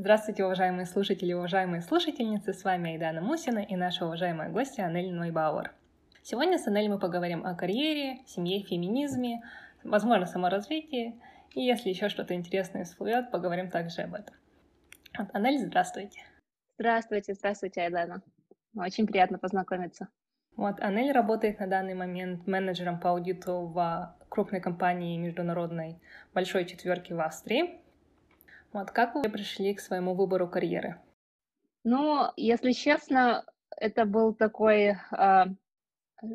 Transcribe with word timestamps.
Здравствуйте, 0.00 0.46
уважаемые 0.46 0.86
слушатели 0.86 1.32
и 1.32 1.34
уважаемые 1.34 1.82
слушательницы. 1.82 2.54
С 2.54 2.64
вами 2.64 2.92
Айдана 2.92 3.20
Мусина 3.20 3.58
и 3.58 3.76
наша 3.76 4.06
уважаемая 4.06 4.48
гостья 4.48 4.84
Анель 4.84 5.12
Нойбауэр. 5.12 5.74
Сегодня 6.22 6.56
с 6.56 6.66
Анель 6.66 6.88
мы 6.88 6.98
поговорим 6.98 7.44
о 7.44 7.54
карьере, 7.54 8.20
семье, 8.24 8.62
феминизме, 8.62 9.42
возможно, 9.84 10.24
саморазвитии. 10.24 11.20
И 11.54 11.60
если 11.60 11.90
еще 11.90 12.08
что-то 12.08 12.32
интересное 12.32 12.84
всплывет, 12.84 13.30
поговорим 13.30 13.68
также 13.68 14.00
об 14.00 14.14
этом. 14.14 14.34
Вот, 15.18 15.28
Анель, 15.34 15.58
здравствуйте. 15.58 16.22
Здравствуйте, 16.78 17.34
здравствуйте, 17.34 17.82
Айдана. 17.82 18.22
Очень 18.74 19.06
приятно 19.06 19.38
познакомиться. 19.38 20.08
Вот, 20.56 20.80
Анель 20.80 21.12
работает 21.12 21.60
на 21.60 21.66
данный 21.66 21.92
момент 21.92 22.46
менеджером 22.46 23.00
по 23.00 23.10
аудиту 23.10 23.66
в 23.66 24.16
крупной 24.30 24.62
компании 24.62 25.18
международной 25.18 26.00
большой 26.32 26.64
четверки 26.64 27.12
в 27.12 27.20
Австрии. 27.20 27.82
Вот 28.72 28.90
как 28.92 29.14
вы 29.14 29.28
пришли 29.28 29.74
к 29.74 29.80
своему 29.80 30.14
выбору 30.14 30.48
карьеры? 30.48 31.00
Ну, 31.82 32.26
если 32.36 32.72
честно, 32.72 33.44
это 33.76 34.04
был 34.04 34.34
такой 34.34 34.96
э, 34.96 35.44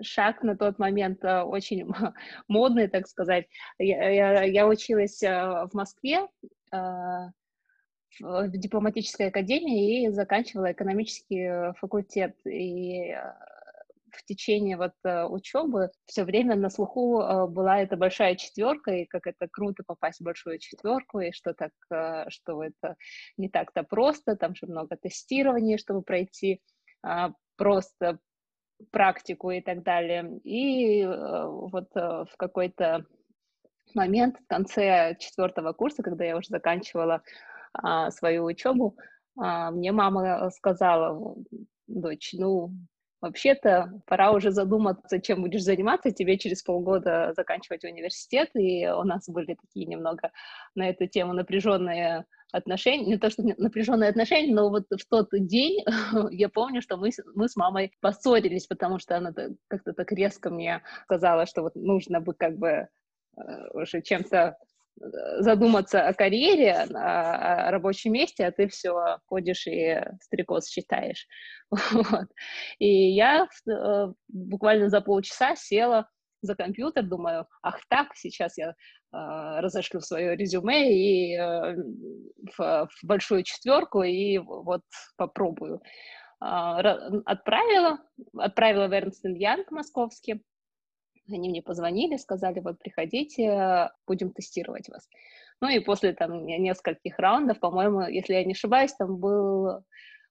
шаг 0.02 0.44
на 0.44 0.58
тот 0.58 0.80
момент 0.80 1.24
э, 1.24 1.42
очень 1.42 1.88
модный, 2.48 2.88
так 2.88 3.08
сказать. 3.08 3.48
Я, 3.78 4.10
я, 4.10 4.44
я 4.44 4.68
училась 4.68 5.22
э, 5.24 5.30
в 5.30 5.70
Москве 5.74 6.28
э, 6.72 6.78
в 8.20 8.50
дипломатической 8.50 9.28
академии 9.28 10.06
и 10.06 10.10
заканчивала 10.10 10.72
экономический 10.72 11.74
факультет. 11.80 12.36
И 12.46 13.16
в 14.16 14.24
течение 14.24 14.78
вот 14.78 14.94
э, 15.04 15.26
учебы 15.26 15.90
все 16.06 16.24
время 16.24 16.56
на 16.56 16.70
слуху 16.70 17.22
э, 17.22 17.48
была 17.48 17.80
эта 17.82 17.98
большая 17.98 18.36
четверка, 18.36 18.92
и 18.92 19.06
как 19.06 19.28
это 19.28 19.48
круто 19.52 19.84
попасть 19.86 20.20
в 20.20 20.24
большую 20.24 20.60
четверку, 20.60 21.20
и 21.20 21.32
что 21.32 21.54
так, 21.54 21.72
э, 21.92 22.26
что 22.30 22.64
это 22.64 22.96
не 23.38 23.50
так-то 23.50 23.84
просто, 23.84 24.36
там 24.36 24.56
же 24.56 24.68
много 24.68 24.98
тестирований, 24.98 25.78
чтобы 25.78 26.02
пройти 26.02 26.62
а, 27.04 27.32
просто 27.58 28.20
практику 28.92 29.52
и 29.52 29.62
так 29.62 29.84
далее. 29.84 30.40
И 30.44 31.06
вот 31.06 31.90
в 31.94 32.30
какой-то 32.38 33.06
момент 33.94 34.38
в 34.38 34.48
конце 34.48 35.16
четвертого 35.20 35.74
курса, 35.74 36.04
когда 36.04 36.26
я 36.26 36.38
уже 36.38 36.50
заканчивала 36.50 37.22
а, 37.74 38.12
свою 38.12 38.46
учебу, 38.46 38.98
а, 39.38 39.72
мне 39.72 39.92
мама 39.92 40.50
сказала, 40.52 41.36
дочь, 41.88 42.34
ну, 42.34 42.72
Вообще-то 43.26 43.92
пора 44.06 44.32
уже 44.32 44.52
задуматься, 44.52 45.20
чем 45.20 45.42
будешь 45.42 45.64
заниматься. 45.64 46.12
Тебе 46.12 46.38
через 46.38 46.62
полгода 46.62 47.34
заканчивать 47.36 47.84
университет, 47.84 48.52
и 48.54 48.88
у 48.88 49.04
нас 49.04 49.28
были 49.28 49.56
такие 49.56 49.88
немного 49.88 50.32
на 50.76 50.90
эту 50.90 51.08
тему 51.08 51.34
напряженные 51.34 52.26
отношения, 52.52 53.04
не 53.08 53.18
то 53.18 53.32
что 53.32 53.42
напряженные 53.42 54.12
отношения, 54.12 54.54
но 54.54 54.70
вот 54.70 54.86
в 54.92 55.10
тот 55.10 55.30
день 55.32 55.84
я 56.30 56.50
помню, 56.50 56.84
что 56.84 56.98
мы, 56.98 57.10
мы 57.34 57.50
с 57.50 57.56
мамой 57.56 57.94
поссорились, 58.00 58.68
потому 58.68 59.00
что 59.00 59.18
она 59.18 59.34
как-то 59.68 59.94
так 59.94 60.12
резко 60.12 60.52
мне 60.52 60.84
сказала, 61.06 61.48
что 61.48 61.64
вот 61.64 61.74
нужно 61.74 62.22
бы 62.22 62.36
как 62.36 62.60
бы 62.60 62.68
э, 62.70 62.88
уже 63.74 64.04
чем-то 64.04 64.56
задуматься 65.40 66.08
о 66.08 66.14
карьере, 66.14 66.74
о, 66.74 67.72
рабочем 67.72 68.14
месте, 68.14 68.46
а 68.46 68.52
ты 68.52 68.68
все 68.68 69.20
ходишь 69.26 69.68
и 69.68 70.02
стрекоз 70.22 70.68
считаешь. 70.68 71.28
Вот. 71.92 72.28
И 72.80 73.12
я 73.14 73.48
э, 73.68 74.14
буквально 74.28 74.90
за 74.90 75.02
полчаса 75.02 75.56
села 75.56 76.08
за 76.42 76.56
компьютер, 76.56 77.04
думаю, 77.04 77.48
ах 77.62 77.80
так, 77.90 78.10
сейчас 78.16 78.58
я 78.58 78.70
э, 78.70 78.74
разошлю 79.12 80.00
свое 80.00 80.36
резюме 80.36 80.94
и 80.94 81.36
э, 81.36 81.76
в, 82.56 82.88
в 82.88 83.04
большую 83.04 83.44
четверку 83.44 84.04
и 84.04 84.38
вот 84.38 84.84
попробую. 85.18 85.82
Э, 86.42 86.80
отправила, 87.26 88.00
отправила 88.38 88.88
в 88.88 88.94
Эрнст 88.94 89.26
Янг 89.26 89.72
московский, 89.72 90.44
они 91.30 91.50
мне 91.50 91.62
позвонили, 91.62 92.18
сказали, 92.18 92.60
вот 92.60 92.80
приходите, 92.80 93.92
будем 94.08 94.32
тестировать 94.32 94.90
вас. 94.90 95.08
Ну 95.62 95.70
и 95.70 95.80
после 95.80 96.14
там 96.14 96.46
нескольких 96.46 97.18
раундов, 97.18 97.60
по-моему, 97.60 98.02
если 98.02 98.34
я 98.34 98.44
не 98.44 98.54
ошибаюсь, 98.54 98.94
там 98.94 99.18
был, 99.18 99.84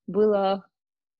было 0.06 0.66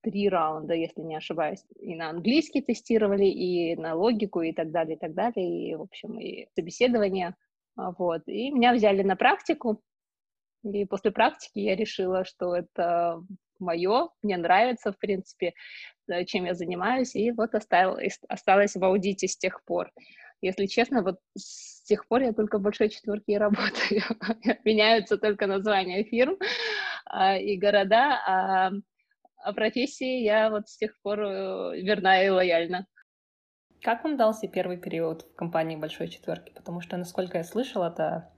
три 0.03 0.29
раунда, 0.29 0.75
если 0.75 1.01
не 1.01 1.17
ошибаюсь. 1.17 1.65
И 1.81 1.97
на 1.97 2.11
английский 2.11 2.61
тестировали, 2.61 3.25
и 3.25 3.75
на 3.77 3.95
логику, 3.95 4.43
и 4.43 4.53
так 4.53 4.71
далее, 4.71 4.97
и 4.97 4.99
так 4.99 5.15
далее. 5.15 5.71
И, 5.71 5.75
в 5.75 5.83
общем, 5.83 6.21
и 6.21 6.47
собеседование. 6.55 7.35
А, 7.77 7.93
вот. 7.93 8.23
И 8.27 8.51
меня 8.51 8.75
взяли 8.75 9.03
на 9.03 9.17
практику. 9.17 9.83
И 10.63 10.85
после 10.85 11.11
практики 11.11 11.59
я 11.59 11.75
решила, 11.75 12.25
что 12.25 12.55
это 12.55 13.23
мое, 13.59 14.09
мне 14.23 14.37
нравится, 14.37 14.93
в 14.93 14.99
принципе, 14.99 15.55
э, 16.09 16.25
чем 16.25 16.45
я 16.45 16.55
занимаюсь, 16.55 17.15
и 17.15 17.31
вот 17.33 17.55
оставил, 17.55 17.99
осталась 18.29 18.75
в 18.75 18.85
аудите 18.85 19.29
с 19.29 19.37
тех 19.37 19.63
пор. 19.65 19.91
Если 20.41 20.67
честно, 20.67 21.03
вот 21.03 21.21
с 21.37 21.83
тех 21.85 22.07
пор 22.07 22.23
я 22.23 22.33
только 22.33 22.59
в 22.59 22.63
большой 22.63 22.91
четверке 22.91 23.33
и 23.33 23.39
работаю. 23.39 24.03
Меняются 24.65 25.17
только 25.17 25.47
названия 25.47 26.05
фирм 26.05 26.37
а, 27.07 27.37
и 27.39 27.57
города, 27.57 28.21
а, 28.27 28.71
а 29.39 29.53
профессии 29.53 30.23
я 30.23 30.51
вот 30.51 30.69
с 30.69 30.77
тех 30.77 31.01
пор 31.03 31.21
э, 31.21 31.81
верна 31.83 32.23
и 32.23 32.29
лояльна. 32.29 32.87
Как 33.83 34.05
вам 34.05 34.17
дался 34.17 34.49
первый 34.49 34.79
период 34.79 35.23
в 35.23 35.35
компании 35.35 35.77
Большой 35.77 36.09
Четверки? 36.09 36.53
Потому 36.55 36.81
что, 36.81 36.97
насколько 36.97 37.39
я 37.39 37.45
слышала, 37.45 37.91
это 37.91 38.31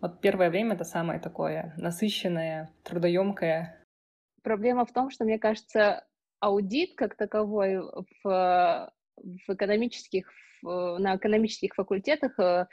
вот 0.00 0.20
первое 0.20 0.50
время 0.50 0.74
это 0.74 0.84
самое 0.84 1.20
такое 1.20 1.74
насыщенное, 1.76 2.70
трудоемкое 2.82 3.85
проблема 4.46 4.86
в 4.86 4.92
том, 4.92 5.10
что, 5.10 5.24
мне 5.24 5.40
кажется, 5.40 6.06
аудит 6.38 6.94
как 6.94 7.16
таковой 7.16 7.80
в, 8.22 8.22
в 8.22 9.52
экономических, 9.52 10.30
в, 10.62 10.98
на 10.98 11.16
экономических 11.16 11.74
факультетах 11.74 12.38
э, 12.38 12.66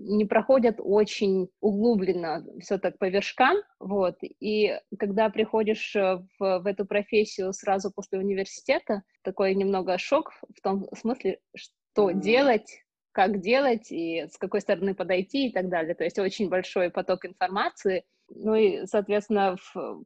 не 0.00 0.24
проходят 0.24 0.80
очень 0.80 1.48
углубленно, 1.60 2.44
все 2.60 2.76
так 2.78 2.98
по 2.98 3.08
вершкам, 3.08 3.58
вот, 3.78 4.16
и 4.20 4.76
когда 4.98 5.28
приходишь 5.28 5.94
в, 5.94 6.26
в 6.40 6.66
эту 6.66 6.86
профессию 6.86 7.52
сразу 7.52 7.92
после 7.92 8.18
университета, 8.18 9.04
такой 9.22 9.54
немного 9.54 9.96
шок 9.96 10.32
в 10.56 10.60
том 10.60 10.88
смысле, 10.92 11.38
что 11.54 12.10
делать, 12.10 12.82
как 13.12 13.40
делать 13.40 13.92
и 13.92 14.26
с 14.28 14.36
какой 14.36 14.60
стороны 14.60 14.96
подойти 14.96 15.46
и 15.46 15.52
так 15.52 15.68
далее, 15.68 15.94
то 15.94 16.02
есть 16.02 16.18
очень 16.18 16.48
большой 16.48 16.90
поток 16.90 17.26
информации, 17.26 18.04
ну 18.28 18.56
и, 18.56 18.86
соответственно, 18.86 19.56
в, 19.56 20.02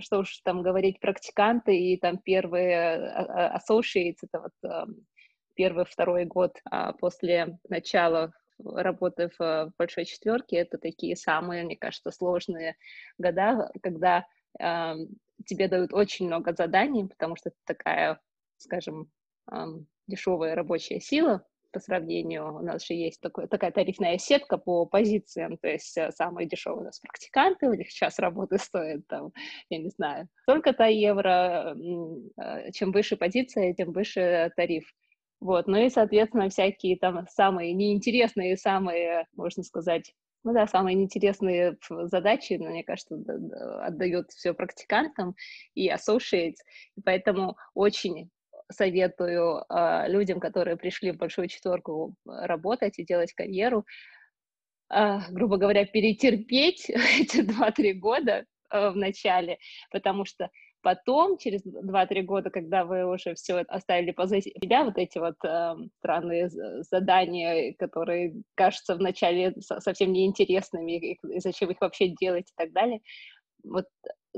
что 0.00 0.18
уж 0.20 0.38
там 0.44 0.62
говорить, 0.62 1.00
практиканты 1.00 1.76
и 1.76 1.96
там 1.96 2.18
первые 2.18 2.94
а, 2.94 3.54
а, 3.54 3.58
associates, 3.58 4.18
это 4.22 4.40
вот 4.40 4.88
первый, 5.54 5.84
второй 5.84 6.24
год 6.24 6.58
а, 6.70 6.92
после 6.94 7.58
начала 7.68 8.32
работы 8.64 9.30
в 9.38 9.72
большой 9.78 10.04
четверке, 10.04 10.56
это 10.56 10.78
такие 10.78 11.16
самые, 11.16 11.64
мне 11.64 11.76
кажется, 11.76 12.10
сложные 12.10 12.76
года, 13.18 13.70
когда 13.82 14.26
э, 14.58 14.94
тебе 15.46 15.68
дают 15.68 15.94
очень 15.94 16.26
много 16.26 16.54
заданий, 16.54 17.08
потому 17.08 17.36
что 17.36 17.50
это 17.50 17.58
такая, 17.64 18.20
скажем, 18.58 19.10
э, 19.50 19.64
дешевая 20.06 20.54
рабочая 20.54 21.00
сила, 21.00 21.46
по 21.72 21.80
сравнению, 21.80 22.54
у 22.56 22.60
нас 22.60 22.84
же 22.86 22.94
есть 22.94 23.20
такой, 23.20 23.48
такая 23.48 23.70
тарифная 23.70 24.18
сетка 24.18 24.58
по 24.58 24.86
позициям, 24.86 25.56
то 25.58 25.68
есть 25.68 25.96
э, 25.96 26.10
самые 26.12 26.46
дешевые 26.46 26.82
у 26.82 26.84
нас 26.84 27.00
практиканты, 27.00 27.68
у 27.68 27.74
них 27.74 27.90
сейчас 27.90 28.18
работы 28.18 28.58
стоят 28.58 29.06
там, 29.08 29.32
я 29.68 29.78
не 29.78 29.90
знаю, 29.90 30.28
столько-то 30.42 30.84
евро, 30.84 31.76
э, 32.36 32.72
чем 32.72 32.92
выше 32.92 33.16
позиция, 33.16 33.74
тем 33.74 33.92
выше 33.92 34.52
тариф. 34.56 34.84
Вот, 35.40 35.66
ну 35.66 35.78
и, 35.78 35.88
соответственно, 35.88 36.50
всякие 36.50 36.98
там 36.98 37.26
самые 37.28 37.72
неинтересные, 37.72 38.56
самые, 38.56 39.26
можно 39.34 39.62
сказать, 39.62 40.12
ну 40.44 40.52
да, 40.52 40.66
самые 40.66 40.94
неинтересные 40.94 41.76
задачи, 41.88 42.54
ну, 42.58 42.70
мне 42.70 42.84
кажется, 42.84 43.16
отдают 43.82 44.30
все 44.30 44.54
практикантам 44.54 45.34
и 45.74 45.90
associates, 45.90 46.56
и 46.96 47.02
поэтому 47.04 47.56
очень 47.74 48.30
советую 48.70 49.64
э, 49.68 50.08
людям, 50.08 50.40
которые 50.40 50.76
пришли 50.76 51.12
в 51.12 51.16
большую 51.18 51.48
четверку 51.48 52.14
работать 52.26 52.98
и 52.98 53.04
делать 53.04 53.32
карьеру, 53.32 53.84
э, 54.92 55.18
грубо 55.30 55.56
говоря, 55.56 55.84
перетерпеть 55.86 56.88
эти 57.20 57.40
2-3 57.40 57.92
года 57.94 58.44
э, 58.70 58.90
в 58.90 58.96
начале, 58.96 59.58
потому 59.90 60.24
что 60.24 60.48
потом, 60.82 61.38
через 61.38 61.66
2-3 61.66 62.22
года, 62.22 62.50
когда 62.50 62.84
вы 62.84 63.04
уже 63.04 63.34
все 63.34 63.58
оставили 63.68 64.12
позади 64.12 64.54
себя, 64.62 64.84
вот 64.84 64.96
эти 64.96 65.18
вот 65.18 65.36
э, 65.44 65.74
странные 65.98 66.48
задания, 66.90 67.74
которые 67.78 68.34
кажутся 68.54 68.94
вначале 68.94 69.54
совсем 69.60 70.12
неинтересными, 70.12 71.12
и 71.12 71.18
зачем 71.40 71.70
их 71.70 71.80
вообще 71.80 72.08
делать 72.08 72.48
и 72.50 72.54
так 72.56 72.72
далее, 72.72 73.00
вот 73.62 73.86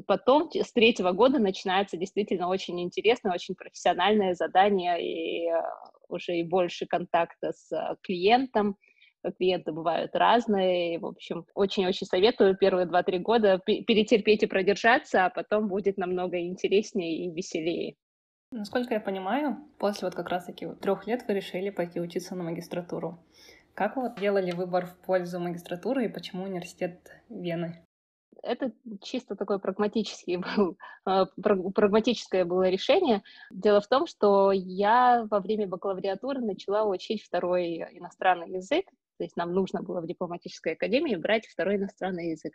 потом 0.06 0.50
с 0.52 0.72
третьего 0.72 1.12
года 1.12 1.38
начинается 1.38 1.96
действительно 1.96 2.48
очень 2.48 2.80
интересное, 2.80 3.32
очень 3.32 3.54
профессиональное 3.54 4.34
задание 4.34 5.02
и 5.02 5.48
э, 5.48 5.62
уже 6.08 6.36
и 6.36 6.42
больше 6.42 6.86
контакта 6.86 7.52
с 7.52 7.96
клиентом, 8.02 8.76
клиенты 9.38 9.72
бывают 9.72 10.14
разные. 10.14 10.98
В 10.98 11.06
общем, 11.06 11.46
очень-очень 11.54 12.06
советую 12.06 12.56
первые 12.56 12.86
два-три 12.86 13.18
года 13.18 13.58
перетерпеть 13.64 14.42
и 14.42 14.46
продержаться, 14.46 15.26
а 15.26 15.30
потом 15.30 15.68
будет 15.68 15.96
намного 15.96 16.40
интереснее 16.40 17.26
и 17.26 17.30
веселее. 17.30 17.94
Насколько 18.50 18.94
я 18.94 19.00
понимаю, 19.00 19.56
после 19.78 20.08
вот 20.08 20.14
как 20.14 20.28
раз-таки 20.28 20.66
трех 20.80 21.06
лет 21.06 21.24
вы 21.26 21.34
решили 21.34 21.70
пойти 21.70 22.00
учиться 22.00 22.34
на 22.34 22.44
магистратуру. 22.44 23.18
Как 23.74 23.96
вы 23.96 24.12
делали 24.20 24.52
выбор 24.52 24.86
в 24.86 24.96
пользу 24.98 25.40
магистратуры 25.40 26.04
и 26.04 26.08
почему 26.08 26.44
университет 26.44 27.22
Вены? 27.30 27.82
Это 28.42 28.72
чисто 29.00 29.36
такое 29.36 29.58
прагматический 29.58 30.36
был, 30.36 30.76
а, 31.04 31.26
прагматическое 31.26 32.44
было 32.44 32.68
решение. 32.68 33.22
Дело 33.50 33.80
в 33.80 33.86
том, 33.86 34.06
что 34.06 34.50
я 34.52 35.26
во 35.30 35.40
время 35.40 35.68
бакалавриатуры 35.68 36.40
начала 36.40 36.84
учить 36.84 37.22
второй 37.22 37.76
иностранный 37.92 38.50
язык, 38.50 38.86
то 39.18 39.24
есть 39.24 39.36
нам 39.36 39.52
нужно 39.52 39.82
было 39.82 40.00
в 40.00 40.06
дипломатической 40.06 40.72
академии 40.72 41.14
брать 41.14 41.46
второй 41.46 41.76
иностранный 41.76 42.30
язык. 42.30 42.54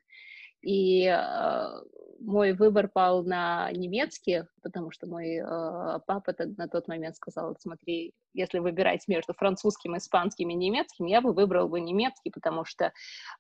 И 0.62 1.06
э, 1.06 1.82
мой 2.20 2.54
выбор 2.54 2.90
пал 2.92 3.24
на 3.24 3.72
немецкий, 3.72 4.44
потому 4.62 4.92
что 4.92 5.08
мой 5.08 5.36
э, 5.36 6.00
папа 6.06 6.34
на 6.58 6.68
тот 6.68 6.88
момент 6.88 7.16
сказал, 7.16 7.56
смотри, 7.60 8.14
если 8.34 8.60
выбирать 8.60 9.08
между 9.08 9.34
французским, 9.34 9.98
испанским 9.98 10.50
и 10.50 10.56
немецким, 10.56 11.06
я 11.06 11.22
бы 11.22 11.34
выбрал 11.34 11.70
бы 11.70 11.80
немецкий, 11.80 12.32
потому 12.32 12.66
что 12.66 12.92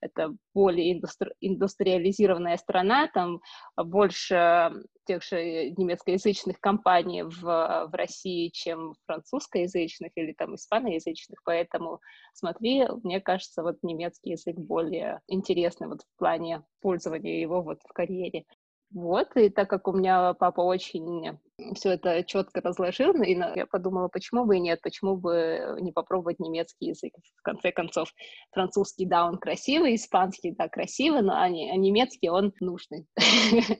это 0.01 0.35
более 0.53 0.93
индустри- 0.99 1.33
индустриализированная 1.41 2.57
страна, 2.57 3.07
там 3.13 3.41
больше 3.75 4.71
тех 5.07 5.23
же 5.23 5.69
немецкоязычных 5.71 6.59
компаний 6.59 7.23
в, 7.23 7.41
в 7.41 7.89
России, 7.93 8.49
чем 8.49 8.93
французскоязычных 9.05 10.11
или 10.15 10.33
там 10.33 10.55
испаноязычных, 10.55 11.41
поэтому 11.43 12.01
смотри, 12.33 12.85
мне 13.03 13.21
кажется, 13.21 13.63
вот 13.63 13.77
немецкий 13.81 14.31
язык 14.31 14.55
более 14.55 15.21
интересный 15.27 15.87
вот 15.87 16.01
в 16.01 16.19
плане 16.19 16.63
пользования 16.81 17.39
его 17.39 17.61
вот 17.61 17.79
в 17.87 17.93
карьере. 17.93 18.45
Вот, 18.93 19.35
и 19.35 19.49
так 19.49 19.69
как 19.69 19.87
у 19.87 19.93
меня 19.93 20.33
папа 20.33 20.61
очень 20.61 21.37
все 21.75 21.91
это 21.91 22.23
четко 22.23 22.61
разложил, 22.61 23.13
и 23.21 23.33
я 23.33 23.65
подумала, 23.69 24.07
почему 24.07 24.45
бы 24.45 24.57
и 24.57 24.59
нет, 24.59 24.81
почему 24.81 25.17
бы 25.17 25.77
не 25.81 25.91
попробовать 25.91 26.39
немецкий 26.39 26.87
язык. 26.87 27.13
В 27.35 27.41
конце 27.41 27.71
концов, 27.71 28.13
французский, 28.51 29.05
да, 29.05 29.25
он 29.25 29.37
красивый, 29.37 29.95
испанский, 29.95 30.51
да, 30.51 30.69
красивый, 30.69 31.21
но 31.21 31.33
а, 31.33 31.45
а 31.45 31.49
немецкий 31.49 32.29
он 32.29 32.53
нужный. 32.59 33.07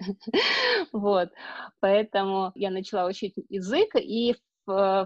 Вот, 0.92 1.30
поэтому 1.80 2.52
я 2.56 2.72
начала 2.72 3.08
учить 3.08 3.36
язык, 3.50 3.96
и 3.96 4.36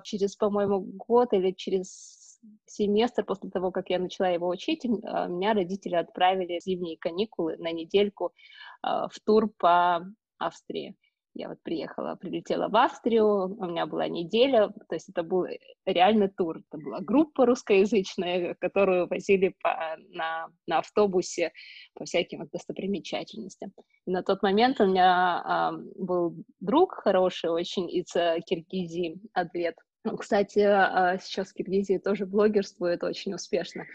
через, 0.04 0.36
по-моему, 0.36 0.80
год 0.80 1.34
или 1.34 1.52
через 1.52 2.21
семестр 2.66 3.24
после 3.24 3.50
того, 3.50 3.72
как 3.72 3.90
я 3.90 4.00
начала 4.00 4.30
его 4.30 4.48
учить, 4.48 4.86
а, 4.86 5.28
меня 5.28 5.54
родители 5.54 5.96
отправили 5.96 6.60
в 6.60 6.64
зимние 6.64 6.98
каникулы 6.98 7.58
на 7.58 7.72
недельку 7.72 8.34
а, 8.82 9.08
в 9.10 9.20
тур 9.20 9.50
по 9.58 10.06
Австрии. 10.38 10.96
Я 11.34 11.48
вот 11.48 11.64
приехала, 11.64 12.16
прилетела 12.16 12.68
в 12.68 12.76
Австрию, 12.76 13.56
у 13.58 13.66
меня 13.66 13.86
была 13.86 14.10
неделя, 14.10 14.68
то 14.68 14.96
есть 14.96 15.08
это 15.08 15.24
был 15.24 15.46
реальный 15.86 16.28
тур. 16.28 16.58
Это 16.58 16.78
была 16.78 17.00
группа 17.00 17.46
русскоязычная, 17.46 18.56
которую 18.56 19.08
возили 19.08 19.56
по, 19.62 19.98
на, 20.10 20.48
на 20.68 20.80
автобусе 20.80 21.54
по 21.94 22.04
всяким 22.04 22.40
вот 22.40 22.50
достопримечательностям. 22.52 23.72
И 24.06 24.12
на 24.12 24.24
тот 24.24 24.44
момент 24.44 24.82
у 24.82 24.88
меня 24.88 25.42
а, 25.46 25.72
был 25.96 26.36
друг 26.60 26.96
хороший 26.96 27.50
очень 27.50 27.90
из 27.90 28.14
э, 28.14 28.40
Киргизии, 28.46 29.22
Адвет. 29.34 29.76
Кстати, 30.20 30.60
а, 30.60 31.18
сейчас 31.20 31.50
в 31.50 31.54
Киргизии 31.54 31.98
тоже 31.98 32.26
блогерствует 32.26 33.04
очень 33.04 33.34
успешно. 33.34 33.86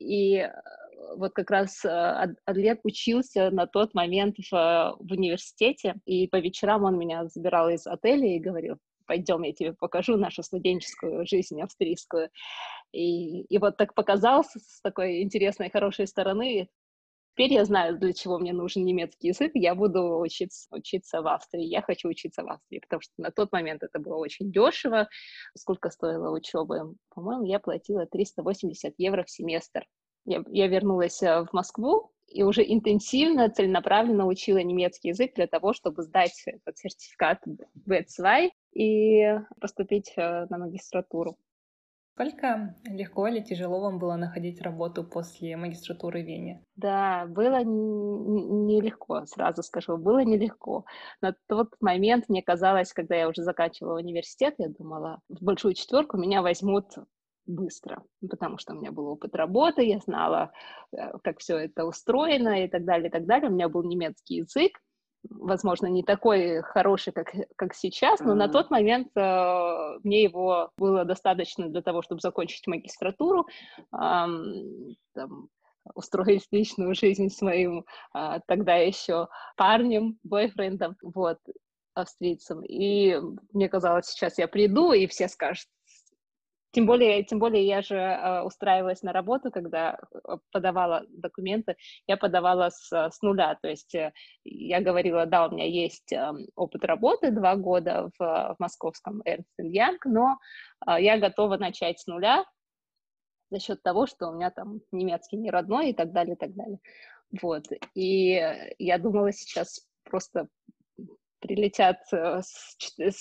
И 0.00 0.48
вот 1.16 1.32
как 1.32 1.50
раз 1.50 1.84
э, 1.84 2.34
Адлет 2.44 2.80
учился 2.84 3.50
на 3.50 3.66
тот 3.66 3.94
момент 3.94 4.36
в, 4.38 4.96
в 4.98 5.12
университете, 5.12 5.96
и 6.04 6.28
по 6.28 6.36
вечерам 6.36 6.84
он 6.84 6.98
меня 6.98 7.26
забирал 7.26 7.68
из 7.68 7.86
отеля 7.86 8.36
и 8.36 8.38
говорил, 8.38 8.78
пойдем, 9.06 9.42
я 9.42 9.52
тебе 9.52 9.72
покажу 9.72 10.16
нашу 10.16 10.42
студенческую 10.42 11.26
жизнь 11.26 11.60
австрийскую. 11.60 12.30
И, 12.92 13.42
и 13.42 13.58
вот 13.58 13.76
так 13.76 13.94
показал 13.94 14.44
с 14.44 14.80
такой 14.82 15.22
интересной, 15.22 15.70
хорошей 15.70 16.06
стороны. 16.06 16.68
Теперь 17.32 17.54
я 17.54 17.64
знаю, 17.64 17.98
для 17.98 18.12
чего 18.12 18.38
мне 18.38 18.52
нужен 18.52 18.84
немецкий 18.84 19.28
язык, 19.28 19.52
я 19.54 19.74
буду 19.74 20.18
учиться, 20.18 20.66
учиться 20.70 21.22
в 21.22 21.28
Австрии. 21.28 21.64
Я 21.64 21.80
хочу 21.80 22.08
учиться 22.08 22.42
в 22.42 22.50
Австрии, 22.50 22.80
потому 22.80 23.00
что 23.00 23.12
на 23.18 23.30
тот 23.30 23.52
момент 23.52 23.82
это 23.82 23.98
было 23.98 24.16
очень 24.16 24.52
дешево. 24.52 25.08
Сколько 25.56 25.90
стоила 25.90 26.30
учеба? 26.30 26.94
По-моему, 27.14 27.44
я 27.44 27.60
платила 27.60 28.06
380 28.06 28.94
евро 28.98 29.24
в 29.24 29.30
семестр. 29.30 29.86
Я, 30.26 30.42
я 30.48 30.66
вернулась 30.66 31.22
э, 31.22 31.44
в 31.44 31.52
Москву 31.52 32.12
и 32.28 32.42
уже 32.42 32.62
интенсивно, 32.62 33.48
целенаправленно 33.48 34.26
учила 34.26 34.58
немецкий 34.58 35.08
язык 35.08 35.34
для 35.34 35.46
того, 35.46 35.72
чтобы 35.72 36.02
сдать 36.02 36.42
этот 36.46 36.78
сертификат 36.78 37.42
B2 37.88 38.50
и 38.74 39.38
поступить 39.60 40.12
э, 40.16 40.46
на 40.50 40.58
магистратуру. 40.58 41.36
Сколько 42.20 42.74
легко 42.84 43.28
или 43.28 43.40
тяжело 43.40 43.80
вам 43.80 43.98
было 43.98 44.16
находить 44.16 44.60
работу 44.60 45.04
после 45.04 45.56
магистратуры 45.56 46.22
в 46.22 46.26
Вене? 46.26 46.62
Да, 46.76 47.24
было 47.26 47.64
нелегко, 47.64 49.24
сразу 49.24 49.62
скажу, 49.62 49.96
было 49.96 50.22
нелегко. 50.22 50.84
На 51.22 51.34
тот 51.48 51.70
момент 51.80 52.28
мне 52.28 52.42
казалось, 52.42 52.92
когда 52.92 53.14
я 53.14 53.26
уже 53.26 53.42
заканчивала 53.42 53.98
университет, 53.98 54.56
я 54.58 54.68
думала, 54.68 55.22
в 55.30 55.42
большую 55.42 55.72
четверку 55.72 56.18
меня 56.18 56.42
возьмут 56.42 56.88
быстро, 57.46 58.02
потому 58.28 58.58
что 58.58 58.74
у 58.74 58.76
меня 58.76 58.92
был 58.92 59.06
опыт 59.06 59.34
работы, 59.34 59.82
я 59.82 59.98
знала, 60.00 60.52
э, 60.92 61.16
как 61.24 61.38
все 61.38 61.56
это 61.56 61.86
устроено 61.86 62.64
и 62.64 62.68
так 62.68 62.84
далее, 62.84 63.08
и 63.08 63.10
так 63.10 63.24
далее. 63.24 63.48
У 63.48 63.54
меня 63.54 63.70
был 63.70 63.82
немецкий 63.82 64.36
язык, 64.36 64.78
возможно, 65.28 65.86
не 65.86 66.02
такой 66.02 66.62
хороший, 66.62 67.12
как, 67.12 67.32
как 67.56 67.74
сейчас, 67.74 68.20
но 68.20 68.32
mm-hmm. 68.32 68.36
на 68.36 68.48
тот 68.48 68.70
момент 68.70 69.08
э, 69.16 69.98
мне 70.02 70.22
его 70.22 70.70
было 70.76 71.04
достаточно 71.04 71.68
для 71.68 71.82
того, 71.82 72.02
чтобы 72.02 72.20
закончить 72.20 72.66
магистратуру, 72.66 73.46
э, 73.46 73.96
там, 75.14 75.48
устроить 75.94 76.46
личную 76.50 76.94
жизнь 76.94 77.28
своим 77.28 77.84
э, 78.14 78.40
тогда 78.46 78.76
еще 78.76 79.28
парнем, 79.56 80.18
бойфрендом, 80.22 80.96
вот, 81.02 81.38
австрийцем. 81.94 82.62
И 82.64 83.18
мне 83.52 83.68
казалось, 83.68 84.06
сейчас 84.06 84.38
я 84.38 84.48
приду, 84.48 84.92
и 84.92 85.06
все 85.06 85.28
скажут, 85.28 85.66
тем 86.72 86.86
более, 86.86 87.24
тем 87.24 87.38
более 87.38 87.66
я 87.66 87.82
же 87.82 87.96
э, 87.96 88.42
устраивалась 88.42 89.02
на 89.02 89.12
работу, 89.12 89.50
когда 89.50 89.98
э, 90.12 90.36
подавала 90.52 91.04
документы, 91.08 91.76
я 92.06 92.16
подавала 92.16 92.70
с, 92.70 92.92
с 92.92 93.22
нуля, 93.22 93.58
то 93.60 93.68
есть 93.68 93.94
э, 93.94 94.12
я 94.44 94.80
говорила, 94.80 95.26
да, 95.26 95.46
у 95.46 95.50
меня 95.50 95.66
есть 95.66 96.12
э, 96.12 96.32
опыт 96.54 96.84
работы, 96.84 97.30
два 97.30 97.56
года 97.56 98.10
в, 98.18 98.22
в 98.22 98.56
московском 98.58 99.22
Ernst 99.22 99.44
Young, 99.60 99.98
но 100.04 100.38
э, 100.86 101.02
я 101.02 101.18
готова 101.18 101.56
начать 101.56 102.00
с 102.00 102.06
нуля 102.06 102.44
за 103.50 103.58
счет 103.58 103.82
того, 103.82 104.06
что 104.06 104.28
у 104.28 104.34
меня 104.34 104.50
там 104.50 104.80
немецкий 104.92 105.36
не 105.36 105.50
родной 105.50 105.90
и 105.90 105.92
так 105.92 106.12
далее, 106.12 106.34
и 106.34 106.38
так 106.38 106.54
далее. 106.54 106.78
Вот, 107.42 107.64
и 107.94 108.40
я 108.78 108.98
думала 108.98 109.32
сейчас 109.32 109.86
просто 110.04 110.48
прилетят 111.40 111.98
э, 112.12 112.40
с 112.42 112.76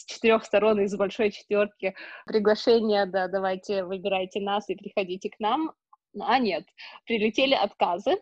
четырех 0.06 0.44
сторон 0.46 0.80
из 0.82 0.96
большой 0.96 1.32
четверки 1.32 1.96
приглашения, 2.26 3.06
да, 3.06 3.28
давайте 3.28 3.84
выбирайте 3.84 4.42
нас 4.42 4.70
и 4.70 4.76
приходите 4.76 5.30
к 5.30 5.40
нам. 5.40 5.72
А 6.20 6.40
нет, 6.40 6.66
прилетели 7.06 7.54
отказы, 7.54 8.18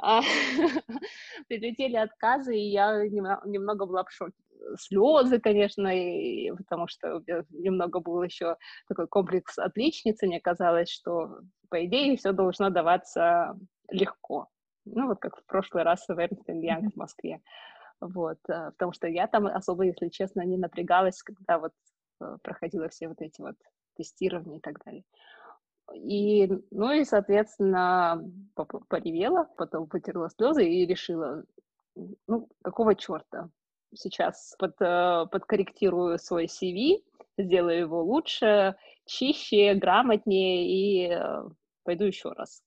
а, 0.00 0.20
прилетели 1.48 1.96
отказы, 1.96 2.56
и 2.56 2.70
я 2.70 3.04
немного 3.06 3.86
была 3.86 4.04
в 4.04 4.10
шоке. 4.10 4.34
Слезы, 4.76 5.38
конечно, 5.38 5.86
и, 5.86 6.50
потому 6.50 6.88
что 6.88 7.22
немного 7.50 8.00
был 8.00 8.22
еще 8.22 8.56
такой 8.88 9.06
комплекс 9.06 9.56
отличницы. 9.56 10.26
Мне 10.26 10.40
казалось, 10.40 10.90
что, 10.90 11.38
по 11.70 11.84
идее, 11.86 12.16
все 12.16 12.32
должно 12.32 12.68
даваться 12.68 13.56
легко. 13.88 14.48
Ну, 14.84 15.06
вот 15.06 15.20
как 15.20 15.36
в 15.36 15.46
прошлый 15.46 15.84
раз 15.84 16.04
в 16.08 16.18
Эрнст 16.18 16.48
Янг 16.48 16.92
в 16.92 16.96
Москве. 16.96 17.40
Вот, 18.00 18.38
э, 18.48 18.70
потому 18.72 18.92
что 18.92 19.08
я 19.08 19.26
там 19.26 19.46
особо, 19.46 19.84
если 19.84 20.08
честно, 20.08 20.42
не 20.42 20.56
напрягалась, 20.56 21.22
когда 21.22 21.58
вот 21.58 21.72
э, 22.20 22.36
проходила 22.42 22.88
все 22.88 23.08
вот 23.08 23.20
эти 23.20 23.40
вот 23.40 23.56
тестирования 23.96 24.58
и 24.58 24.60
так 24.60 24.82
далее. 24.84 25.04
И, 25.94 26.48
ну 26.70 26.92
и, 26.92 27.04
соответственно, 27.04 28.22
поревела, 28.88 29.48
потом 29.56 29.88
потерла 29.88 30.28
слезы 30.28 30.68
и 30.68 30.86
решила, 30.86 31.44
ну, 32.26 32.48
какого 32.62 32.94
черта? 32.94 33.50
Сейчас 33.94 34.54
под, 34.58 34.80
э, 34.80 35.26
подкорректирую 35.32 36.18
свой 36.18 36.46
CV, 36.46 37.02
сделаю 37.36 37.78
его 37.80 38.02
лучше, 38.02 38.76
чище, 39.06 39.74
грамотнее 39.74 40.68
и 40.68 41.18
пойду 41.84 42.04
еще 42.04 42.32
раз. 42.32 42.62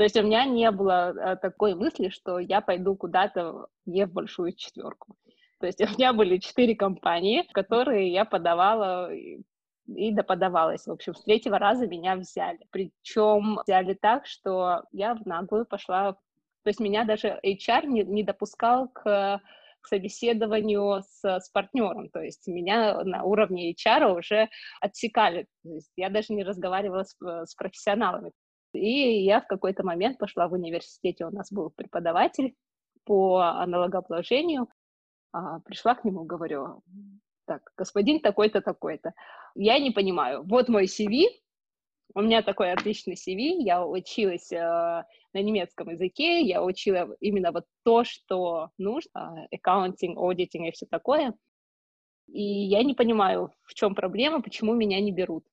То 0.00 0.04
есть 0.04 0.16
у 0.16 0.22
меня 0.22 0.46
не 0.46 0.70
было 0.70 1.12
э, 1.14 1.36
такой 1.36 1.74
мысли, 1.74 2.08
что 2.08 2.38
я 2.38 2.62
пойду 2.62 2.96
куда-то 2.96 3.66
не 3.84 4.06
в 4.06 4.12
большую 4.14 4.54
четверку. 4.54 5.14
То 5.58 5.66
есть 5.66 5.78
у 5.82 5.90
меня 5.90 6.14
были 6.14 6.38
четыре 6.38 6.74
компании, 6.74 7.46
которые 7.52 8.10
я 8.10 8.24
подавала 8.24 9.12
и 9.12 10.10
доподавалась. 10.10 10.86
В 10.86 10.90
общем, 10.90 11.14
с 11.14 11.22
третьего 11.22 11.58
раза 11.58 11.86
меня 11.86 12.16
взяли. 12.16 12.60
Причем 12.70 13.60
взяли 13.62 13.92
так, 13.92 14.24
что 14.26 14.84
я 14.90 15.14
в 15.14 15.26
наглую 15.26 15.66
пошла... 15.66 16.14
То 16.14 16.70
есть 16.70 16.80
меня 16.80 17.04
даже 17.04 17.38
HR 17.44 17.84
не, 17.84 18.02
не 18.02 18.22
допускал 18.22 18.88
к 18.88 19.42
к 19.82 19.86
собеседованию 19.86 21.02
с, 21.02 21.24
с 21.24 21.48
партнером. 21.50 22.10
То 22.10 22.20
есть 22.20 22.46
меня 22.46 23.02
на 23.02 23.24
уровне 23.24 23.72
HR 23.72 24.18
уже 24.18 24.48
отсекали. 24.80 25.46
То 25.62 25.70
есть 25.70 25.92
я 25.96 26.10
даже 26.10 26.34
не 26.34 26.42
разговаривала 26.42 27.04
с, 27.04 27.16
с 27.18 27.54
профессионалами. 27.54 28.32
И 28.72 29.24
я 29.24 29.40
в 29.40 29.46
какой-то 29.46 29.84
момент 29.84 30.18
пошла 30.18 30.48
в 30.48 30.52
университете, 30.52 31.26
у 31.26 31.30
нас 31.30 31.52
был 31.52 31.70
преподаватель 31.70 32.54
по 33.04 33.64
налогообложению, 33.66 34.68
а, 35.32 35.60
пришла 35.60 35.94
к 35.94 36.04
нему, 36.04 36.24
говорю, 36.24 36.82
так, 37.46 37.72
господин 37.76 38.20
такой-то, 38.20 38.60
такой-то, 38.60 39.12
я 39.54 39.78
не 39.78 39.90
понимаю, 39.90 40.44
вот 40.44 40.68
мой 40.68 40.84
CV, 40.84 41.26
у 42.14 42.22
меня 42.22 42.42
такой 42.42 42.72
отличный 42.72 43.14
CV, 43.14 43.62
я 43.62 43.84
училась 43.84 44.52
э, 44.52 44.56
на 44.58 45.38
немецком 45.38 45.90
языке, 45.90 46.40
я 46.40 46.62
учила 46.62 47.14
именно 47.20 47.52
вот 47.52 47.66
то, 47.84 48.04
что 48.04 48.70
нужно, 48.78 49.48
accounting, 49.54 50.14
auditing 50.16 50.68
и 50.68 50.72
все 50.72 50.86
такое, 50.86 51.34
и 52.26 52.42
я 52.42 52.82
не 52.82 52.94
понимаю, 52.94 53.52
в 53.62 53.74
чем 53.74 53.94
проблема, 53.94 54.42
почему 54.42 54.74
меня 54.74 55.00
не 55.00 55.12
берут 55.12 55.44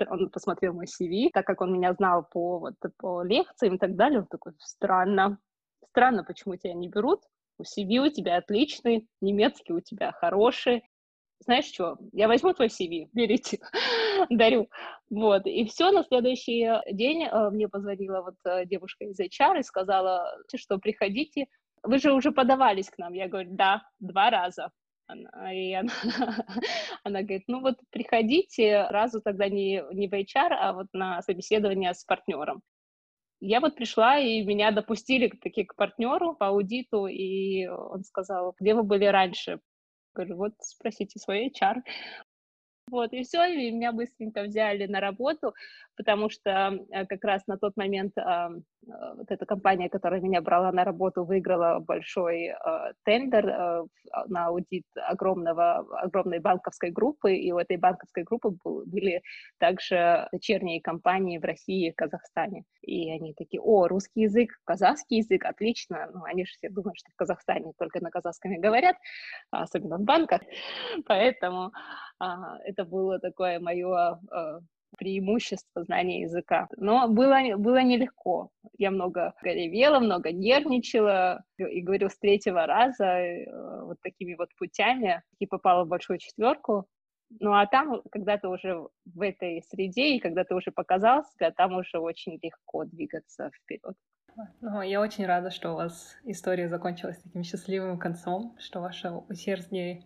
он 0.00 0.30
посмотрел 0.30 0.74
мой 0.74 0.86
CV, 0.86 1.30
так 1.32 1.46
как 1.46 1.60
он 1.60 1.72
меня 1.72 1.92
знал 1.94 2.26
по, 2.30 2.58
вот, 2.58 2.74
по 2.98 3.22
лекциям 3.22 3.76
и 3.76 3.78
так 3.78 3.96
далее, 3.96 4.20
он 4.20 4.26
такой, 4.26 4.52
странно, 4.58 5.38
странно, 5.90 6.24
почему 6.24 6.56
тебя 6.56 6.74
не 6.74 6.88
берут, 6.88 7.20
у 7.58 7.62
CV 7.62 7.98
у 7.98 8.10
тебя 8.10 8.36
отличный, 8.36 9.08
немецкий 9.20 9.72
у 9.72 9.80
тебя 9.80 10.12
хороший, 10.12 10.82
знаешь 11.40 11.66
что, 11.66 11.96
я 12.12 12.28
возьму 12.28 12.52
твой 12.52 12.68
CV, 12.68 13.08
берите, 13.12 13.58
дарю. 14.30 14.68
Вот, 15.10 15.46
и 15.46 15.64
все, 15.66 15.90
на 15.90 16.02
следующий 16.04 16.66
день 16.92 17.24
э, 17.24 17.50
мне 17.50 17.68
позвонила 17.68 18.22
вот 18.22 18.36
э, 18.44 18.64
девушка 18.66 19.04
из 19.04 19.20
HR 19.20 19.60
и 19.60 19.62
сказала, 19.62 20.26
что 20.56 20.78
приходите, 20.78 21.46
вы 21.82 21.98
же 21.98 22.12
уже 22.12 22.32
подавались 22.32 22.88
к 22.88 22.98
нам. 22.98 23.12
Я 23.12 23.28
говорю, 23.28 23.50
да, 23.52 23.82
два 24.00 24.30
раза. 24.30 24.70
Она, 25.06 25.52
и 25.52 25.72
она, 25.72 25.92
она 27.04 27.22
говорит, 27.22 27.44
ну 27.46 27.60
вот 27.60 27.78
приходите 27.90 28.86
разу 28.88 29.20
тогда 29.20 29.48
не, 29.48 29.82
не 29.92 30.08
в 30.08 30.12
HR, 30.12 30.52
а 30.52 30.72
вот 30.72 30.86
на 30.92 31.20
собеседование 31.22 31.92
с 31.92 32.04
партнером. 32.04 32.62
Я 33.40 33.60
вот 33.60 33.76
пришла, 33.76 34.18
и 34.18 34.42
меня 34.42 34.70
допустили 34.70 35.28
таки 35.28 35.64
к 35.64 35.74
партнеру 35.76 36.34
по 36.34 36.48
аудиту, 36.48 37.06
и 37.06 37.66
он 37.66 38.02
сказал, 38.04 38.54
где 38.58 38.74
вы 38.74 38.82
были 38.82 39.04
раньше? 39.04 39.60
Говорю, 40.14 40.36
вот 40.36 40.54
спросите 40.60 41.18
свой 41.18 41.48
HR. 41.48 41.82
Вот, 42.90 43.12
и 43.12 43.22
все, 43.22 43.44
и 43.44 43.70
меня 43.70 43.92
быстренько 43.92 44.42
взяли 44.42 44.86
на 44.86 45.00
работу, 45.00 45.54
потому 45.96 46.30
что 46.30 46.50
э, 46.90 47.06
как 47.06 47.24
раз 47.24 47.46
на 47.46 47.56
тот 47.56 47.76
момент 47.76 48.16
э, 48.16 48.48
вот 49.16 49.30
эта 49.30 49.46
компания, 49.46 49.88
которая 49.88 50.20
меня 50.20 50.40
брала 50.40 50.72
на 50.72 50.84
работу, 50.84 51.24
выиграла 51.24 51.78
большой 51.80 52.48
э, 52.48 52.92
тендер 53.04 53.86
на 54.26 54.46
аудит 54.46 54.84
огромного, 54.96 55.78
огромной 56.00 56.38
банковской 56.38 56.90
группы, 56.90 57.34
и 57.34 57.52
у 57.52 57.58
этой 57.58 57.76
банковской 57.76 58.22
группы 58.22 58.50
был, 58.64 58.84
были 58.86 59.22
также 59.58 60.28
дочерние 60.32 60.80
компании 60.80 61.38
в 61.38 61.44
России 61.44 61.88
и 61.88 61.92
Казахстане. 61.92 62.64
И 62.82 63.10
они 63.10 63.34
такие, 63.34 63.60
о, 63.60 63.88
русский 63.88 64.22
язык, 64.22 64.50
казахский 64.64 65.18
язык, 65.18 65.44
отлично. 65.44 66.08
Ну, 66.12 66.24
они 66.24 66.44
же 66.44 66.52
все 66.52 66.68
думают, 66.68 66.98
что 66.98 67.10
в 67.10 67.16
Казахстане 67.16 67.72
только 67.78 68.00
на 68.00 68.10
казахском 68.10 68.52
и 68.52 68.58
говорят, 68.58 68.96
особенно 69.50 69.98
в 69.98 70.02
банках. 70.02 70.42
Поэтому 71.06 71.72
а, 72.18 72.58
это 72.64 72.84
было 72.84 73.18
такое 73.18 73.58
мое 73.60 74.20
а, 74.30 74.60
преимущество 74.96 75.84
знания 75.84 76.22
языка. 76.22 76.68
Но 76.76 77.08
было, 77.08 77.56
было 77.56 77.82
нелегко. 77.82 78.50
Я 78.78 78.90
много 78.90 79.34
ревела, 79.42 80.00
много 80.00 80.32
нервничала, 80.32 81.42
и 81.58 81.80
говорю, 81.80 82.08
с 82.08 82.18
третьего 82.18 82.66
раза 82.66 83.04
э, 83.04 83.84
вот 83.84 83.98
такими 84.02 84.34
вот 84.34 84.48
путями 84.58 85.22
и 85.38 85.46
попала 85.46 85.84
в 85.84 85.88
большую 85.88 86.18
четверку. 86.18 86.86
Ну 87.40 87.52
а 87.52 87.66
там, 87.66 88.02
когда 88.10 88.38
ты 88.38 88.48
уже 88.48 88.86
в 89.04 89.20
этой 89.20 89.62
среде, 89.62 90.16
и 90.16 90.20
когда 90.20 90.44
ты 90.44 90.54
уже 90.54 90.70
показал 90.70 91.24
себя, 91.24 91.50
там 91.50 91.76
уже 91.76 91.98
очень 91.98 92.38
легко 92.42 92.84
двигаться 92.84 93.50
вперед. 93.54 93.94
Ну, 94.60 94.82
я 94.82 95.00
очень 95.00 95.26
рада, 95.26 95.50
что 95.50 95.72
у 95.72 95.76
вас 95.76 96.16
история 96.24 96.68
закончилась 96.68 97.18
таким 97.18 97.44
счастливым 97.44 97.98
концом, 97.98 98.56
что 98.58 98.80
ваше 98.80 99.10
усердие 99.28 100.02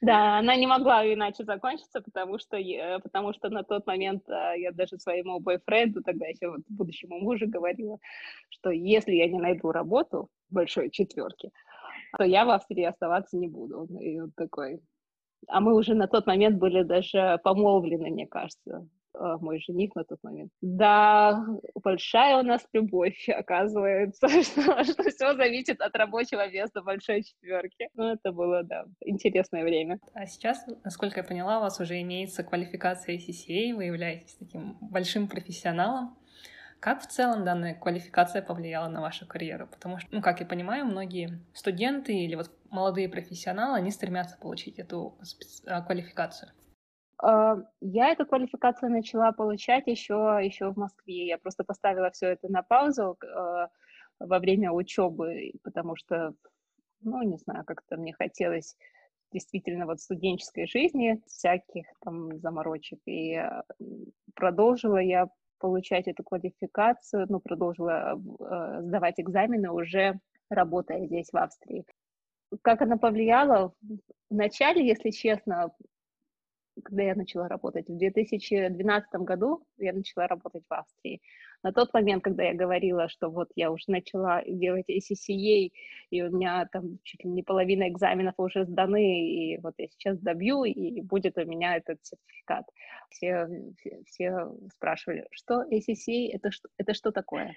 да, 0.00 0.38
она 0.38 0.56
не 0.56 0.66
могла 0.66 1.04
иначе 1.12 1.44
закончиться, 1.44 2.00
потому 2.00 2.38
что, 2.38 2.58
потому 3.02 3.32
что 3.32 3.48
на 3.50 3.62
тот 3.62 3.86
момент 3.86 4.28
а, 4.28 4.54
я 4.54 4.72
даже 4.72 4.98
своему 4.98 5.38
бойфренду, 5.40 6.02
тогда 6.02 6.26
еще 6.26 6.50
вот 6.50 6.60
будущему 6.68 7.20
мужу 7.20 7.46
говорила, 7.48 7.98
что 8.50 8.70
если 8.70 9.12
я 9.12 9.28
не 9.28 9.38
найду 9.38 9.70
работу 9.70 10.28
большой 10.50 10.90
четверке, 10.90 11.50
то 12.18 12.24
я 12.24 12.44
в 12.44 12.50
Австрии 12.50 12.84
оставаться 12.84 13.36
не 13.36 13.48
буду. 13.48 13.86
И 14.00 14.20
вот 14.20 14.30
такой. 14.36 14.80
А 15.48 15.60
мы 15.60 15.74
уже 15.74 15.94
на 15.94 16.06
тот 16.06 16.26
момент 16.26 16.58
были 16.58 16.82
даже 16.82 17.38
помолвлены, 17.42 18.10
мне 18.10 18.26
кажется. 18.26 18.86
А, 19.14 19.38
мой 19.38 19.60
жених 19.60 19.94
на 19.94 20.04
тот 20.04 20.18
момент. 20.22 20.50
Да, 20.60 21.44
большая 21.74 22.38
у 22.38 22.42
нас 22.42 22.66
любовь, 22.72 23.28
оказывается, 23.28 24.28
что, 24.42 24.84
что 24.84 25.02
все 25.10 25.34
зависит 25.34 25.80
от 25.80 25.94
рабочего 25.96 26.48
места 26.50 26.82
большой 26.82 27.22
четверки. 27.22 27.88
Ну, 27.94 28.14
это 28.14 28.32
было, 28.32 28.62
да, 28.62 28.84
интересное 29.00 29.64
время. 29.64 29.98
А 30.14 30.26
сейчас, 30.26 30.64
насколько 30.84 31.20
я 31.20 31.24
поняла, 31.24 31.58
у 31.58 31.62
вас 31.62 31.78
уже 31.80 32.00
имеется 32.00 32.42
квалификация 32.42 33.16
CCA, 33.16 33.74
вы 33.74 33.84
являетесь 33.84 34.34
таким 34.34 34.78
большим 34.80 35.28
профессионалом. 35.28 36.16
Как 36.80 37.00
в 37.00 37.06
целом 37.06 37.44
данная 37.44 37.74
квалификация 37.74 38.42
повлияла 38.42 38.88
на 38.88 39.00
вашу 39.00 39.24
карьеру? 39.24 39.68
Потому 39.68 39.98
что, 39.98 40.08
ну, 40.12 40.20
как 40.20 40.40
я 40.40 40.46
понимаю, 40.46 40.84
многие 40.84 41.38
студенты 41.54 42.12
или 42.12 42.34
вот 42.34 42.50
молодые 42.70 43.08
профессионалы, 43.08 43.78
они 43.78 43.92
стремятся 43.92 44.36
получить 44.36 44.80
эту 44.80 45.16
а, 45.66 45.82
квалификацию. 45.82 46.50
А, 47.22 47.56
я 47.80 48.10
эту 48.10 48.26
квалификацию 48.26 48.90
начала 48.90 49.32
получать 49.32 49.86
еще, 49.86 50.40
еще 50.42 50.72
в 50.72 50.76
Москве. 50.76 51.28
Я 51.28 51.38
просто 51.38 51.62
поставила 51.64 52.10
все 52.10 52.30
это 52.30 52.50
на 52.50 52.62
паузу 52.62 53.16
э, 53.22 53.68
во 54.18 54.38
время 54.40 54.72
учебы, 54.72 55.52
потому 55.62 55.94
что, 55.94 56.34
ну, 57.00 57.22
не 57.22 57.36
знаю, 57.38 57.64
как-то 57.64 57.96
мне 57.96 58.12
хотелось 58.12 58.76
действительно 59.32 59.86
вот 59.86 60.00
студенческой 60.00 60.66
жизни, 60.66 61.22
всяких 61.26 61.86
там 62.00 62.38
заморочек. 62.40 62.98
И 63.06 63.34
э, 63.34 63.62
продолжила 64.34 64.98
я 64.98 65.28
получать 65.60 66.08
эту 66.08 66.24
квалификацию, 66.24 67.26
ну, 67.28 67.38
продолжила 67.38 68.20
сдавать 68.80 69.20
экзамены 69.20 69.70
уже 69.70 70.18
работая 70.50 71.06
здесь, 71.06 71.30
в 71.30 71.36
Австрии. 71.36 71.84
Как 72.62 72.82
она 72.82 72.96
повлияла? 72.96 73.72
Вначале, 74.28 74.84
если 74.84 75.10
честно, 75.10 75.70
когда 76.84 77.02
я 77.02 77.14
начала 77.14 77.48
работать. 77.48 77.88
В 77.88 77.96
2012 77.96 79.12
году 79.20 79.64
я 79.78 79.92
начала 79.92 80.26
работать 80.26 80.64
в 80.68 80.72
Австрии. 80.72 81.20
На 81.62 81.72
тот 81.72 81.92
момент, 81.94 82.24
когда 82.24 82.42
я 82.42 82.54
говорила, 82.54 83.08
что 83.08 83.28
вот 83.28 83.48
я 83.54 83.70
уже 83.70 83.84
начала 83.88 84.42
делать 84.46 84.88
ACCA, 84.88 85.70
и 86.10 86.22
у 86.22 86.30
меня 86.30 86.66
там 86.72 86.98
чуть 87.04 87.24
ли 87.24 87.30
не 87.30 87.42
половина 87.42 87.88
экзаменов 87.88 88.34
уже 88.38 88.64
сданы, 88.64 89.28
и 89.28 89.58
вот 89.58 89.74
я 89.78 89.86
сейчас 89.88 90.18
добью, 90.18 90.64
и 90.64 91.00
будет 91.02 91.38
у 91.38 91.44
меня 91.44 91.76
этот 91.76 91.98
сертификат. 92.04 92.66
Все, 93.10 93.48
все, 93.78 94.02
все 94.06 94.52
спрашивали, 94.74 95.26
что 95.30 95.62
ACCA, 95.62 96.30
это 96.32 96.50
что, 96.50 96.68
это 96.78 96.94
что 96.94 97.12
такое? 97.12 97.54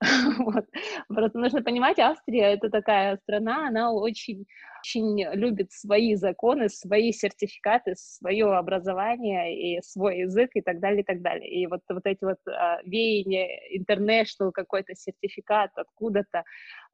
Вот. 0.38 0.64
Просто 1.08 1.38
нужно 1.38 1.62
понимать, 1.62 1.98
Австрия— 1.98 2.52
это 2.54 2.70
такая 2.70 3.16
страна, 3.18 3.68
она 3.68 3.92
очень, 3.92 4.46
очень 4.80 5.24
любит 5.34 5.72
свои 5.72 6.14
законы, 6.14 6.68
свои 6.68 7.12
сертификаты, 7.12 7.94
свое 7.96 8.46
образование 8.54 9.56
и 9.56 9.82
свой 9.82 10.20
язык 10.20 10.50
и 10.54 10.60
так 10.60 10.80
далее, 10.80 11.02
и 11.02 11.04
так 11.04 11.20
далее. 11.22 11.50
И 11.50 11.66
вот, 11.66 11.80
вот 11.88 12.06
эти 12.06 12.24
вот 12.24 12.38
а, 12.46 12.80
веяния, 12.84 13.48
international 13.76 14.52
какой-то 14.52 14.94
сертификат 14.94 15.72
откуда-то, 15.74 16.44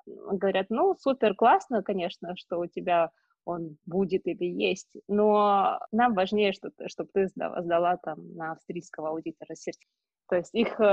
говорят, 0.06 0.66
ну, 0.70 0.94
супер 0.98 1.34
классно, 1.34 1.82
конечно, 1.82 2.34
что 2.36 2.58
у 2.58 2.66
тебя 2.66 3.10
он 3.46 3.76
будет 3.84 4.26
или 4.26 4.46
есть, 4.46 4.88
но 5.06 5.78
нам 5.92 6.14
важнее, 6.14 6.52
чтобы, 6.52 6.74
чтобы 6.88 7.10
ты 7.12 7.26
сдала, 7.28 7.60
сдала 7.62 7.96
там 7.98 8.34
на 8.34 8.52
австрийского 8.52 9.10
аудитора 9.10 9.54
сертификат. 9.54 10.03
То 10.28 10.36
есть 10.36 10.54
их 10.54 10.80
э, 10.80 10.84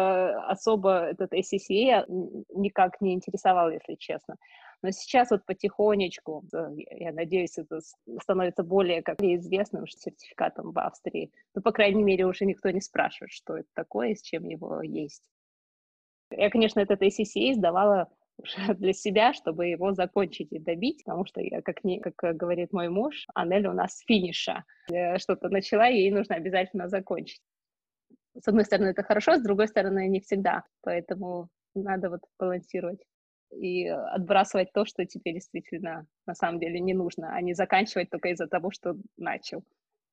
особо 0.47 1.05
этот 1.05 1.33
ACCA 1.33 2.05
никак 2.53 2.99
не 3.01 3.13
интересовал, 3.13 3.69
если 3.69 3.95
честно. 3.95 4.35
Но 4.83 4.91
сейчас 4.91 5.31
вот 5.31 5.45
потихонечку, 5.45 6.43
э, 6.53 6.69
я 6.99 7.13
надеюсь, 7.13 7.57
это 7.57 7.79
становится 8.21 8.63
более 8.63 9.01
как 9.01 9.21
известным 9.21 9.87
сертификатом 9.87 10.71
в 10.71 10.79
Австрии. 10.79 11.31
Ну, 11.55 11.61
по 11.61 11.71
крайней 11.71 12.03
мере, 12.03 12.25
уже 12.25 12.45
никто 12.45 12.69
не 12.71 12.81
спрашивает, 12.81 13.31
что 13.31 13.57
это 13.57 13.69
такое 13.73 14.15
с 14.15 14.21
чем 14.21 14.47
его 14.47 14.81
есть. 14.81 15.23
Я, 16.31 16.49
конечно, 16.49 16.79
этот 16.79 17.01
ACCA 17.01 17.53
сдавала 17.53 18.09
для 18.77 18.93
себя, 18.93 19.33
чтобы 19.33 19.67
его 19.67 19.93
закончить 19.93 20.51
и 20.51 20.59
добить, 20.59 21.03
потому 21.05 21.25
что, 21.25 21.39
я, 21.41 21.61
как, 21.61 21.83
не, 21.85 21.99
как 21.99 22.35
говорит 22.35 22.73
мой 22.73 22.89
муж, 22.89 23.27
Анель 23.33 23.67
у 23.67 23.73
нас 23.73 23.99
финиша. 24.05 24.65
Что-то 25.17 25.47
начала, 25.49 25.87
ей 25.87 26.11
нужно 26.11 26.35
обязательно 26.35 26.89
закончить. 26.89 27.41
С 28.39 28.47
одной 28.47 28.65
стороны, 28.65 28.89
это 28.89 29.03
хорошо, 29.03 29.35
с 29.35 29.41
другой 29.41 29.67
стороны, 29.67 30.07
не 30.07 30.21
всегда. 30.21 30.63
Поэтому 30.81 31.49
надо 31.75 32.09
вот 32.09 32.21
балансировать 32.39 32.99
и 33.51 33.87
отбрасывать 33.87 34.71
то, 34.73 34.85
что 34.85 35.05
тебе 35.05 35.33
действительно 35.33 36.05
на 36.25 36.35
самом 36.35 36.59
деле 36.59 36.79
не 36.79 36.93
нужно, 36.93 37.35
а 37.35 37.41
не 37.41 37.53
заканчивать 37.53 38.09
только 38.09 38.29
из-за 38.29 38.47
того, 38.47 38.71
что 38.71 38.95
начал. 39.17 39.63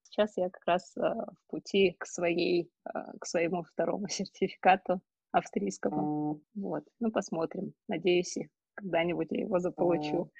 Сейчас 0.03 0.37
я 0.37 0.51
как 0.51 0.63
раз 0.67 0.97
э, 0.97 1.01
в 1.01 1.51
пути 1.51 1.95
к 1.99 2.07
своей, 2.07 2.71
э, 2.87 2.99
к 3.21 3.27
своему 3.27 3.63
второму 3.63 4.09
сертификату 4.09 5.01
австрийскому. 5.33 6.41
Вот, 6.55 6.85
ну 6.99 7.13
посмотрим. 7.13 7.75
Надеюсь, 7.87 8.37
когда-нибудь 8.75 9.29
я 9.31 9.41
его 9.41 9.59
заполучу. 9.59 10.31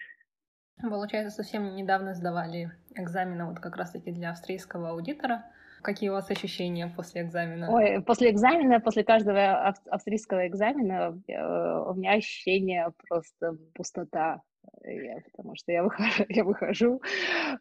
Получается, 0.81 1.43
совсем 1.43 1.75
недавно 1.75 2.15
сдавали 2.15 2.71
экзамены 2.95 3.47
вот 3.47 3.59
как 3.59 3.77
раз-таки 3.77 4.13
для 4.13 4.31
австрийского 4.31 4.91
аудитора. 4.91 5.45
Какие 5.83 6.11
у 6.11 6.13
вас 6.13 6.31
ощущения 6.31 6.93
после 6.95 7.23
экзамена? 7.23 7.71
Ой, 7.71 8.03
после 8.03 8.31
экзамена, 8.31 8.81
после 8.81 9.05
каждого 9.05 9.75
австрийского 9.91 10.47
экзамена 10.47 11.21
э, 11.29 11.91
у 11.91 11.95
меня 11.95 12.13
ощущение 12.13 12.93
просто 13.09 13.57
пустота. 13.75 14.43
Я, 14.85 15.21
потому 15.33 15.55
что 15.57 15.73
я 15.73 15.83
выхожу, 15.83 16.25
я 16.29 16.45
выхожу, 16.45 17.03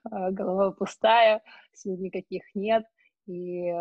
а, 0.04 0.32
голова 0.32 0.72
пустая, 0.72 1.42
сил 1.74 1.98
никаких 1.98 2.44
нет. 2.54 2.84
И, 3.28 3.74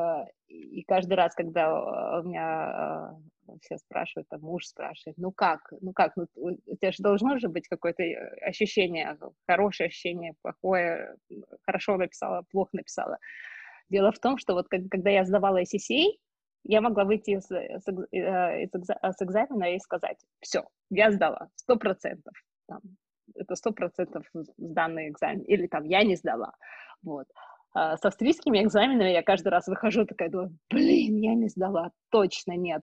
и 0.48 0.82
каждый 0.88 1.14
раз, 1.14 1.34
когда 1.34 2.18
у 2.18 2.22
меня 2.24 2.42
а, 2.42 3.16
все 3.62 3.78
спрашивают, 3.78 4.28
там 4.28 4.40
муж 4.40 4.66
спрашивает, 4.66 5.16
ну 5.18 5.32
как, 5.32 5.72
ну 5.80 5.92
как, 5.92 6.16
ну, 6.16 6.26
у 6.34 6.76
тебя 6.76 6.92
же 6.92 7.02
должно 7.02 7.38
же 7.38 7.48
быть 7.48 7.68
какое-то 7.68 8.02
э, 8.02 8.16
ощущение, 8.44 9.16
хорошее 9.46 9.88
ощущение, 9.88 10.34
плохое, 10.42 11.14
хорошо 11.64 11.96
написала, 11.96 12.44
плохо 12.50 12.70
написала. 12.72 13.18
Дело 13.88 14.12
в 14.12 14.18
том, 14.18 14.38
что 14.38 14.54
вот 14.54 14.68
когда 14.68 15.10
я 15.10 15.24
сдавала 15.24 15.62
SCCA, 15.62 16.06
я 16.64 16.80
могла 16.80 17.04
выйти 17.04 17.38
с, 17.38 17.46
с, 17.46 17.88
э, 18.12 18.66
с 18.66 19.22
экзамена 19.22 19.74
и 19.74 19.78
сказать, 19.78 20.18
все, 20.40 20.64
я 20.90 21.12
сдала, 21.12 21.48
сто 21.54 21.76
процентов, 21.76 22.34
это 23.34 23.54
сто 23.54 23.72
процентов 23.72 24.26
сданный 24.56 25.08
экзамен, 25.08 25.42
или 25.42 25.68
там 25.68 25.84
я 25.84 26.02
не 26.02 26.16
сдала, 26.16 26.52
вот. 27.02 27.26
А 27.72 27.96
с 27.96 28.04
австрийскими 28.04 28.62
экзаменами 28.62 29.10
я 29.10 29.22
каждый 29.22 29.48
раз 29.48 29.68
выхожу 29.68 30.06
такая, 30.06 30.30
думаю, 30.30 30.56
блин, 30.70 31.18
я 31.18 31.34
не 31.34 31.48
сдала, 31.48 31.92
точно 32.10 32.56
нет 32.56 32.82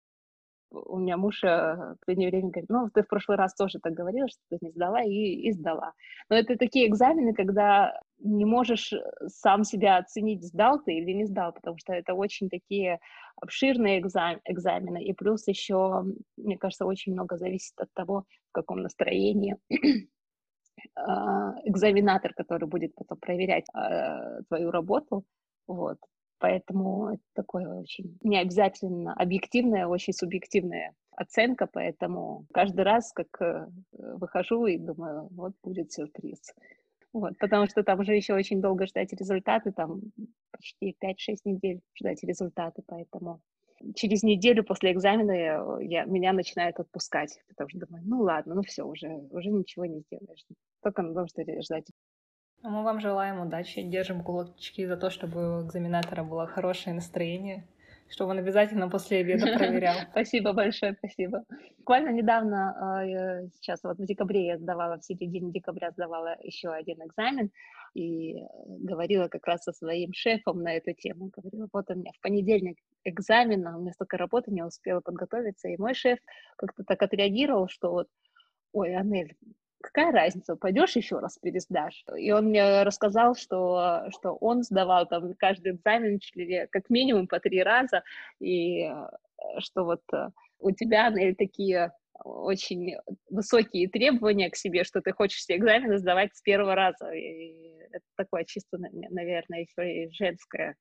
у 0.73 0.97
меня 0.97 1.17
муж 1.17 1.43
э, 1.43 1.47
в 1.47 1.97
последнее 1.99 2.29
время 2.29 2.49
говорит, 2.49 2.69
ну, 2.69 2.89
ты 2.93 3.03
в 3.03 3.07
прошлый 3.07 3.37
раз 3.37 3.53
тоже 3.53 3.79
так 3.79 3.93
говорила, 3.93 4.27
что 4.27 4.39
ты 4.49 4.57
не 4.61 4.71
сдала, 4.71 5.01
и, 5.03 5.47
и 5.47 5.51
сдала. 5.51 5.93
Но 6.29 6.35
это 6.35 6.57
такие 6.57 6.87
экзамены, 6.87 7.33
когда 7.33 7.99
не 8.19 8.45
можешь 8.45 8.91
э, 8.91 8.99
сам 9.27 9.63
себя 9.63 9.97
оценить, 9.97 10.43
сдал 10.43 10.81
ты 10.83 10.93
или 10.93 11.11
не 11.11 11.25
сдал, 11.25 11.53
потому 11.53 11.77
что 11.77 11.93
это 11.93 12.13
очень 12.13 12.49
такие 12.49 12.99
обширные 13.41 13.99
экзам, 13.99 14.39
экзамены, 14.45 15.03
и 15.03 15.13
плюс 15.13 15.47
еще, 15.47 16.03
мне 16.37 16.57
кажется, 16.57 16.85
очень 16.85 17.13
много 17.13 17.37
зависит 17.37 17.73
от 17.77 17.93
того, 17.93 18.25
в 18.49 18.51
каком 18.51 18.81
настроении 18.81 19.57
а, 20.95 21.53
экзаменатор, 21.65 22.33
который 22.33 22.67
будет 22.67 22.95
потом 22.95 23.17
проверять 23.19 23.65
э, 23.75 24.41
твою 24.47 24.71
работу, 24.71 25.23
вот, 25.67 25.97
Поэтому 26.43 27.07
это 27.07 27.23
такое 27.35 27.69
очень 27.69 28.17
не 28.21 28.37
обязательно 28.37 29.13
объективная, 29.13 29.87
очень 29.87 30.11
субъективная 30.11 30.93
оценка, 31.11 31.69
поэтому 31.71 32.45
каждый 32.53 32.81
раз, 32.81 33.13
как 33.13 33.27
э, 33.41 33.67
выхожу 33.93 34.65
и 34.65 34.77
думаю, 34.77 35.29
вот 35.31 35.53
будет 35.63 35.93
сюрприз. 35.93 36.53
Вот, 37.13 37.37
потому 37.37 37.67
что 37.67 37.81
там 37.83 38.01
уже 38.01 38.13
еще 38.13 38.33
очень 38.33 38.59
долго 38.59 38.87
ждать 38.87 39.13
результаты, 39.13 39.71
там 39.71 40.01
почти 40.51 40.97
5-6 41.01 41.15
недель 41.45 41.79
ждать 41.97 42.21
результаты, 42.23 42.83
поэтому 42.85 43.39
через 43.95 44.21
неделю 44.23 44.65
после 44.65 44.91
экзамена 44.91 45.31
я, 45.31 45.77
я, 45.79 46.03
меня 46.03 46.33
начинает 46.33 46.77
отпускать, 46.77 47.39
потому 47.47 47.69
что 47.69 47.79
думаю, 47.87 48.03
ну 48.05 48.19
ладно, 48.19 48.55
ну 48.55 48.63
все, 48.63 48.83
уже, 48.83 49.07
уже 49.31 49.49
ничего 49.49 49.85
не 49.85 50.01
сделаешь, 50.01 50.43
только 50.81 51.03
надо 51.03 51.25
ждать 51.61 51.85
мы 52.69 52.83
вам 52.83 52.99
желаем 53.01 53.41
удачи, 53.41 53.81
держим 53.81 54.23
кулачки 54.23 54.85
за 54.85 54.97
то, 54.97 55.09
чтобы 55.09 55.59
у 55.59 55.65
экзаменатора 55.65 56.23
было 56.23 56.47
хорошее 56.47 56.95
настроение, 56.95 57.67
чтобы 58.09 58.31
он 58.31 58.37
обязательно 58.37 58.89
после 58.89 59.17
обеда 59.19 59.45
проверял. 59.57 59.95
Спасибо 60.11 60.53
большое, 60.53 60.93
спасибо. 60.93 61.43
Буквально 61.77 62.09
недавно, 62.09 62.75
а, 62.79 63.05
сейчас 63.55 63.83
вот 63.83 63.97
в 63.97 64.05
декабре 64.05 64.47
я 64.47 64.57
сдавала, 64.57 64.97
в 64.97 65.03
середине 65.03 65.51
декабря 65.51 65.91
сдавала 65.91 66.37
еще 66.41 66.69
один 66.69 67.03
экзамен 67.03 67.51
и 67.95 68.43
говорила 68.65 69.27
как 69.27 69.45
раз 69.45 69.63
со 69.63 69.73
своим 69.73 70.13
шефом 70.13 70.63
на 70.63 70.73
эту 70.73 70.93
тему. 70.93 71.29
Говорила, 71.35 71.67
вот 71.73 71.89
у 71.89 71.95
меня 71.95 72.11
в 72.17 72.21
понедельник 72.21 72.77
экзамен, 73.03 73.67
а 73.67 73.77
у 73.77 73.81
меня 73.81 73.91
столько 73.91 74.17
работы, 74.17 74.51
не 74.51 74.63
успела 74.63 75.01
подготовиться. 75.01 75.67
И 75.67 75.77
мой 75.77 75.93
шеф 75.93 76.19
как-то 76.55 76.83
так 76.83 77.01
отреагировал, 77.01 77.67
что 77.67 77.91
вот, 77.91 78.07
ой, 78.71 78.95
Анель, 78.95 79.35
какая 79.83 80.11
разница, 80.11 80.55
пойдешь 80.55 80.95
еще 80.95 81.19
раз 81.19 81.37
пересдашь. 81.37 82.05
И 82.17 82.31
он 82.31 82.45
мне 82.45 82.83
рассказал, 82.83 83.35
что, 83.35 84.07
что 84.11 84.33
он 84.35 84.63
сдавал 84.63 85.05
там 85.07 85.33
каждый 85.35 85.73
экзамен 85.73 86.19
как 86.71 86.89
минимум 86.89 87.27
по 87.27 87.39
три 87.39 87.61
раза, 87.61 88.03
и 88.39 88.83
э, 88.83 88.93
что 89.59 89.83
вот 89.83 90.01
э, 90.13 90.29
у 90.59 90.71
тебя 90.71 91.11
такие 91.37 91.91
очень 92.23 92.95
высокие 93.29 93.89
требования 93.89 94.49
к 94.49 94.55
себе, 94.55 94.83
что 94.83 95.01
ты 95.01 95.11
хочешь 95.11 95.39
все 95.39 95.57
экзамены 95.57 95.97
сдавать 95.97 96.35
с 96.35 96.41
первого 96.41 96.75
раза. 96.75 97.11
И 97.11 97.75
это 97.91 98.05
такое 98.15 98.45
чисто, 98.45 98.77
наверное, 98.77 99.61
еще 99.61 100.05
и 100.05 100.11
женское 100.11 100.75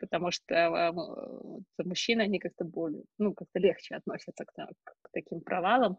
потому 0.00 0.30
что 0.30 0.54
э, 0.54 1.82
мужчины, 1.82 2.22
они 2.22 2.38
как-то 2.38 2.64
более, 2.64 3.04
ну, 3.16 3.32
как-то 3.32 3.58
легче 3.58 3.94
относятся 3.94 4.44
к, 4.44 4.52
к 4.52 5.08
таким 5.12 5.40
провалам. 5.40 5.96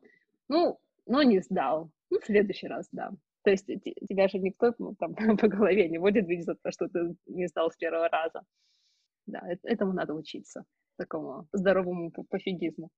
Ну, 0.47 0.79
но 1.08 1.23
не 1.23 1.39
сдал. 1.39 1.89
Ну, 2.09 2.19
в 2.19 2.25
следующий 2.25 2.67
раз 2.67 2.87
дам. 2.91 3.17
То 3.43 3.51
есть 3.51 3.65
тебя 3.65 4.27
же 4.27 4.39
никто 4.39 4.73
ну, 4.79 4.95
там, 4.95 5.15
по 5.37 5.47
голове 5.47 5.87
не 5.89 5.99
будет 5.99 6.27
видеть 6.27 6.45
за 6.45 6.55
то, 6.55 6.71
что 6.71 6.87
ты 6.87 7.15
не 7.27 7.47
сдал 7.47 7.71
с 7.71 7.77
первого 7.77 8.09
раза. 8.09 8.41
Да, 9.27 9.41
этому 9.63 9.93
надо 9.93 10.13
учиться, 10.13 10.65
такому 10.97 11.47
здоровому 11.51 12.11
пофигизму. 12.29 12.89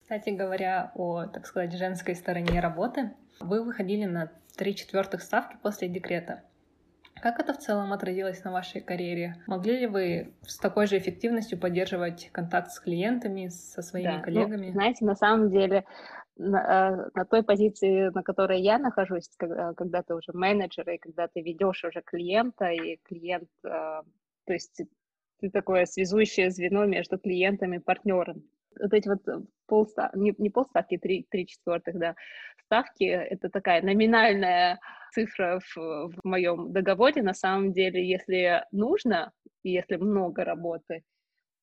Кстати 0.00 0.30
говоря 0.30 0.92
о, 0.94 1.26
так 1.26 1.46
сказать, 1.46 1.72
женской 1.72 2.14
стороне 2.14 2.60
работы, 2.60 3.14
вы 3.40 3.62
выходили 3.62 4.04
на 4.04 4.32
три 4.56 4.74
четвертых 4.74 5.20
ставки 5.20 5.56
после 5.62 5.88
декрета. 5.88 6.42
Как 7.20 7.40
это 7.40 7.54
в 7.54 7.58
целом 7.58 7.92
отразилось 7.92 8.44
на 8.44 8.52
вашей 8.52 8.80
карьере? 8.82 9.42
Могли 9.46 9.80
ли 9.80 9.86
вы 9.86 10.34
с 10.42 10.58
такой 10.58 10.86
же 10.86 10.98
эффективностью 10.98 11.58
поддерживать 11.58 12.30
контакт 12.30 12.70
с 12.70 12.78
клиентами, 12.78 13.48
со 13.48 13.82
своими 13.82 14.08
да. 14.08 14.18
Ну, 14.18 14.22
коллегами? 14.22 14.66
Ну, 14.66 14.72
знаете, 14.72 15.04
на 15.04 15.16
самом 15.16 15.50
деле 15.50 15.84
на, 16.36 16.58
э, 16.58 17.10
на 17.14 17.24
той 17.24 17.42
позиции, 17.42 18.10
на 18.14 18.22
которой 18.22 18.60
я 18.60 18.78
нахожусь, 18.78 19.28
когда, 19.36 19.74
когда 19.74 20.02
ты 20.02 20.14
уже 20.14 20.32
менеджер, 20.32 20.88
и 20.90 20.98
когда 20.98 21.28
ты 21.28 21.40
ведешь 21.40 21.84
уже 21.84 22.02
клиента, 22.02 22.70
и 22.70 22.98
клиент, 23.04 23.48
э, 23.64 23.68
то 23.68 24.52
есть 24.52 24.82
ты 25.40 25.50
такое 25.50 25.86
связующее 25.86 26.50
звено 26.50 26.84
между 26.86 27.18
клиентом 27.18 27.74
и 27.74 27.78
партнером. 27.78 28.42
Вот 28.78 28.92
эти 28.92 29.08
вот 29.08 29.22
полставки, 29.66 30.18
не, 30.18 30.34
не 30.38 30.50
полставки, 30.50 30.98
три, 30.98 31.26
три 31.30 31.46
четвертых, 31.46 31.98
да, 31.98 32.14
ставки, 32.64 33.04
это 33.04 33.48
такая 33.48 33.82
номинальная 33.82 34.78
цифра 35.12 35.60
в, 35.60 35.76
в 35.76 36.14
моем 36.24 36.72
договоре. 36.72 37.22
На 37.22 37.34
самом 37.34 37.72
деле, 37.72 38.06
если 38.06 38.64
нужно, 38.72 39.32
и 39.62 39.70
если 39.70 39.96
много 39.96 40.44
работы, 40.44 41.02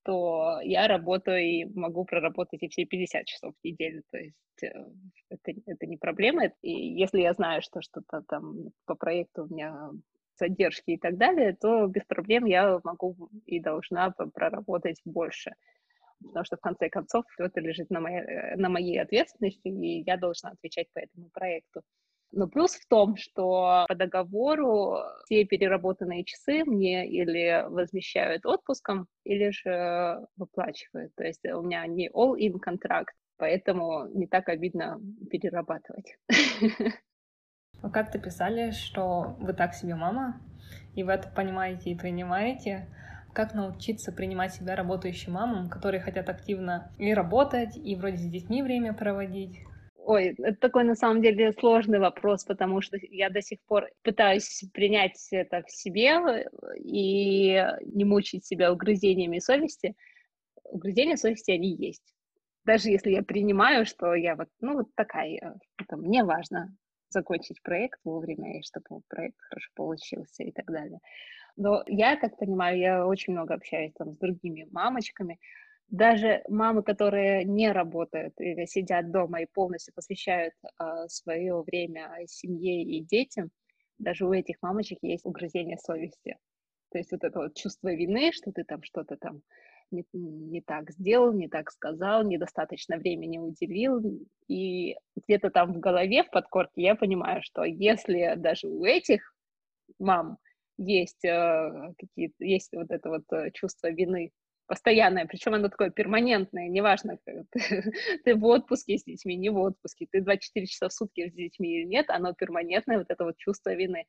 то 0.03 0.59
я 0.63 0.87
работаю 0.87 1.39
и 1.39 1.65
могу 1.65 2.05
проработать 2.05 2.61
и 2.63 2.67
все 2.67 2.85
50 2.85 3.25
часов 3.25 3.53
в 3.53 3.63
неделю. 3.65 4.03
То 4.11 4.17
есть 4.17 4.63
э, 4.63 4.67
это, 5.29 5.59
это 5.65 5.85
не 5.85 5.97
проблема. 5.97 6.51
И 6.61 6.71
если 6.71 7.21
я 7.21 7.33
знаю, 7.33 7.61
что 7.61 7.81
что-то 7.81 8.21
там 8.27 8.71
по 8.85 8.95
проекту 8.95 9.45
у 9.45 9.53
меня 9.53 9.91
задержки 10.37 10.91
и 10.91 10.97
так 10.97 11.17
далее, 11.17 11.55
то 11.59 11.87
без 11.87 12.03
проблем 12.05 12.45
я 12.45 12.79
могу 12.83 13.29
и 13.45 13.59
должна 13.59 14.11
проработать 14.11 15.01
больше. 15.05 15.51
Потому 16.21 16.45
что 16.45 16.57
в 16.57 16.61
конце 16.61 16.89
концов 16.89 17.25
это 17.37 17.59
лежит 17.59 17.89
на 17.89 17.99
моей, 17.99 18.21
э, 18.21 18.55
на 18.55 18.69
моей 18.69 19.01
ответственности, 19.01 19.67
и 19.67 20.03
я 20.05 20.17
должна 20.17 20.51
отвечать 20.51 20.87
по 20.93 20.99
этому 20.99 21.29
проекту. 21.29 21.81
Но 22.35 22.47
плюс 22.47 22.73
в 22.73 22.87
том, 22.87 23.15
что 23.15 23.85
по 23.87 23.95
договору 23.95 24.97
все 25.25 25.45
переработанные 25.45 26.25
часы 26.25 26.63
мне 26.65 27.07
или 27.07 27.63
возмещают 27.69 28.45
отпуском, 28.45 29.07
или 29.23 29.51
же 29.51 30.19
выплачивают. 30.35 31.13
То 31.15 31.23
есть 31.23 31.45
у 31.45 31.61
меня 31.61 31.85
не 31.85 32.09
all-in 32.09 32.57
контракт, 32.59 33.15
поэтому 33.37 34.07
не 34.07 34.25
так 34.25 34.49
обидно 34.49 34.99
перерабатывать. 35.29 36.17
Вы 37.81 37.91
как-то 37.91 38.17
писали, 38.17 38.71
что 38.71 39.35
вы 39.39 39.51
так 39.51 39.73
себе 39.73 39.95
мама, 39.95 40.39
и 40.95 41.03
вы 41.03 41.11
это 41.11 41.27
понимаете 41.27 41.89
и 41.89 41.97
принимаете. 41.97 42.87
Как 43.33 43.53
научиться 43.53 44.13
принимать 44.13 44.53
себя 44.53 44.75
работающей 44.75 45.29
мамам, 45.29 45.69
которые 45.69 45.99
хотят 45.99 46.29
активно 46.29 46.93
и 46.97 47.13
работать, 47.13 47.75
и 47.75 47.95
вроде 47.97 48.17
с 48.17 48.29
детьми 48.29 48.63
время 48.63 48.93
проводить? 48.93 49.59
Ой, 50.05 50.35
это 50.37 50.57
такой 50.59 50.83
на 50.83 50.95
самом 50.95 51.21
деле 51.21 51.53
сложный 51.53 51.97
вопрос, 51.97 52.43
потому 52.43 52.81
что 52.81 52.97
я 53.01 53.29
до 53.29 53.41
сих 53.41 53.59
пор 53.61 53.89
пытаюсь 54.01 54.63
принять 54.73 55.17
это 55.31 55.63
в 55.65 55.71
себе 55.71 56.09
э, 56.09 56.43
и 56.79 57.63
не 57.85 58.03
мучить 58.03 58.45
себя 58.45 58.73
угрызениями 58.73 59.39
совести. 59.39 59.95
Угрызения 60.65 61.15
совести, 61.15 61.51
они 61.51 61.73
есть. 61.73 62.03
Даже 62.65 62.89
если 62.89 63.11
я 63.11 63.23
принимаю, 63.23 63.85
что 63.85 64.13
я 64.13 64.35
вот, 64.35 64.49
ну, 64.59 64.73
вот 64.73 64.87
такая, 64.95 65.55
это 65.77 65.95
мне 65.95 66.25
важно 66.25 66.75
закончить 67.09 67.61
проект 67.63 67.99
вовремя, 68.03 68.59
и 68.59 68.63
чтобы 68.63 69.01
проект 69.07 69.39
хорошо 69.39 69.69
получился 69.73 70.43
и 70.43 70.51
так 70.51 70.65
далее. 70.65 70.99
Но 71.55 71.81
я 71.87 72.17
так 72.17 72.37
понимаю, 72.37 72.77
я 72.77 73.07
очень 73.07 73.33
много 73.33 73.53
общаюсь 73.53 73.93
там 73.93 74.11
с 74.11 74.17
другими 74.17 74.67
мамочками, 74.71 75.39
даже 75.93 76.41
мамы, 76.49 76.81
которые 76.81 77.43
не 77.43 77.71
работают 77.71 78.33
или 78.39 78.65
сидят 78.65 79.11
дома 79.11 79.41
и 79.41 79.45
полностью 79.45 79.93
посвящают 79.93 80.55
э, 80.63 81.07
свое 81.07 81.61
время 81.61 82.09
семье 82.25 82.81
и 82.81 82.99
детям, 82.99 83.51
даже 83.99 84.25
у 84.25 84.33
этих 84.33 84.55
мамочек 84.63 84.97
есть 85.03 85.23
угрызение 85.23 85.77
совести. 85.77 86.37
То 86.91 86.97
есть 86.97 87.11
вот 87.11 87.23
это 87.23 87.39
вот 87.41 87.55
чувство 87.55 87.93
вины, 87.93 88.31
что 88.31 88.51
ты 88.51 88.63
там 88.63 88.81
что-то 88.81 89.17
там 89.17 89.43
не, 89.91 90.03
не 90.13 90.61
так 90.61 90.89
сделал, 90.89 91.31
не 91.31 91.47
так 91.47 91.69
сказал, 91.69 92.23
недостаточно 92.23 92.97
времени 92.97 93.37
уделил. 93.37 94.01
И 94.47 94.95
где-то 95.15 95.51
там 95.51 95.73
в 95.73 95.79
голове, 95.79 96.23
в 96.23 96.31
подкорке 96.31 96.81
я 96.81 96.95
понимаю, 96.95 97.43
что 97.43 97.63
если 97.63 98.33
даже 98.35 98.67
у 98.67 98.83
этих 98.83 99.35
мам 99.99 100.39
есть 100.77 101.23
э, 101.23 101.93
какие-то, 101.99 102.43
есть 102.43 102.73
вот 102.73 102.89
это 102.89 103.09
вот 103.09 103.31
э, 103.31 103.51
чувство 103.51 103.91
вины 103.91 104.31
постоянное, 104.73 105.27
причем 105.27 105.53
оно 105.53 105.69
такое 105.69 105.91
перманентное, 105.91 106.67
неважно, 106.67 107.17
ты, 107.25 107.45
ты 108.25 108.35
в 108.35 108.43
отпуске 108.45 108.97
с 108.97 109.03
детьми, 109.03 109.35
не 109.35 109.49
в 109.49 109.59
отпуске, 109.59 110.07
ты 110.11 110.21
24 110.21 110.65
часа 110.65 110.89
в 110.89 110.93
сутки 110.93 111.29
с 111.29 111.33
детьми 111.33 111.81
или 111.81 111.85
нет, 111.85 112.09
оно 112.09 112.33
перманентное, 112.33 112.97
вот 112.97 113.07
это 113.09 113.23
вот 113.23 113.37
чувство 113.37 113.75
вины. 113.75 114.05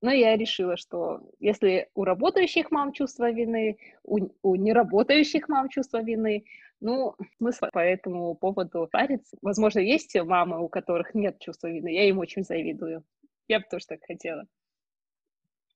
Но 0.00 0.10
я 0.10 0.36
решила, 0.36 0.76
что 0.76 1.20
если 1.38 1.88
у 1.94 2.02
работающих 2.02 2.72
мам 2.72 2.92
чувство 2.92 3.30
вины, 3.30 3.78
у, 4.02 4.18
у 4.42 4.56
неработающих 4.56 5.48
мам 5.48 5.68
чувство 5.68 6.02
вины, 6.02 6.44
ну, 6.80 7.14
смысла 7.36 7.70
по 7.72 7.78
этому 7.78 8.34
поводу 8.34 8.88
париться. 8.90 9.36
Возможно, 9.40 9.78
есть 9.78 10.16
мамы, 10.20 10.60
у 10.60 10.68
которых 10.68 11.14
нет 11.14 11.38
чувства 11.38 11.68
вины, 11.68 11.94
я 11.94 12.08
им 12.08 12.18
очень 12.18 12.42
завидую. 12.42 13.04
Я 13.46 13.60
бы 13.60 13.66
тоже 13.70 13.86
так 13.86 14.00
хотела. 14.04 14.46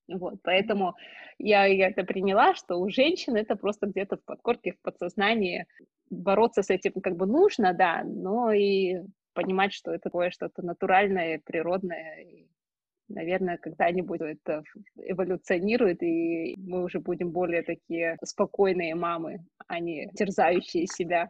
Вот, 0.07 0.35
поэтому 0.43 0.95
я, 1.37 1.65
я 1.65 1.89
это 1.89 2.03
приняла, 2.03 2.55
что 2.55 2.77
у 2.77 2.89
женщин 2.89 3.35
это 3.35 3.55
просто 3.55 3.87
где-то 3.87 4.17
в 4.17 4.23
подкорке, 4.23 4.73
в 4.73 4.81
подсознании. 4.81 5.65
Бороться 6.09 6.61
с 6.63 6.69
этим 6.69 6.93
как 7.01 7.17
бы 7.17 7.25
нужно, 7.25 7.73
да, 7.73 8.03
но 8.05 8.51
и 8.51 9.01
понимать, 9.33 9.73
что 9.73 9.91
это 9.91 10.03
такое 10.03 10.31
что-то 10.31 10.65
натуральное, 10.65 11.41
природное. 11.45 12.21
И, 12.21 12.47
наверное, 13.09 13.57
когда-нибудь 13.57 14.21
это 14.21 14.63
эволюционирует, 14.95 16.01
и 16.01 16.55
мы 16.57 16.83
уже 16.83 16.99
будем 16.99 17.31
более 17.31 17.61
такие 17.63 18.17
спокойные 18.23 18.95
мамы, 18.95 19.45
а 19.67 19.79
не 19.79 20.07
терзающие 20.15 20.87
себя. 20.87 21.29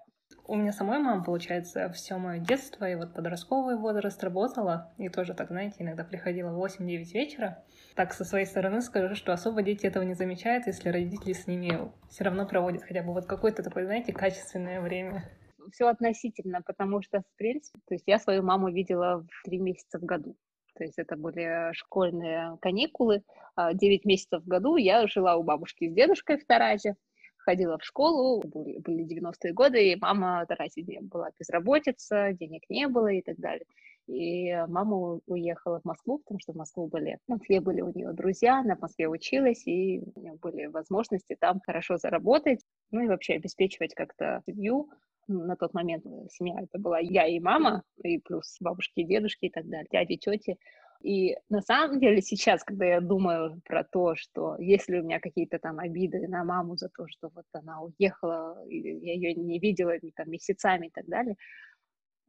У 0.49 0.55
меня 0.55 0.71
самой 0.71 0.99
мама, 0.99 1.25
получается, 1.25 1.89
все 1.89 2.17
мое 2.17 2.39
детство 2.39 2.89
и 2.89 2.95
вот 2.95 3.13
подростковый 3.13 3.75
возраст 3.75 4.23
работала, 4.23 4.93
и 4.97 5.09
тоже 5.09 5.33
так, 5.33 5.49
знаете, 5.49 5.75
иногда 5.79 6.05
приходила 6.05 6.51
в 6.53 6.65
8-9 6.65 7.11
вечера. 7.11 7.65
Так, 7.95 8.13
со 8.13 8.23
своей 8.23 8.45
стороны 8.45 8.79
скажу, 8.79 9.13
что 9.13 9.33
особо 9.33 9.61
дети 9.61 9.85
этого 9.85 10.03
не 10.03 10.13
замечают, 10.13 10.65
если 10.65 10.87
родители 10.87 11.33
с 11.33 11.47
ними 11.47 11.91
все 12.09 12.23
равно 12.23 12.47
проводят 12.47 12.83
хотя 12.83 13.03
бы 13.03 13.11
вот 13.11 13.25
какое-то 13.25 13.61
такое, 13.61 13.83
знаете, 13.83 14.13
качественное 14.13 14.79
время. 14.79 15.25
Все 15.73 15.89
относительно, 15.89 16.61
потому 16.61 17.01
что, 17.01 17.19
в 17.19 17.37
принципе, 17.37 17.79
то 17.85 17.95
есть 17.95 18.05
я 18.07 18.17
свою 18.17 18.41
маму 18.41 18.69
видела 18.69 19.25
в 19.29 19.43
три 19.43 19.59
месяца 19.59 19.99
в 19.99 20.03
году. 20.03 20.37
То 20.75 20.83
есть 20.85 20.97
это 20.97 21.17
были 21.17 21.73
школьные 21.73 22.57
каникулы. 22.61 23.23
9 23.57 24.01
а 24.05 24.07
месяцев 24.07 24.43
в 24.43 24.47
году 24.47 24.77
я 24.77 25.07
жила 25.07 25.35
у 25.35 25.43
бабушки 25.43 25.89
с 25.89 25.93
дедушкой 25.93 26.37
в 26.37 26.45
Таразе 26.45 26.95
ходила 27.47 27.77
в 27.77 27.83
школу, 27.83 28.43
были, 28.45 28.77
были 28.79 29.05
90-е 29.05 29.53
годы, 29.53 29.91
и 29.91 29.95
мама 29.95 30.45
Тарасе 30.47 30.83
была 31.01 31.29
безработица, 31.39 32.33
денег 32.33 32.63
не 32.69 32.89
было 32.89 33.07
и 33.07 33.21
так 33.21 33.37
далее. 33.37 33.65
И 34.07 34.53
мама 34.67 35.21
уехала 35.27 35.79
в 35.79 35.85
Москву, 35.85 36.19
потому 36.19 36.39
что 36.41 36.51
в 36.51 36.57
Москву 36.57 36.87
были, 36.87 37.19
в 37.25 37.31
Москве 37.31 37.61
были 37.61 37.79
у 37.79 37.93
нее 37.93 38.11
друзья, 38.11 38.59
она 38.59 38.75
в 38.75 38.81
Москве 38.81 39.07
училась, 39.07 39.65
и 39.65 40.01
у 40.15 40.19
нее 40.19 40.33
были 40.41 40.65
возможности 40.65 41.37
там 41.39 41.61
хорошо 41.65 41.95
заработать, 41.97 42.59
ну 42.91 43.01
и 43.01 43.07
вообще 43.07 43.35
обеспечивать 43.35 43.93
как-то 43.93 44.41
семью. 44.45 44.89
На 45.29 45.55
тот 45.55 45.73
момент 45.73 46.05
семья 46.31 46.61
это 46.61 46.79
была 46.79 46.99
я 46.99 47.27
и 47.27 47.39
мама, 47.39 47.83
и 48.03 48.17
плюс 48.19 48.57
бабушки 48.59 48.99
и 49.01 49.05
дедушки 49.05 49.45
и 49.45 49.49
так 49.49 49.67
далее, 49.67 49.87
дяди, 49.91 50.17
тети. 50.17 50.57
И 51.01 51.35
на 51.49 51.61
самом 51.61 51.99
деле 51.99 52.21
сейчас, 52.21 52.63
когда 52.63 52.85
я 52.85 53.01
думаю 53.01 53.61
про 53.65 53.83
то, 53.83 54.15
что 54.15 54.55
если 54.59 54.99
у 54.99 55.03
меня 55.03 55.19
какие-то 55.19 55.59
там 55.59 55.79
обиды 55.79 56.27
на 56.27 56.43
маму 56.43 56.75
за 56.77 56.89
то, 56.89 57.05
что 57.07 57.29
вот 57.33 57.45
она 57.53 57.81
уехала, 57.81 58.63
я 58.67 59.13
ее 59.13 59.33
не 59.35 59.59
видела 59.59 59.93
там, 60.15 60.29
месяцами 60.31 60.87
и 60.87 60.91
так 60.91 61.05
далее, 61.07 61.35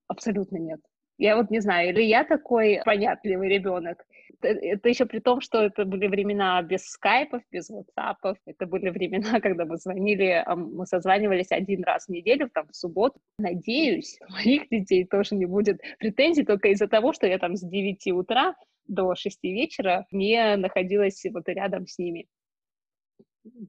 абсолютно 0.08 0.58
нет. 0.58 0.80
Я 1.18 1.36
вот 1.36 1.50
не 1.50 1.60
знаю, 1.60 1.90
или 1.90 2.02
я 2.02 2.24
такой 2.24 2.80
понятливый 2.84 3.48
ребенок. 3.48 4.06
Это, 4.40 4.48
это 4.48 4.88
еще 4.88 5.04
при 5.04 5.18
том, 5.18 5.40
что 5.40 5.64
это 5.64 5.84
были 5.84 6.06
времена 6.06 6.62
без 6.62 6.84
скайпов, 6.84 7.42
без 7.50 7.68
ватсапов. 7.70 8.38
Это 8.46 8.66
были 8.66 8.90
времена, 8.90 9.40
когда 9.40 9.64
мы 9.64 9.76
звонили, 9.78 10.42
а 10.46 10.54
мы 10.54 10.86
созванивались 10.86 11.50
один 11.50 11.82
раз 11.82 12.06
в 12.06 12.10
неделю, 12.10 12.48
там, 12.48 12.68
в 12.68 12.76
субботу. 12.76 13.20
Надеюсь, 13.38 14.18
у 14.28 14.32
моих 14.32 14.68
детей 14.68 15.04
тоже 15.04 15.34
не 15.34 15.46
будет 15.46 15.80
претензий 15.98 16.44
только 16.44 16.68
из-за 16.68 16.86
того, 16.86 17.12
что 17.12 17.26
я 17.26 17.38
там 17.38 17.56
с 17.56 17.62
9 17.62 18.12
утра 18.12 18.54
до 18.86 19.14
6 19.16 19.42
вечера 19.42 20.06
не 20.12 20.56
находилась 20.56 21.22
вот 21.32 21.48
рядом 21.48 21.88
с 21.88 21.98
ними. 21.98 22.28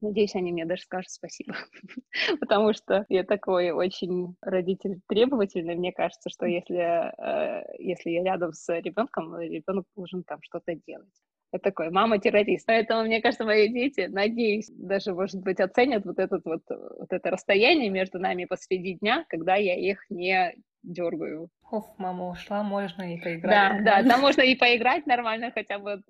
Надеюсь, 0.00 0.34
они 0.34 0.52
мне 0.52 0.64
даже 0.64 0.82
скажут 0.82 1.10
спасибо, 1.10 1.54
потому 2.40 2.72
что 2.72 3.04
я 3.08 3.24
такой 3.24 3.70
очень 3.70 4.34
родитель 4.40 5.00
требовательный. 5.08 5.74
Мне 5.74 5.92
кажется, 5.92 6.30
что 6.30 6.46
если, 6.46 6.76
э, 6.76 7.64
если 7.78 8.10
я 8.10 8.24
рядом 8.24 8.52
с 8.52 8.68
ребенком, 8.80 9.38
ребенок 9.40 9.86
должен 9.96 10.22
там 10.24 10.38
что-то 10.42 10.74
делать. 10.74 11.08
Это 11.52 11.64
такой 11.64 11.90
мама-террорист. 11.90 12.66
Поэтому, 12.66 13.02
мне 13.02 13.20
кажется, 13.20 13.44
мои 13.44 13.68
дети, 13.68 14.06
надеюсь, 14.08 14.70
даже, 14.70 15.12
может 15.14 15.42
быть, 15.42 15.58
оценят 15.58 16.04
вот, 16.04 16.18
этот 16.18 16.44
вот, 16.44 16.62
вот 16.68 17.12
это 17.12 17.30
расстояние 17.30 17.90
между 17.90 18.20
нами 18.20 18.44
посреди 18.44 18.94
дня, 18.94 19.24
когда 19.28 19.56
я 19.56 19.74
их 19.74 20.04
не 20.10 20.54
дергаю. 20.82 21.48
Оф, 21.70 21.86
мама 21.98 22.28
ушла, 22.28 22.62
можно 22.62 23.14
и 23.14 23.20
поиграть. 23.20 23.84
Да, 23.84 24.02
да, 24.02 24.08
там 24.08 24.20
можно 24.20 24.42
и 24.42 24.54
поиграть 24.54 25.06
нормально, 25.06 25.50
хотя 25.52 25.78
бы 25.78 26.02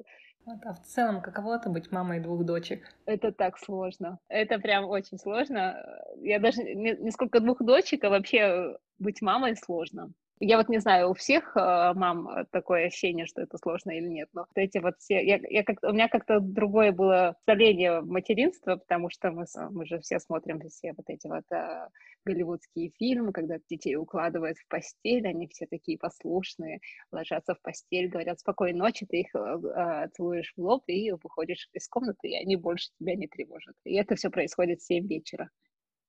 а 0.46 0.74
в 0.74 0.83
целом, 0.83 1.20
каково 1.20 1.57
это 1.57 1.68
быть 1.70 1.92
мамой 1.92 2.20
двух 2.20 2.44
дочек? 2.44 2.94
Это 3.05 3.33
так 3.33 3.59
сложно. 3.59 4.18
Это 4.29 4.59
прям 4.59 4.87
очень 4.87 5.18
сложно. 5.18 5.85
Я 6.16 6.38
даже 6.38 6.62
не, 6.62 6.96
не 6.96 7.11
сколько 7.11 7.40
двух 7.40 7.62
дочек, 7.62 8.05
а 8.05 8.11
вообще 8.11 8.76
быть 8.98 9.22
мамой 9.22 9.57
сложно. 9.57 10.12
Я 10.42 10.57
вот 10.57 10.70
не 10.70 10.79
знаю, 10.79 11.11
у 11.11 11.14
всех 11.14 11.55
э, 11.55 11.92
мам 11.94 12.46
такое 12.50 12.87
ощущение, 12.87 13.26
что 13.26 13.42
это 13.42 13.59
сложно 13.59 13.90
или 13.90 14.09
нет, 14.09 14.31
но 14.33 14.46
вот 14.48 14.57
эти 14.57 14.79
вот 14.79 14.94
все... 14.98 15.22
Я, 15.22 15.38
я 15.46 15.62
как 15.62 15.76
у 15.83 15.92
меня 15.92 16.09
как-то 16.09 16.40
другое 16.40 16.92
было 16.92 17.37
представление 17.44 18.00
материнства, 18.00 18.76
потому 18.76 19.11
что 19.11 19.33
мы, 19.33 19.44
мы 19.70 19.85
же 19.85 20.00
все 20.00 20.18
смотрим 20.18 20.59
все 20.70 20.94
вот 20.96 21.05
эти 21.09 21.26
вот 21.26 21.44
э, 21.53 21.88
голливудские 22.24 22.90
фильмы, 22.98 23.33
когда 23.33 23.59
детей 23.68 23.96
укладывают 23.96 24.57
в 24.57 24.66
постель, 24.68 25.29
они 25.29 25.46
все 25.46 25.66
такие 25.66 25.98
послушные, 25.98 26.81
ложатся 27.12 27.55
в 27.55 27.61
постель, 27.61 28.09
говорят 28.09 28.40
спокойной 28.40 28.79
ночи, 28.79 29.05
ты 29.05 29.20
их 29.20 29.35
э, 29.35 30.09
целуешь 30.16 30.55
в 30.57 30.62
лоб 30.62 30.85
и 30.87 31.12
выходишь 31.22 31.68
из 31.74 31.87
комнаты, 31.87 32.29
и 32.29 32.35
они 32.35 32.57
больше 32.57 32.88
тебя 32.98 33.14
не 33.14 33.29
тревожат. 33.29 33.74
И 33.85 33.94
это 33.94 34.16
все 34.16 34.31
происходит 34.31 34.81
в 34.81 34.87
7 34.87 35.07
вечера 35.07 35.50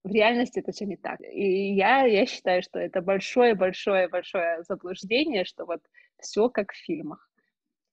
в 0.03 0.11
реальности 0.11 0.59
это 0.59 0.71
все 0.71 0.85
не 0.85 0.97
так. 0.97 1.19
И 1.21 1.73
я, 1.73 2.05
я 2.05 2.25
считаю, 2.25 2.63
что 2.63 2.79
это 2.79 3.01
большое-большое-большое 3.01 4.63
заблуждение, 4.63 5.45
что 5.45 5.65
вот 5.65 5.81
все 6.19 6.49
как 6.49 6.71
в 6.71 6.77
фильмах. 6.77 7.29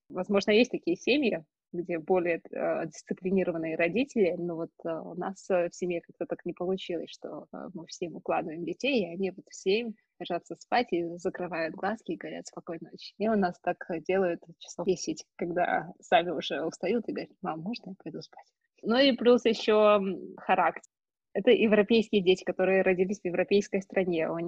Возможно, 0.09 0.53
есть 0.53 0.71
такие 0.71 0.97
семьи, 0.97 1.44
где 1.73 1.99
более 1.99 2.40
э, 2.51 2.87
дисциплинированные 2.87 3.77
родители, 3.77 4.35
но 4.38 4.57
вот 4.57 4.71
э, 4.85 4.88
у 4.88 5.14
нас 5.14 5.49
э, 5.51 5.68
в 5.68 5.75
семье 5.75 6.01
как-то 6.01 6.25
так 6.25 6.47
не 6.47 6.55
получилось, 6.55 7.11
что 7.11 7.47
э, 7.53 7.68
мы 7.75 7.87
всем 7.87 8.16
укладываем 8.16 8.64
детей, 8.64 9.03
и 9.03 9.12
они 9.12 9.31
вот 9.31 9.44
все 9.51 9.92
ложатся 10.18 10.57
спать 10.59 10.88
и 10.92 11.05
закрывают 11.18 11.75
глазки 11.75 12.12
и 12.12 12.16
говорят 12.16 12.47
спокойной 12.47 12.90
ночи. 12.90 13.12
И 13.18 13.29
у 13.29 13.37
нас 13.37 13.61
так 13.61 13.85
делают 14.07 14.42
часов 14.59 14.87
10, 14.87 15.27
когда 15.37 15.92
сами 16.01 16.31
уже 16.31 16.64
устают 16.64 17.07
и 17.09 17.12
говорят, 17.12 17.31
мам, 17.42 17.61
можно 17.61 17.90
я 17.90 17.97
пойду 18.03 18.23
спать? 18.23 18.47
Ну 18.83 18.97
и 18.97 19.12
плюс 19.12 19.44
еще 19.44 20.01
характер. 20.38 20.90
Это 21.35 21.51
европейские 21.51 22.23
дети, 22.23 22.43
которые 22.45 22.83
родились 22.83 23.21
в 23.21 23.25
европейской 23.25 23.81
стране. 23.81 24.29
У 24.29 24.38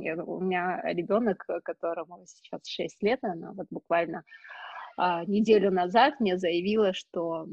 меня 0.41 0.81
ребенок, 0.85 1.47
которому 1.63 2.25
сейчас 2.27 2.67
6 2.67 3.03
лет, 3.03 3.21
она 3.23 3.53
вот 3.53 3.67
буквально 3.71 4.25
а, 4.97 5.25
неделю 5.25 5.71
назад 5.71 6.21
мне 6.21 6.37
заявила, 6.37 6.93
что 6.93 7.47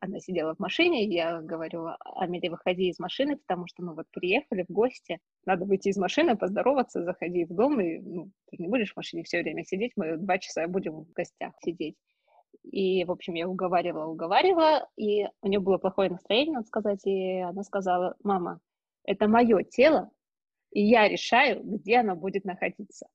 она 0.00 0.20
сидела 0.20 0.54
в 0.54 0.58
машине, 0.58 1.04
я 1.04 1.40
говорю, 1.40 1.88
Амели, 2.16 2.48
выходи 2.48 2.88
из 2.88 2.98
машины, 2.98 3.36
потому 3.36 3.66
что, 3.66 3.82
ну, 3.82 3.94
вот 3.94 4.06
приехали 4.12 4.64
в 4.68 4.72
гости, 4.72 5.18
надо 5.44 5.64
выйти 5.64 5.88
из 5.88 5.96
машины, 5.96 6.36
поздороваться, 6.36 7.02
заходи 7.02 7.44
в 7.44 7.54
дом, 7.54 7.80
и, 7.80 7.98
ну, 7.98 8.30
ты 8.50 8.56
не 8.58 8.68
будешь 8.68 8.92
в 8.92 8.96
машине 8.96 9.24
все 9.24 9.42
время 9.42 9.64
сидеть, 9.64 9.92
мы 9.96 10.16
два 10.16 10.38
часа 10.38 10.66
будем 10.68 11.04
в 11.04 11.12
гостях 11.12 11.52
сидеть. 11.62 11.96
И, 12.62 13.04
в 13.04 13.10
общем, 13.10 13.34
я 13.34 13.48
уговаривала, 13.48 14.06
уговаривала, 14.06 14.88
и 14.96 15.26
у 15.42 15.48
нее 15.48 15.60
было 15.60 15.78
плохое 15.78 16.10
настроение, 16.10 16.54
надо 16.54 16.66
сказать, 16.66 17.06
и 17.06 17.38
она 17.40 17.62
сказала, 17.62 18.14
мама, 18.22 18.60
это 19.08 19.26
мое 19.26 19.62
тело, 19.62 20.10
и 20.70 20.82
я 20.82 21.08
решаю, 21.08 21.62
где 21.64 21.98
оно 21.98 22.14
будет 22.14 22.44
находиться. 22.44 23.08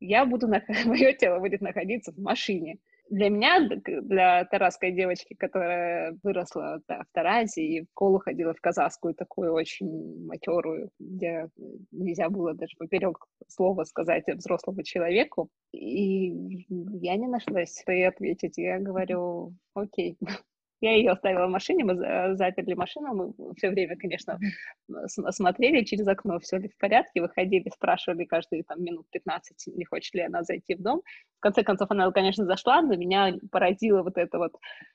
Я 0.00 0.24
буду, 0.24 0.48
мое 0.86 1.12
тело 1.12 1.38
будет 1.38 1.60
находиться 1.60 2.12
в 2.12 2.18
машине 2.18 2.78
для 3.10 3.28
меня, 3.28 3.68
для 3.84 4.44
тарасской 4.44 4.92
девочки, 4.92 5.34
которая 5.34 6.16
выросла 6.22 6.80
да, 6.88 7.02
в 7.02 7.12
Таразе 7.12 7.62
и 7.62 7.80
в 7.82 7.88
школу 7.90 8.20
ходила 8.20 8.54
в 8.54 8.60
казахскую, 8.60 9.14
такую 9.14 9.52
очень 9.52 10.24
матерую, 10.26 10.90
где 10.98 11.48
нельзя 11.90 12.30
было 12.30 12.54
даже 12.54 12.76
поперек 12.78 13.18
слова 13.48 13.84
сказать 13.84 14.24
взрослому 14.28 14.84
человеку. 14.84 15.50
И 15.72 16.64
я 16.68 17.16
не 17.16 17.26
нашлась, 17.26 17.80
что 17.82 17.92
ответить. 18.08 18.56
Я 18.58 18.78
говорю, 18.78 19.54
окей, 19.74 20.16
я 20.80 20.94
ее 20.96 21.12
оставила 21.12 21.46
в 21.46 21.50
машине, 21.50 21.84
мы 21.84 21.94
заперли 22.36 22.74
машину, 22.74 23.34
мы 23.36 23.54
все 23.56 23.70
время, 23.70 23.96
конечно, 23.96 24.38
смотрели 25.06 25.84
через 25.84 26.06
окно, 26.08 26.38
все 26.40 26.58
ли 26.58 26.68
в 26.68 26.76
порядке, 26.78 27.20
выходили, 27.20 27.68
спрашивали 27.68 28.24
каждые 28.24 28.62
там 28.64 28.82
минут 28.82 29.06
15, 29.10 29.68
не 29.76 29.84
хочет 29.84 30.14
ли 30.14 30.22
она 30.22 30.42
зайти 30.42 30.74
в 30.74 30.82
дом. 30.82 31.02
В 31.38 31.40
конце 31.40 31.62
концов, 31.62 31.90
она, 31.90 32.10
конечно, 32.10 32.44
зашла, 32.44 32.82
но 32.82 32.96
меня 32.96 33.34
поразило 33.50 34.02
вот 34.02 34.16
это 34.16 34.38
вот, 34.38 34.52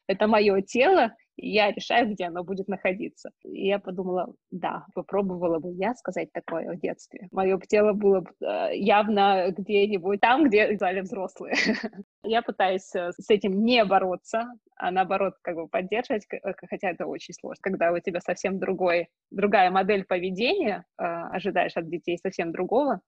это 0.07 0.27
мое 0.27 0.61
тело, 0.61 1.15
я 1.37 1.71
решаю, 1.71 2.09
где 2.09 2.25
оно 2.25 2.43
будет 2.43 2.67
находиться. 2.67 3.31
И 3.43 3.67
я 3.67 3.79
подумала, 3.79 4.33
да, 4.51 4.85
попробовала 4.93 5.59
бы 5.59 5.71
я 5.73 5.93
сказать 5.95 6.31
такое 6.31 6.73
в 6.73 6.79
детстве. 6.79 7.27
Мое 7.31 7.59
тело 7.67 7.93
было 7.93 8.21
бы 8.21 8.31
э, 8.45 8.77
явно 8.77 9.51
где-нибудь 9.51 10.21
там, 10.21 10.45
где 10.45 10.71
взяли 10.71 11.01
взрослые. 11.01 11.55
Я 12.23 12.41
пытаюсь 12.41 12.93
э, 12.95 13.11
с 13.11 13.29
этим 13.29 13.63
не 13.63 13.83
бороться, 13.85 14.45
а 14.77 14.91
наоборот 14.91 15.35
как 15.41 15.55
бы 15.55 15.67
поддерживать, 15.67 16.25
э, 16.31 16.53
хотя 16.69 16.91
это 16.91 17.05
очень 17.05 17.33
сложно, 17.33 17.59
когда 17.61 17.91
у 17.91 17.99
тебя 17.99 18.19
совсем 18.19 18.59
другой, 18.59 19.09
другая 19.31 19.69
модель 19.71 20.05
поведения, 20.05 20.85
ожидаешь 20.97 21.75
от 21.75 21.89
детей 21.89 22.17
совсем 22.17 22.51
другого, 22.51 23.01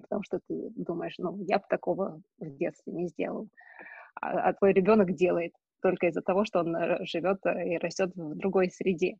потому 0.00 0.22
что 0.22 0.40
ты 0.48 0.70
думаешь, 0.76 1.14
ну, 1.18 1.38
я 1.46 1.58
бы 1.58 1.64
такого 1.68 2.20
в 2.38 2.56
детстве 2.56 2.92
не 2.92 3.08
сделал, 3.08 3.48
а, 4.20 4.48
а 4.48 4.52
твой 4.54 4.72
ребенок 4.72 5.14
делает 5.14 5.52
только 5.80 6.06
из-за 6.08 6.22
того, 6.22 6.44
что 6.44 6.60
он 6.60 6.74
э, 6.76 7.04
живет 7.04 7.38
э, 7.44 7.74
и 7.74 7.78
растет 7.78 8.10
в 8.14 8.36
другой 8.36 8.70
среде. 8.70 9.16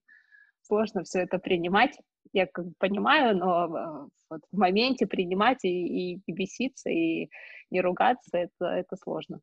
Сложно 0.62 1.02
все 1.02 1.20
это 1.20 1.38
принимать, 1.38 1.98
я 2.32 2.46
как 2.46 2.66
бы 2.66 2.72
понимаю, 2.78 3.36
но 3.36 3.64
э, 3.66 4.08
вот 4.30 4.40
в 4.52 4.56
моменте 4.56 5.06
принимать 5.06 5.64
и, 5.64 6.14
и 6.14 6.32
беситься, 6.32 6.90
и 6.90 7.30
не 7.70 7.80
ругаться, 7.80 8.30
это, 8.36 8.66
это 8.66 8.96
сложно. 8.96 9.40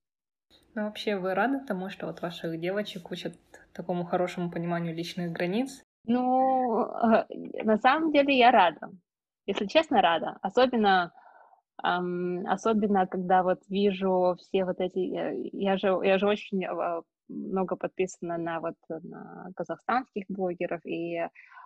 Ну, 0.75 0.83
вообще, 0.83 1.17
вы 1.17 1.33
рады 1.33 1.65
тому, 1.65 1.89
что 1.89 2.05
вот 2.05 2.21
ваших 2.21 2.59
девочек 2.59 3.11
учат 3.11 3.35
такому 3.73 4.05
хорошему 4.05 4.51
пониманию 4.51 4.95
личных 4.95 5.31
границ? 5.31 5.83
Ну, 6.05 6.87
на 7.63 7.77
самом 7.77 8.11
деле 8.11 8.37
я 8.37 8.51
рада. 8.51 8.91
Если 9.45 9.65
честно, 9.65 10.01
рада. 10.01 10.37
Особенно 10.41 11.11
особенно 11.81 13.07
когда 13.07 13.43
вот 13.43 13.59
вижу 13.69 14.35
все 14.39 14.65
вот 14.65 14.79
эти, 14.79 14.99
я 15.53 15.77
же, 15.77 15.99
я 16.03 16.17
же 16.17 16.27
очень 16.27 16.65
а, 16.65 17.01
много 17.29 17.75
подписана 17.75 18.37
на 18.37 18.59
вот 18.59 18.75
на 18.89 19.51
казахстанских 19.55 20.25
блогеров 20.27 20.85
и 20.85 21.21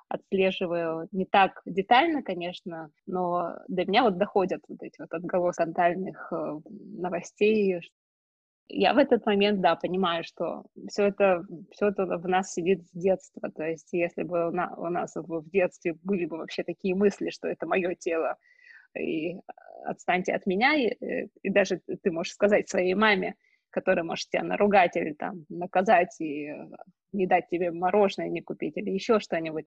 отслеживаю 0.10 1.08
не 1.12 1.26
так 1.26 1.62
детально, 1.66 2.22
конечно, 2.22 2.92
но 3.08 3.56
до 3.70 3.86
меня 3.86 4.04
вот 4.04 4.18
доходят 4.18 4.62
вот 4.68 4.84
эти 4.84 5.00
вот 5.00 5.14
отголоски 5.14 5.62
скандальных 5.62 6.28
э, 6.34 6.60
новостей. 6.98 7.80
Я 8.68 8.94
в 8.94 8.98
этот 8.98 9.26
момент, 9.26 9.62
да, 9.62 9.76
понимаю, 9.76 10.24
что 10.26 10.66
все 10.90 11.08
это, 11.08 11.46
все 11.72 11.88
это 11.88 12.06
в 12.06 12.28
нас 12.28 12.52
сидит 12.52 12.86
с 12.88 12.92
детства. 12.92 13.50
То 13.52 13.64
есть 13.64 13.88
если 13.94 14.24
бы 14.24 14.50
у 14.50 14.52
нас, 14.52 14.74
у 14.78 14.88
нас 14.88 15.14
в 15.16 15.50
детстве 15.50 15.96
были 16.04 16.26
бы 16.26 16.38
вообще 16.38 16.64
такие 16.64 16.94
мысли, 16.94 17.30
что 17.30 17.48
это 17.48 17.66
мое 17.66 17.96
тело, 17.96 18.38
и 18.98 19.38
отстаньте 19.86 20.34
от 20.34 20.46
меня, 20.46 20.76
и, 20.76 20.88
э, 21.04 21.28
и 21.42 21.50
даже 21.50 21.82
ты 22.02 22.12
можешь 22.12 22.34
сказать 22.34 22.70
своей 22.70 22.94
маме, 22.94 23.36
которая 23.70 24.04
может 24.04 24.30
тебя 24.30 24.44
наругать 24.44 24.96
или 24.96 25.14
там 25.14 25.46
наказать 25.50 26.16
и 26.20 26.48
э, 26.48 26.68
не 27.14 27.28
дать 27.28 27.50
тебе 27.50 27.72
мороженое 27.72 28.30
не 28.30 28.42
купить 28.42 28.78
или 28.78 28.92
еще 28.92 29.20
что-нибудь. 29.20 29.66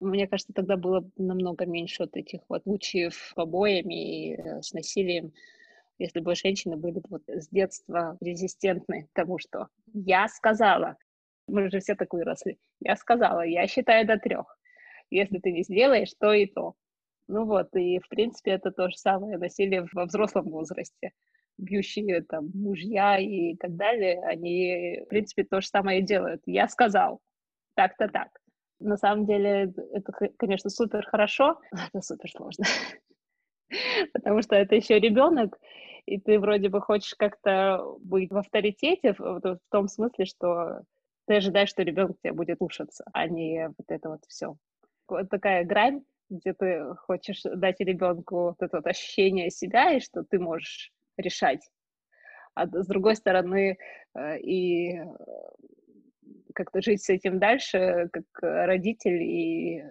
Мне 0.00 0.26
кажется, 0.26 0.52
тогда 0.54 0.76
было 0.76 1.08
намного 1.16 1.66
меньше 1.66 2.04
вот 2.04 2.16
этих 2.16 2.40
вот 2.48 2.62
случаев 2.62 3.32
побоями 3.34 4.30
и 4.30 4.34
э, 4.36 4.62
с 4.62 4.72
насилием, 4.72 5.32
если 5.98 6.20
бы 6.20 6.34
женщины 6.34 6.76
были 6.76 7.02
вот 7.08 7.22
с 7.26 7.48
детства 7.48 8.16
резистентны 8.20 9.04
к 9.04 9.12
тому, 9.12 9.38
что 9.38 9.68
я 9.92 10.28
сказала, 10.28 10.96
мы 11.46 11.70
же 11.70 11.80
все 11.80 11.94
так 11.94 12.12
выросли, 12.14 12.58
я 12.80 12.96
сказала, 12.96 13.42
я 13.42 13.66
считаю 13.66 14.06
до 14.06 14.18
трех. 14.18 14.56
Если 15.10 15.38
ты 15.38 15.52
не 15.52 15.62
сделаешь, 15.62 16.14
то 16.18 16.32
и 16.32 16.46
то. 16.46 16.74
Ну 17.30 17.44
вот, 17.44 17.68
и 17.76 18.00
в 18.00 18.08
принципе 18.08 18.50
это 18.50 18.72
то 18.72 18.90
же 18.90 18.96
самое 18.96 19.38
насилие 19.38 19.86
во 19.92 20.06
взрослом 20.06 20.50
возрасте. 20.50 21.12
Бьющие 21.58 22.22
там 22.22 22.50
мужья 22.52 23.18
и 23.18 23.54
так 23.54 23.76
далее, 23.76 24.20
они, 24.24 25.02
в 25.04 25.08
принципе, 25.08 25.44
то 25.44 25.60
же 25.60 25.68
самое 25.68 26.02
делают. 26.02 26.42
Я 26.46 26.66
сказал, 26.66 27.20
так-то 27.76 28.08
так. 28.08 28.30
На 28.80 28.96
самом 28.96 29.26
деле, 29.26 29.72
это, 29.92 30.12
конечно, 30.38 30.70
супер 30.70 31.06
хорошо, 31.06 31.60
это 31.92 32.02
супер 32.02 32.30
сложно. 32.32 32.64
Потому 34.12 34.42
что 34.42 34.56
это 34.56 34.74
еще 34.74 34.98
ребенок, 34.98 35.56
и 36.06 36.18
ты 36.18 36.40
вроде 36.40 36.68
бы 36.68 36.80
хочешь 36.80 37.14
как-то 37.14 37.96
быть 38.00 38.32
в 38.32 38.38
авторитете, 38.38 39.14
в 39.16 39.58
том 39.70 39.86
смысле, 39.86 40.24
что 40.24 40.80
ты 41.28 41.36
ожидаешь, 41.36 41.68
что 41.68 41.84
ребенок 41.84 42.16
тебя 42.20 42.34
будет 42.34 42.58
слушаться, 42.58 43.04
а 43.12 43.28
не 43.28 43.68
вот 43.68 43.86
это 43.86 44.08
вот 44.08 44.24
все. 44.26 44.56
Вот 45.06 45.30
такая 45.30 45.64
грань, 45.64 46.02
где 46.30 46.54
ты 46.54 46.94
хочешь 47.06 47.42
дать 47.42 47.80
ребенку 47.80 48.36
вот 48.36 48.56
это 48.62 48.78
вот 48.78 48.86
ощущение 48.86 49.50
себя 49.50 49.92
и 49.92 50.00
что 50.00 50.22
ты 50.22 50.38
можешь 50.38 50.92
решать. 51.16 51.68
А 52.54 52.66
с 52.66 52.86
другой 52.86 53.16
стороны, 53.16 53.78
э, 54.14 54.38
и 54.40 54.98
э, 54.98 55.04
как-то 56.54 56.80
жить 56.80 57.02
с 57.02 57.10
этим 57.10 57.38
дальше, 57.38 58.08
как 58.12 58.24
родитель, 58.40 59.22
и 59.22 59.84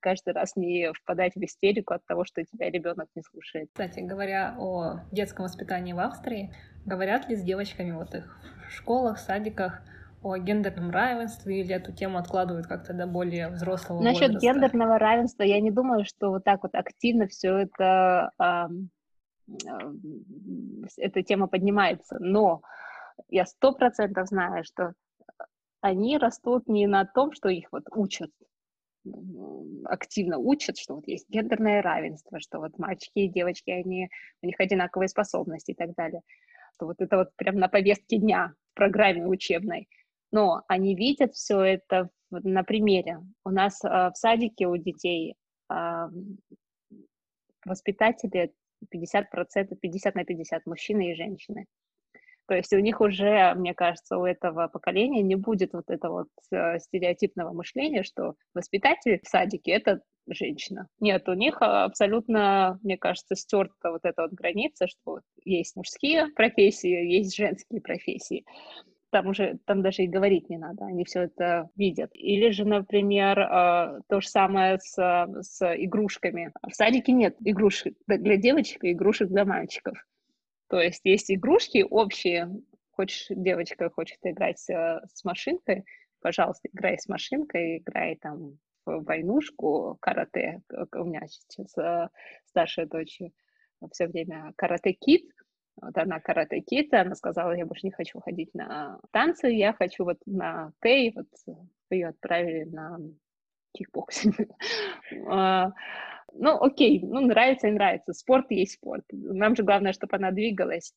каждый 0.00 0.34
раз 0.34 0.56
не 0.56 0.92
впадать 0.92 1.34
в 1.34 1.42
истерику 1.42 1.94
от 1.94 2.04
того, 2.06 2.24
что 2.24 2.44
тебя 2.44 2.70
ребенок 2.70 3.08
не 3.14 3.22
слушает. 3.22 3.68
Кстати, 3.72 4.00
говоря 4.00 4.56
о 4.58 5.00
детском 5.12 5.44
воспитании 5.44 5.92
в 5.92 6.00
Австрии, 6.00 6.52
говорят 6.84 7.28
ли 7.28 7.36
с 7.36 7.42
девочками 7.42 7.92
вот 7.92 8.14
их 8.14 8.38
в 8.68 8.72
школах, 8.72 9.18
садиках, 9.18 9.82
о 10.26 10.38
гендерном 10.38 10.90
равенстве 10.90 11.60
или 11.60 11.72
эту 11.72 11.92
тему 11.92 12.18
откладывают 12.18 12.66
как-то 12.66 12.92
до 12.92 13.06
более 13.06 13.48
взрослого 13.48 14.02
Насчет 14.02 14.32
возраста? 14.32 14.46
гендерного 14.46 14.98
равенства 14.98 15.44
я 15.44 15.60
не 15.60 15.70
думаю, 15.70 16.04
что 16.04 16.30
вот 16.30 16.42
так 16.42 16.64
вот 16.64 16.74
активно 16.74 17.28
все 17.28 17.58
это 17.58 18.32
э, 18.38 18.66
э, 19.48 19.92
эта 20.96 21.22
тема 21.22 21.46
поднимается, 21.46 22.16
но 22.18 22.62
я 23.28 23.46
сто 23.46 23.72
процентов 23.72 24.26
знаю, 24.26 24.64
что 24.64 24.94
они 25.80 26.18
растут 26.18 26.66
не 26.66 26.88
на 26.88 27.04
том, 27.04 27.32
что 27.32 27.48
их 27.48 27.68
вот 27.70 27.84
учат, 27.94 28.30
активно 29.84 30.38
учат, 30.38 30.76
что 30.76 30.96
вот 30.96 31.06
есть 31.06 31.30
гендерное 31.30 31.82
равенство, 31.82 32.40
что 32.40 32.58
вот 32.58 32.76
мальчики 32.78 33.20
и 33.20 33.28
девочки, 33.28 33.70
они, 33.70 34.08
у 34.42 34.46
них 34.46 34.56
одинаковые 34.58 35.08
способности 35.08 35.70
и 35.70 35.74
так 35.74 35.94
далее. 35.94 36.22
Что 36.74 36.86
вот 36.86 36.96
это 37.00 37.16
вот 37.16 37.28
прям 37.36 37.56
на 37.56 37.68
повестке 37.68 38.18
дня 38.18 38.54
в 38.72 38.74
программе 38.74 39.24
учебной 39.24 39.88
но 40.32 40.62
они 40.68 40.94
видят 40.94 41.34
все 41.34 41.60
это 41.60 42.10
на 42.30 42.62
примере. 42.64 43.20
У 43.44 43.50
нас 43.50 43.82
э, 43.84 43.88
в 43.88 44.12
садике 44.14 44.66
у 44.66 44.76
детей 44.76 45.36
э, 45.70 46.08
воспитатели 47.64 48.52
50%, 48.94 49.76
50 49.80 50.14
на 50.14 50.24
50, 50.24 50.66
мужчины 50.66 51.12
и 51.12 51.14
женщины. 51.14 51.66
То 52.48 52.54
есть 52.54 52.72
у 52.72 52.78
них 52.78 53.00
уже, 53.00 53.54
мне 53.56 53.74
кажется, 53.74 54.18
у 54.18 54.24
этого 54.24 54.68
поколения 54.68 55.20
не 55.22 55.34
будет 55.34 55.72
вот 55.72 55.90
этого 55.90 56.22
вот 56.22 56.28
э, 56.52 56.78
стереотипного 56.78 57.52
мышления, 57.52 58.04
что 58.04 58.34
воспитатель 58.54 59.20
в 59.22 59.28
садике— 59.28 59.70
это 59.72 60.00
женщина. 60.28 60.88
Нет, 61.00 61.28
у 61.28 61.34
них 61.34 61.56
абсолютно, 61.60 62.78
мне 62.82 62.96
кажется, 62.98 63.34
стерта 63.34 63.90
вот 63.90 64.04
эта 64.04 64.22
вот 64.22 64.32
граница, 64.32 64.86
что 64.86 65.20
есть 65.44 65.74
мужские 65.76 66.28
профессии, 66.34 66.88
есть 66.88 67.36
женские 67.36 67.80
профессии 67.80 68.44
там 69.16 69.28
уже, 69.28 69.58
там 69.64 69.80
даже 69.80 70.02
и 70.02 70.08
говорить 70.08 70.50
не 70.50 70.58
надо, 70.58 70.84
они 70.84 71.06
все 71.06 71.22
это 71.22 71.70
видят. 71.74 72.10
Или 72.12 72.50
же, 72.50 72.66
например, 72.66 73.38
э, 73.38 74.00
то 74.10 74.20
же 74.20 74.28
самое 74.28 74.78
с, 74.78 74.94
с 75.40 75.74
игрушками. 75.74 76.52
В 76.60 76.74
садике 76.74 77.12
нет 77.12 77.34
игрушек 77.40 77.96
для 78.06 78.36
девочек 78.36 78.84
и 78.84 78.92
игрушек 78.92 79.30
для 79.30 79.46
мальчиков. 79.46 79.96
То 80.68 80.78
есть 80.78 81.00
есть 81.04 81.30
игрушки 81.30 81.82
общие, 81.88 82.50
хочешь, 82.90 83.28
девочка 83.30 83.88
хочет 83.88 84.18
играть 84.24 84.68
э, 84.68 85.00
с 85.10 85.24
машинкой, 85.24 85.84
пожалуйста, 86.20 86.68
играй 86.70 86.98
с 86.98 87.08
машинкой, 87.08 87.78
играй 87.78 88.16
там 88.16 88.58
в 88.84 89.02
войнушку, 89.02 89.96
карате. 89.98 90.60
У 90.94 91.04
меня 91.04 91.22
сейчас 91.26 91.78
э, 91.78 92.08
старшая 92.44 92.84
дочь 92.84 93.18
все 93.92 94.08
время 94.08 94.52
Karate 94.56 94.97
Kid, 94.97 95.24
вот 95.80 95.96
она 95.98 96.20
Karate 96.20 96.60
Kid, 96.60 96.92
она 96.94 97.14
сказала, 97.14 97.52
я 97.52 97.66
больше 97.66 97.86
не 97.86 97.92
хочу 97.92 98.20
ходить 98.20 98.54
на 98.54 98.98
танцы, 99.10 99.48
я 99.48 99.72
хочу 99.72 100.04
вот 100.04 100.18
на 100.26 100.72
тей, 100.82 101.12
вот 101.14 101.26
ее 101.90 102.08
отправили 102.08 102.64
на 102.64 102.98
кикбоксинг. 103.72 104.36
А, 105.28 105.72
ну, 106.32 106.60
окей, 106.60 107.00
ну, 107.02 107.20
нравится 107.20 107.68
и 107.68 107.72
нравится. 107.72 108.12
Спорт 108.12 108.50
есть 108.50 108.72
спорт. 108.72 109.04
Нам 109.12 109.54
же 109.54 109.62
главное, 109.62 109.92
чтобы 109.92 110.16
она 110.16 110.32
двигалась, 110.32 110.92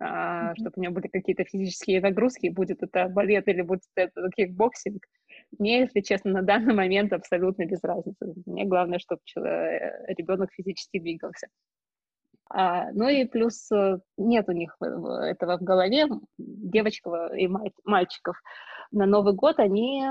mm-hmm. 0.00 0.54
чтобы 0.56 0.72
у 0.76 0.80
нее 0.80 0.90
были 0.90 1.08
какие-то 1.08 1.44
физические 1.44 2.00
нагрузки, 2.00 2.48
будет 2.48 2.82
это 2.82 3.08
балет 3.08 3.48
или 3.48 3.60
будет 3.60 3.82
это 3.94 4.30
кикбоксинг. 4.30 5.04
Мне, 5.58 5.80
если 5.80 6.00
честно, 6.00 6.32
на 6.32 6.42
данный 6.42 6.74
момент 6.74 7.12
абсолютно 7.12 7.66
без 7.66 7.82
разницы. 7.82 8.34
Мне 8.46 8.64
главное, 8.64 8.98
чтобы 8.98 9.20
ребенок 9.36 10.50
физически 10.52 10.98
двигался. 10.98 11.48
А, 12.52 12.90
ну 12.92 13.08
и 13.08 13.24
плюс 13.26 13.70
э, 13.70 13.98
нет 14.16 14.48
у 14.48 14.52
них 14.52 14.76
этого 14.80 15.56
в 15.56 15.62
голове, 15.62 16.06
девочков 16.36 17.32
и 17.36 17.48
мальчиков. 17.84 18.36
На 18.90 19.06
Новый 19.06 19.34
год 19.34 19.60
они, 19.60 20.04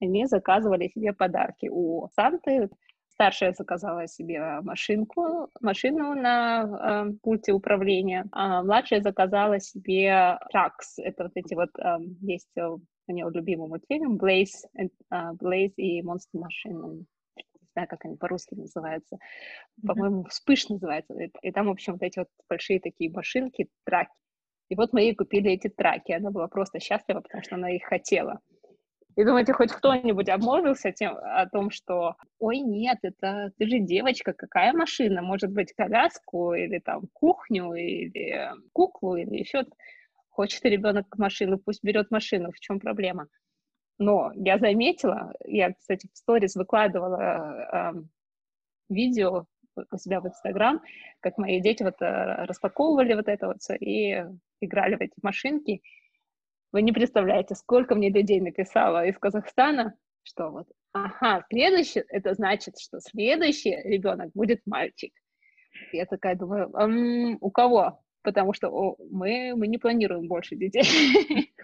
они 0.00 0.26
заказывали 0.26 0.88
себе 0.88 1.12
подарки 1.12 1.68
у 1.70 2.08
Санты. 2.16 2.68
Старшая 3.08 3.54
заказала 3.54 4.06
себе 4.08 4.60
машинку, 4.62 5.48
машину 5.60 6.14
на 6.14 7.06
э, 7.08 7.12
пульте 7.22 7.52
управления, 7.52 8.26
а 8.32 8.62
младшая 8.62 9.00
заказала 9.00 9.60
себе 9.60 10.38
тракс. 10.50 10.98
Это 10.98 11.24
вот 11.24 11.32
эти 11.34 11.54
вот 11.54 11.70
э, 11.78 11.98
есть 12.20 12.50
у 13.08 13.12
нее 13.12 13.30
любимый 13.32 13.68
мультфильм 13.68 14.16
Blaze, 14.16 14.66
э, 14.76 14.88
Blaze 15.10 15.74
и 15.76 16.02
Monster 16.02 16.34
Machine 16.34 17.04
знаю, 17.76 17.88
как 17.88 18.04
они 18.06 18.16
по-русски 18.16 18.54
называются. 18.54 19.18
По-моему, 19.86 20.24
вспыш 20.24 20.68
называется. 20.68 21.14
И 21.42 21.52
там, 21.52 21.66
в 21.66 21.70
общем, 21.70 21.94
вот 21.94 22.02
эти 22.02 22.18
вот 22.18 22.28
большие 22.48 22.80
такие 22.80 23.10
машинки, 23.10 23.68
траки. 23.84 24.12
И 24.70 24.74
вот 24.74 24.92
мы 24.92 25.02
ей 25.02 25.14
купили 25.14 25.52
эти 25.52 25.68
траки. 25.68 26.12
Она 26.12 26.30
была 26.30 26.48
просто 26.48 26.80
счастлива, 26.80 27.20
потому 27.20 27.42
что 27.42 27.54
она 27.54 27.70
их 27.70 27.84
хотела. 27.84 28.40
И 29.14 29.24
думаете, 29.24 29.52
хоть 29.54 29.72
кто-нибудь 29.72 30.28
обмолвился 30.28 30.92
тем, 30.92 31.16
о 31.16 31.46
том, 31.46 31.70
что 31.70 32.16
«Ой, 32.38 32.58
нет, 32.58 32.98
это 33.02 33.50
ты 33.56 33.66
же 33.66 33.78
девочка, 33.78 34.34
какая 34.34 34.74
машина? 34.74 35.22
Может 35.22 35.52
быть, 35.52 35.72
коляску 35.72 36.52
или 36.52 36.78
там 36.78 37.04
кухню, 37.14 37.72
или 37.72 38.50
куклу, 38.72 39.16
или 39.16 39.36
еще 39.36 39.64
Хочет 40.28 40.66
ребенок 40.66 41.06
машину, 41.16 41.58
пусть 41.58 41.82
берет 41.82 42.10
машину, 42.10 42.52
в 42.52 42.60
чем 42.60 42.78
проблема?» 42.78 43.28
Но 43.98 44.32
я 44.34 44.58
заметила, 44.58 45.32
я, 45.44 45.72
кстати, 45.72 46.08
в 46.12 46.16
сторис 46.16 46.54
выкладывала 46.54 47.94
э, 47.96 48.02
видео 48.88 49.46
у 49.90 49.96
себя 49.96 50.20
в 50.20 50.26
Инстаграм, 50.26 50.82
как 51.20 51.38
мои 51.38 51.60
дети 51.60 51.82
вот 51.82 52.00
э, 52.00 52.44
распаковывали 52.44 53.14
вот 53.14 53.28
это 53.28 53.46
вот 53.46 53.60
все 53.60 53.76
и 53.76 54.24
играли 54.60 54.96
в 54.96 55.00
эти 55.00 55.14
машинки. 55.22 55.82
Вы 56.72 56.82
не 56.82 56.92
представляете, 56.92 57.54
сколько 57.54 57.94
мне 57.94 58.10
людей 58.10 58.40
написало 58.40 59.06
из 59.06 59.18
Казахстана, 59.18 59.94
что 60.22 60.50
вот, 60.50 60.66
ага, 60.92 61.44
следующий, 61.48 62.02
это 62.08 62.34
значит, 62.34 62.78
что 62.78 63.00
следующий 63.00 63.76
ребенок 63.82 64.30
будет 64.34 64.60
мальчик. 64.66 65.12
Я 65.92 66.06
такая 66.06 66.36
думаю, 66.36 66.70
у 67.40 67.50
кого? 67.50 68.02
Потому 68.22 68.52
что 68.52 68.68
о, 68.68 68.96
мы, 69.10 69.54
мы 69.54 69.68
не 69.68 69.78
планируем 69.78 70.26
больше 70.26 70.56
детей. 70.56 71.52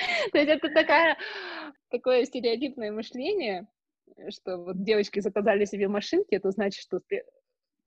То 0.32 0.38
есть 0.38 0.50
это 0.50 0.68
такая, 0.70 1.16
такое 1.90 2.24
стереотипное 2.24 2.92
мышление, 2.92 3.66
что 4.28 4.58
вот 4.58 4.82
девочки 4.82 5.20
заказали 5.20 5.64
себе 5.64 5.88
машинки, 5.88 6.34
это 6.34 6.50
значит, 6.50 6.82
что 6.82 7.00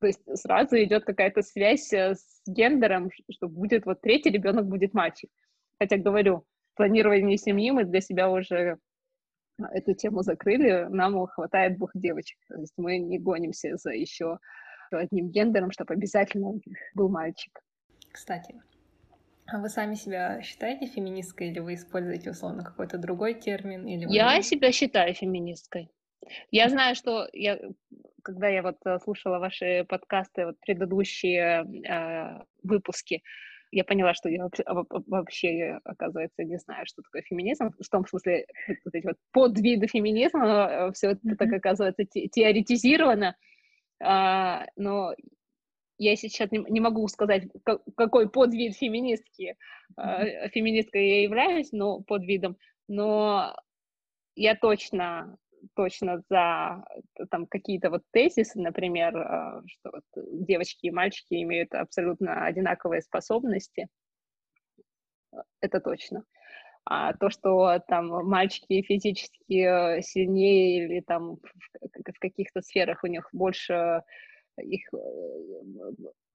то 0.04 0.08
есть 0.08 0.22
сразу 0.38 0.76
идет 0.84 1.06
какая-то 1.06 1.42
связь 1.44 1.94
э, 1.94 2.16
с 2.16 2.42
гендером, 2.46 3.10
что 3.32 3.48
будет 3.48 3.86
вот 3.86 4.02
третий 4.02 4.32
ребенок 4.32 4.66
будет 4.68 4.94
мальчик. 4.94 5.30
Хотя 5.80 5.96
говорю, 5.96 6.46
планирование 6.76 7.38
семьи 7.38 7.72
мы 7.72 7.86
для 7.86 8.02
себя 8.02 8.30
уже 8.30 8.80
эту 9.72 9.94
тему 9.94 10.22
закрыли, 10.24 10.88
нам 10.90 11.26
хватает 11.28 11.78
двух 11.78 11.92
девочек. 11.94 12.38
То 12.50 12.60
есть 12.60 12.74
мы 12.76 12.98
не 12.98 13.18
гонимся 13.18 13.78
за 13.78 13.92
еще 13.92 14.40
одним 14.92 15.30
гендером, 15.30 15.72
чтобы 15.72 15.94
обязательно 15.94 16.52
был 16.96 17.08
мальчик. 17.08 17.62
Кстати, 18.12 18.62
а 19.46 19.60
вы 19.60 19.70
сами 19.70 19.96
себя 19.96 20.42
считаете 20.42 20.88
феминисткой 20.88 21.50
или 21.50 21.60
вы 21.60 21.74
используете 21.76 22.32
условно 22.32 22.64
какой-то 22.64 22.98
другой 22.98 23.34
термин? 23.34 23.86
Или 23.86 24.06
вы... 24.06 24.14
Я 24.14 24.42
себя 24.42 24.72
считаю 24.72 25.14
феминисткой. 25.14 25.90
Я 26.52 26.70
знаю, 26.70 26.96
что 26.96 27.28
я, 27.34 27.60
когда 28.24 28.48
я 28.48 28.62
вот 28.62 28.78
э, 28.86 29.00
слушала 29.00 29.40
ваши 29.40 29.86
подкасты, 29.88 30.46
вот 30.46 30.56
предыдущие 30.62 31.64
э, 31.64 32.44
выпуски, 32.64 33.22
я 33.72 33.84
поняла, 33.84 34.14
что 34.14 34.30
я 34.30 34.48
вообще, 35.08 35.80
оказывается, 35.84 36.44
не 36.44 36.58
знаю, 36.58 36.86
что 36.86 37.02
такое 37.02 37.24
феминизм. 37.24 37.72
В 37.72 37.90
том 37.90 38.06
смысле, 38.06 38.46
вот 38.86 38.96
эти 38.96 39.06
вот 39.06 39.18
подвиды 39.32 39.88
феминизма, 39.88 40.70
э, 40.70 40.92
все 40.94 41.12
это 41.12 41.28
mm-hmm. 41.28 41.36
так 41.36 41.54
оказывается 41.54 42.06
теоретизировано. 42.06 43.36
А, 44.02 44.66
но 44.76 45.14
я 45.98 46.16
сейчас 46.16 46.52
не, 46.52 46.60
не 46.70 46.80
могу 46.80 47.08
сказать, 47.08 47.44
какой 47.96 48.30
подвид 48.30 48.76
феминистки, 48.76 49.56
э, 49.98 50.50
феминисткой 50.50 51.08
я 51.08 51.24
являюсь, 51.24 51.72
но 51.72 52.02
подвидом, 52.02 52.58
но 52.88 53.56
я 54.36 54.56
точно 54.56 55.38
точно 55.76 56.22
за 56.30 56.84
там 57.32 57.48
какие-то 57.48 57.90
вот 57.90 58.04
тезисы, 58.12 58.60
например, 58.60 59.16
э, 59.16 59.62
что 59.68 59.92
вот 59.92 60.26
девочки 60.46 60.88
и 60.88 60.92
мальчики 60.92 61.42
имеют 61.42 61.74
абсолютно 61.74 62.46
одинаковые 62.46 63.02
способности, 63.02 63.88
это 65.62 65.80
точно. 65.80 66.24
А 66.86 67.14
то, 67.14 67.30
что 67.30 67.80
там 67.88 68.08
мальчики 68.28 68.82
физически 68.82 70.02
сильнее 70.02 70.86
или 70.86 71.00
там 71.00 71.38
в 71.38 72.20
каких-то 72.20 72.62
сферах 72.62 73.04
у 73.04 73.08
них 73.08 73.30
больше 73.32 74.04
их 74.62 74.94
э, 74.94 74.98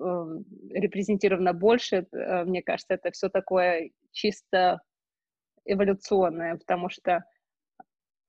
эм, 0.00 0.44
репрезентировано 0.70 1.52
больше, 1.52 2.06
э, 2.10 2.44
мне 2.44 2.62
кажется, 2.62 2.94
это 2.94 3.10
все 3.10 3.28
такое 3.28 3.90
чисто 4.12 4.80
эволюционное, 5.64 6.56
потому 6.56 6.88
что 6.88 7.24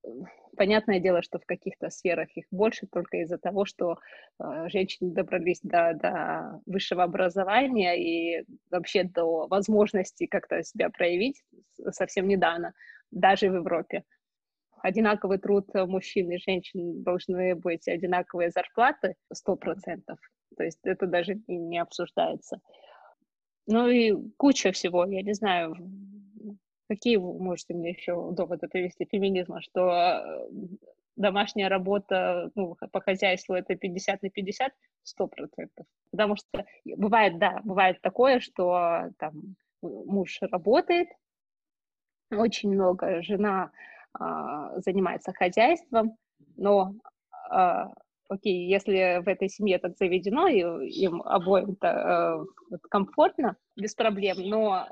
э, 0.04 0.08
понятное 0.56 1.00
дело, 1.00 1.22
что 1.22 1.40
в 1.40 1.46
каких-то 1.46 1.90
сферах 1.90 2.30
их 2.36 2.46
больше 2.52 2.88
только 2.88 3.18
из-за 3.18 3.38
того, 3.38 3.66
что 3.66 3.98
женщины 4.68 5.12
добрались 5.12 5.60
до, 5.64 5.94
до 5.94 6.62
высшего 6.66 7.04
образования 7.04 7.96
и 7.96 8.46
вообще 8.70 9.04
до 9.04 9.48
возможности 9.48 10.28
как-то 10.28 10.64
себя 10.64 10.90
проявить 10.90 11.44
совсем 11.92 12.28
недавно, 12.28 12.74
даже 13.12 13.50
в 13.50 13.56
Европе 13.56 14.04
одинаковый 14.82 15.38
труд 15.38 15.68
мужчин 15.74 16.32
и 16.32 16.38
женщин 16.38 17.04
должны 17.04 17.56
быть 17.56 17.88
одинаковые 17.88 18.52
зарплаты, 18.52 19.16
сто 19.34 19.56
процентов. 19.56 20.18
То 20.58 20.64
есть 20.64 20.80
это 20.84 21.08
даже 21.08 21.40
не 21.48 21.80
обсуждается. 21.80 22.60
Ну 23.68 23.88
и 23.88 24.14
куча 24.38 24.72
всего, 24.72 25.06
я 25.06 25.22
не 25.22 25.34
знаю, 25.34 25.76
какие 26.90 27.18
вы 27.18 27.40
можете 27.40 27.76
мне 27.76 27.92
еще 27.92 28.32
доводы 28.32 28.68
привести 28.68 29.06
феминизма, 29.06 29.62
что 29.62 29.90
э, 29.92 30.50
домашняя 31.16 31.70
работа 31.70 32.50
ну, 32.56 32.76
по 32.92 33.00
хозяйству 33.00 33.54
это 33.54 33.76
50 33.76 34.24
на 34.24 34.30
50, 34.30 34.72
сто 35.04 35.28
процентов. 35.28 35.86
Потому 36.12 36.36
что 36.36 36.66
бывает, 36.86 37.38
да, 37.38 37.62
бывает 37.64 38.02
такое, 38.02 38.40
что 38.40 39.12
там 39.20 39.56
муж 39.82 40.40
работает, 40.42 41.10
очень 42.32 42.72
много, 42.72 43.22
жена 43.22 43.72
занимается 44.78 45.34
хозяйством, 45.34 46.16
но 46.58 46.94
а, 47.50 47.92
окей, 48.30 48.68
если 48.68 49.22
в 49.24 49.28
этой 49.28 49.50
семье 49.50 49.80
так 49.80 49.98
заведено, 49.98 50.48
и 50.48 50.60
им 51.04 51.22
обоим 51.24 51.72
-то, 51.82 52.46
э, 52.72 52.78
комфортно, 52.90 53.58
без 53.76 53.96
проблем, 53.96 54.38
но 54.40 54.88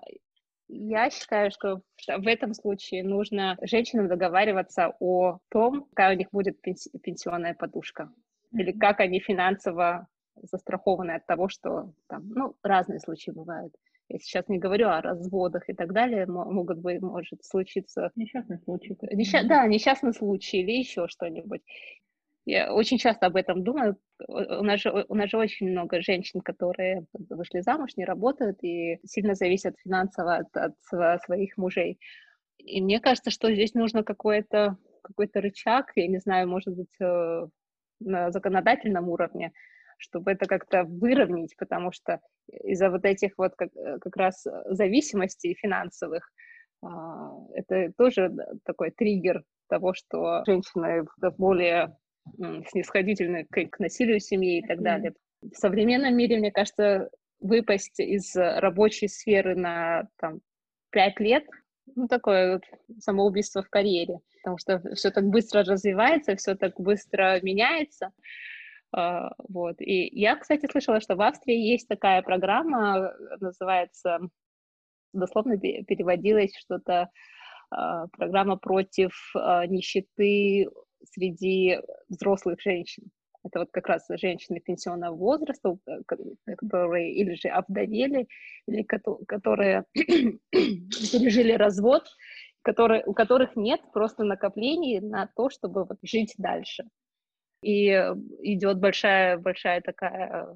я 0.67 1.09
считаю, 1.09 1.51
что 1.51 1.81
в 2.07 2.27
этом 2.27 2.53
случае 2.53 3.03
нужно 3.03 3.57
женщинам 3.61 4.07
договариваться 4.07 4.93
о 4.99 5.39
том, 5.49 5.85
какая 5.89 6.15
у 6.15 6.17
них 6.17 6.27
будет 6.31 6.59
пенсионная 6.61 7.53
подушка, 7.53 8.11
или 8.51 8.71
как 8.71 8.99
они 8.99 9.19
финансово 9.19 10.07
застрахованы 10.35 11.11
от 11.11 11.25
того, 11.25 11.47
что 11.47 11.93
там, 12.07 12.27
ну, 12.29 12.55
разные 12.63 12.99
случаи 12.99 13.31
бывают. 13.31 13.73
Я 14.09 14.19
сейчас 14.19 14.47
не 14.47 14.57
говорю 14.57 14.87
о 14.87 15.01
разводах 15.01 15.67
и 15.69 15.73
так 15.73 15.91
далее, 15.93 16.25
могут 16.25 16.79
быть, 16.79 17.01
может 17.01 17.43
случиться... 17.43 18.11
Несчастный 18.15 18.59
случай. 18.59 18.97
Несча... 19.11 19.43
Да, 19.43 19.67
несчастный 19.67 20.13
случай 20.13 20.59
или 20.59 20.71
еще 20.71 21.07
что-нибудь. 21.07 21.61
Я 22.45 22.73
очень 22.73 22.97
часто 22.97 23.25
об 23.25 23.35
этом 23.35 23.63
думаю. 23.63 23.97
У 24.25 24.63
нас, 24.63 24.79
же, 24.79 25.05
у 25.09 25.15
нас 25.15 25.29
же 25.29 25.37
очень 25.37 25.69
много 25.69 26.01
женщин, 26.01 26.39
которые 26.39 27.05
вышли 27.13 27.59
замуж, 27.59 27.97
не 27.97 28.05
работают 28.05 28.63
и 28.63 28.99
сильно 29.05 29.35
зависят 29.35 29.75
финансово 29.83 30.37
от, 30.37 30.55
от 30.55 31.21
своих 31.25 31.57
мужей. 31.57 31.99
И 32.57 32.81
мне 32.81 33.01
кажется, 33.01 33.31
что 33.31 33.53
здесь 33.53 33.73
нужно 33.73 34.03
какой-то 34.03 34.77
какой-то 35.07 35.41
рычаг, 35.41 35.91
я 35.95 36.07
не 36.07 36.19
знаю, 36.19 36.49
может 36.49 36.75
быть, 36.75 36.93
э, 36.99 37.47
на 37.99 38.31
законодательном 38.31 39.09
уровне, 39.09 39.53
чтобы 39.97 40.31
это 40.31 40.45
как-то 40.45 40.83
выровнять, 40.83 41.55
потому 41.57 41.91
что 41.91 42.19
из-за 42.63 42.89
вот 42.89 43.05
этих 43.05 43.37
вот 43.37 43.53
как, 43.55 43.69
э, 43.75 43.97
как 43.99 44.15
раз 44.15 44.45
зависимостей 44.69 45.55
финансовых 45.55 46.29
а, 46.83 47.31
это 47.53 47.91
тоже 47.97 48.31
такой 48.63 48.91
триггер 48.91 49.43
того, 49.67 49.93
что 49.93 50.43
женщины 50.45 51.05
более 51.37 51.97
снисходительны 52.69 53.45
к, 53.45 53.65
к 53.69 53.79
насилию 53.79 54.19
в 54.19 54.23
семье 54.23 54.59
и 54.59 54.67
так 54.67 54.81
далее. 54.81 55.13
В 55.41 55.55
современном 55.55 56.15
мире, 56.15 56.37
мне 56.37 56.51
кажется, 56.51 57.09
выпасть 57.39 57.99
из 57.99 58.35
рабочей 58.35 59.07
сферы 59.07 59.55
на 59.55 60.07
там, 60.17 60.41
пять 60.89 61.19
лет, 61.19 61.45
ну, 61.95 62.07
такое 62.07 62.53
вот 62.53 62.63
самоубийство 62.99 63.63
в 63.63 63.69
карьере, 63.69 64.19
потому 64.41 64.57
что 64.57 64.81
все 64.95 65.11
так 65.11 65.25
быстро 65.25 65.63
развивается, 65.63 66.35
все 66.35 66.55
так 66.55 66.79
быстро 66.79 67.39
меняется. 67.41 68.11
Uh, 68.95 69.29
вот. 69.49 69.81
И 69.81 70.07
я, 70.17 70.35
кстати, 70.37 70.65
слышала, 70.71 71.01
что 71.01 71.15
в 71.15 71.21
Австрии 71.21 71.57
есть 71.57 71.87
такая 71.87 72.21
программа, 72.21 73.13
называется, 73.39 74.19
дословно 75.13 75.57
переводилась 75.57 76.55
что-то, 76.57 77.09
uh, 77.73 78.07
программа 78.11 78.57
против 78.57 79.11
uh, 79.35 79.67
нищеты 79.67 80.69
среди 81.03 81.79
взрослых 82.07 82.61
женщин. 82.61 83.11
Это 83.43 83.59
вот 83.59 83.69
как 83.71 83.87
раз 83.87 84.05
женщины 84.09 84.59
пенсионного 84.59 85.15
возраста, 85.15 85.77
э, 85.87 86.55
которые 86.57 87.13
или 87.13 87.35
же 87.35 87.47
овдовели, 87.49 88.27
или 88.67 88.83
которые 88.83 89.85
пережили 89.93 91.53
развод, 91.53 92.03
которые, 92.61 93.03
у 93.05 93.13
которых 93.13 93.55
нет 93.55 93.81
просто 93.93 94.23
накоплений 94.23 94.99
на 94.99 95.27
то, 95.27 95.49
чтобы 95.49 95.85
вот 95.85 95.97
жить 96.01 96.33
дальше. 96.37 96.83
И 97.61 97.87
идет 98.43 98.79
большая, 98.79 99.37
большая 99.37 99.81
такая, 99.81 100.47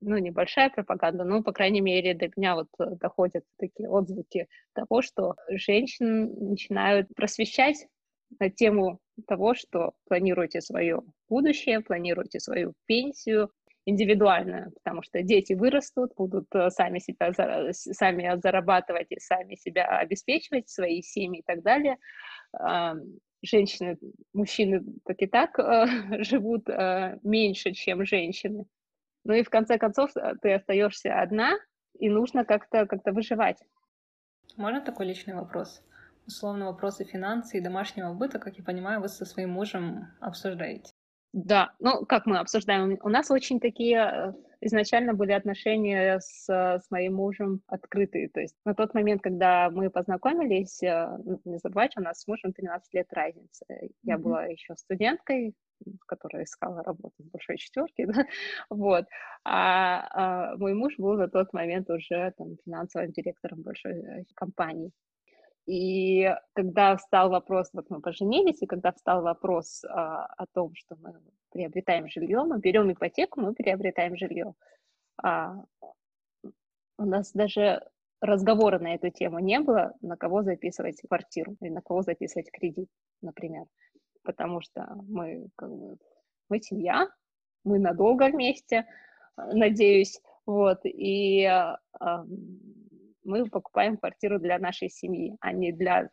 ну, 0.00 0.18
небольшая 0.18 0.70
пропаганда, 0.70 1.24
но, 1.24 1.42
по 1.42 1.52
крайней 1.52 1.80
мере, 1.80 2.14
до 2.14 2.28
меня 2.36 2.56
вот 2.56 2.68
доходят 2.78 3.44
такие 3.58 3.88
отзвуки 3.88 4.48
того, 4.74 5.02
что 5.02 5.36
женщин 5.48 6.32
начинают 6.50 7.08
просвещать 7.14 7.86
на 8.40 8.50
тему 8.50 9.00
того, 9.26 9.54
что 9.54 9.92
планируете 10.06 10.60
свое 10.60 11.02
будущее, 11.28 11.80
планируете 11.80 12.40
свою 12.40 12.74
пенсию 12.86 13.50
индивидуальную, 13.86 14.70
потому 14.72 15.02
что 15.02 15.22
дети 15.22 15.54
вырастут, 15.54 16.12
будут 16.14 16.46
э, 16.54 16.68
сами 16.68 16.98
себя 16.98 17.32
сами 17.72 18.38
зарабатывать 18.38 19.10
и 19.10 19.18
сами 19.18 19.54
себя 19.54 19.86
обеспечивать, 19.86 20.68
свои 20.68 21.00
семьи 21.00 21.40
и 21.40 21.42
так 21.42 21.62
далее. 21.62 21.96
Женщины, 23.42 23.98
мужчины 24.32 24.84
так 25.04 25.16
и 25.20 25.26
так 25.26 25.58
э, 25.58 25.86
живут 26.24 26.68
э, 26.68 27.18
меньше, 27.22 27.72
чем 27.72 28.04
женщины. 28.04 28.66
Ну 29.24 29.34
и 29.34 29.42
в 29.42 29.50
конце 29.50 29.78
концов 29.78 30.12
ты 30.42 30.54
остаешься 30.54 31.20
одна, 31.20 31.56
и 31.98 32.08
нужно 32.08 32.44
как-то 32.44 32.86
как 32.86 33.00
выживать. 33.06 33.58
Можно 34.56 34.80
такой 34.80 35.06
личный 35.06 35.34
вопрос? 35.34 35.82
условно 36.28 36.66
вопросы 36.66 37.04
финансы 37.04 37.56
и 37.56 37.60
домашнего 37.60 38.12
быта, 38.12 38.38
как 38.38 38.56
я 38.58 38.64
понимаю, 38.64 39.00
вы 39.00 39.08
со 39.08 39.24
своим 39.24 39.50
мужем 39.50 40.12
обсуждаете. 40.20 40.92
Да, 41.32 41.72
ну 41.78 42.06
как 42.06 42.26
мы 42.26 42.38
обсуждаем? 42.38 42.98
У 43.02 43.08
нас 43.08 43.30
очень 43.30 43.60
такие 43.60 43.98
э, 43.98 44.32
изначально 44.62 45.12
были 45.12 45.32
отношения 45.32 46.20
с, 46.20 46.48
с 46.48 46.90
моим 46.90 47.16
мужем 47.16 47.60
открытые. 47.66 48.30
То 48.30 48.40
есть 48.40 48.56
на 48.64 48.74
тот 48.74 48.94
момент, 48.94 49.22
когда 49.22 49.68
мы 49.70 49.90
познакомились, 49.90 50.82
э, 50.82 51.18
ну, 51.24 51.40
не 51.44 51.58
забывайте, 51.58 52.00
у 52.00 52.02
нас 52.02 52.20
с 52.20 52.26
мужем 52.26 52.52
13 52.52 52.94
лет 52.94 53.12
разницы. 53.12 53.64
Я 54.02 54.14
mm-hmm. 54.14 54.18
была 54.18 54.46
еще 54.46 54.74
студенткой, 54.76 55.54
которая 56.06 56.44
искала 56.44 56.82
работу 56.82 57.14
в 57.18 57.30
большой 57.30 57.58
четверке, 57.58 58.06
да? 58.12 58.26
вот. 58.70 59.06
А, 59.44 60.08
а 60.12 60.56
мой 60.56 60.74
муж 60.74 60.94
был 60.98 61.14
на 61.14 61.28
тот 61.28 61.52
момент 61.52 61.90
уже 61.90 62.32
там, 62.38 62.56
финансовым 62.64 63.12
директором 63.12 63.62
большой 63.62 63.92
э, 63.92 64.24
компании. 64.34 64.92
И 65.68 66.34
когда 66.54 66.96
встал 66.96 67.28
вопрос, 67.28 67.68
вот 67.74 67.90
мы 67.90 68.00
поженились, 68.00 68.62
и 68.62 68.66
когда 68.66 68.90
встал 68.90 69.20
вопрос 69.20 69.84
а, 69.84 70.24
о 70.24 70.46
том, 70.46 70.74
что 70.74 70.96
мы 70.96 71.20
приобретаем 71.50 72.08
жилье, 72.08 72.42
мы 72.44 72.58
берем 72.58 72.90
ипотеку, 72.90 73.42
мы 73.42 73.52
приобретаем 73.52 74.16
жилье. 74.16 74.54
А, 75.22 75.56
у 76.96 77.04
нас 77.04 77.32
даже 77.34 77.86
разговора 78.22 78.78
на 78.78 78.94
эту 78.94 79.10
тему 79.10 79.40
не 79.40 79.60
было, 79.60 79.92
на 80.00 80.16
кого 80.16 80.42
записывать 80.42 81.02
квартиру 81.06 81.54
или 81.60 81.68
на 81.68 81.82
кого 81.82 82.00
записывать 82.00 82.50
кредит, 82.50 82.88
например. 83.20 83.66
Потому 84.22 84.62
что 84.62 84.88
мы, 85.06 85.48
как 85.54 85.70
бы, 85.70 85.98
мы 86.48 86.62
семья, 86.62 87.08
мы 87.64 87.78
надолго 87.78 88.30
вместе, 88.30 88.86
надеюсь, 89.36 90.18
вот, 90.46 90.80
и 90.84 91.44
а, 91.44 91.76
мы 93.28 93.44
покупаем 93.46 93.96
квартиру 93.96 94.38
для 94.38 94.58
нашей 94.58 94.88
семьи, 94.88 95.36
а 95.40 95.52
не 95.52 95.72
для 95.72 96.08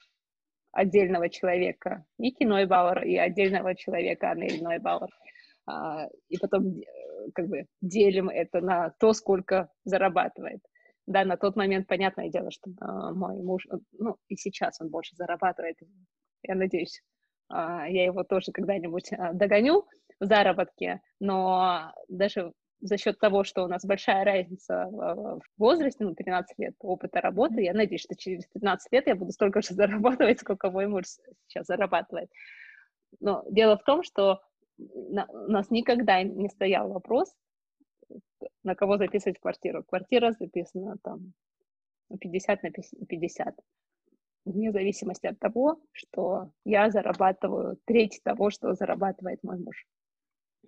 отдельного 0.72 1.30
человека 1.30 2.06
Ники 2.18 2.44
Нойбауэр 2.44 3.06
и 3.06 3.16
отдельного 3.18 3.76
человека 3.76 4.32
Анель 4.32 4.62
Нойбауэр. 4.62 5.10
А, 5.68 6.08
и 6.28 6.38
потом 6.38 6.68
э, 6.68 6.84
как 7.34 7.48
бы 7.48 7.66
делим 7.82 8.30
это 8.30 8.62
на 8.62 8.92
то, 9.00 9.14
сколько 9.14 9.70
зарабатывает. 9.84 10.60
Да, 11.08 11.24
на 11.24 11.38
тот 11.38 11.56
момент, 11.56 11.88
понятное 11.88 12.30
дело, 12.30 12.52
что 12.52 12.70
а, 12.82 13.14
мой 13.14 13.42
муж, 13.42 13.66
э, 13.72 13.78
ну, 13.94 14.18
и 14.28 14.36
сейчас 14.36 14.80
он 14.82 14.90
больше 14.90 15.16
зарабатывает. 15.16 15.78
Я 16.44 16.56
надеюсь, 16.56 17.02
а, 17.48 17.88
я 17.88 18.04
его 18.04 18.24
тоже 18.24 18.52
когда-нибудь 18.52 19.12
догоню 19.34 19.88
в 20.20 20.26
заработке, 20.26 21.02
но 21.20 21.94
даже 22.10 22.52
за 22.82 22.98
счет 22.98 23.20
того, 23.20 23.44
что 23.44 23.64
у 23.64 23.68
нас 23.68 23.86
большая 23.86 24.24
разница 24.24 24.88
в 24.92 25.42
возрасте, 25.58 26.04
ну, 26.04 26.14
13 26.14 26.58
лет 26.60 26.76
опыта 26.80 27.22
работы, 27.22 27.62
я 27.62 27.74
надеюсь, 27.74 28.02
что 28.02 28.16
через 28.16 28.46
15 28.48 28.92
лет 28.92 29.08
я 29.08 29.16
буду 29.16 29.32
столько 29.32 29.62
же 29.62 29.70
зарабатывать, 29.74 30.40
сколько 30.40 30.70
мой 30.70 30.88
муж 30.88 31.06
сейчас 31.48 31.68
зарабатывает. 31.68 32.30
Но 33.20 33.44
дело 33.50 33.78
в 33.78 33.84
том, 33.84 34.04
что 34.04 34.42
на, 34.78 35.26
у 35.26 35.52
нас 35.52 35.70
никогда 35.72 36.22
не 36.24 36.50
стоял 36.50 36.90
вопрос, 36.90 37.34
на 38.64 38.76
кого 38.76 38.98
записывать 38.98 39.40
квартиру. 39.40 39.84
Квартира 39.84 40.32
записана 40.34 40.98
там 41.02 41.34
50 42.20 42.64
на 42.64 42.72
50. 42.72 43.56
Вне 44.46 44.72
зависимости 44.72 45.26
от 45.26 45.40
того, 45.40 45.82
что 45.92 46.52
я 46.66 46.92
зарабатываю 46.92 47.80
треть 47.86 48.22
того, 48.24 48.52
что 48.52 48.74
зарабатывает 48.74 49.44
мой 49.44 49.58
муж. 49.58 49.86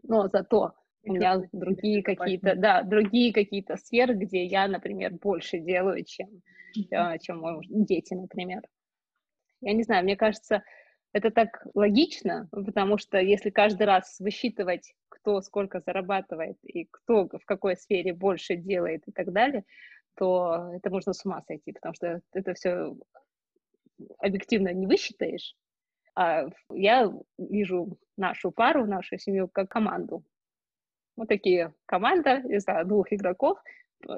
Но 0.03 0.27
зато 0.27 0.73
у 1.07 1.13
меня 1.13 1.41
другие 1.51 2.03
какие-то, 2.03 2.55
да, 2.55 2.83
другие 2.83 3.33
какие-то 3.33 3.77
сферы, 3.77 4.13
где 4.13 4.45
я, 4.45 4.67
например, 4.67 5.13
больше 5.13 5.59
делаю, 5.59 6.03
чем, 6.03 6.29
mm-hmm. 6.77 7.19
чем 7.19 7.39
мои 7.39 7.59
дети, 7.69 8.13
например. 8.13 8.61
Я 9.61 9.73
не 9.73 9.83
знаю, 9.83 10.03
мне 10.03 10.15
кажется, 10.15 10.63
это 11.13 11.31
так 11.31 11.65
логично, 11.73 12.47
потому 12.51 12.97
что 12.97 13.17
если 13.17 13.49
каждый 13.49 13.83
раз 13.83 14.19
высчитывать, 14.19 14.93
кто 15.09 15.41
сколько 15.41 15.79
зарабатывает 15.79 16.57
и 16.63 16.85
кто 16.85 17.27
в 17.27 17.45
какой 17.45 17.75
сфере 17.75 18.13
больше 18.13 18.55
делает 18.55 19.03
и 19.07 19.11
так 19.11 19.31
далее, 19.31 19.63
то 20.15 20.71
это 20.73 20.89
можно 20.89 21.13
с 21.13 21.25
ума 21.25 21.41
сойти, 21.47 21.71
потому 21.71 21.93
что 21.93 22.21
это 22.33 22.53
все 22.53 22.95
объективно 24.19 24.73
не 24.73 24.87
высчитаешь. 24.87 25.55
А 26.15 26.47
я 26.71 27.13
вижу 27.37 27.97
нашу 28.17 28.51
пару, 28.51 28.85
нашу 28.85 29.17
семью 29.17 29.47
как 29.47 29.69
команду. 29.69 30.23
Вот 31.17 31.27
такие 31.27 31.73
команда 31.85 32.37
из 32.47 32.63
двух 32.85 33.11
игроков. 33.11 33.57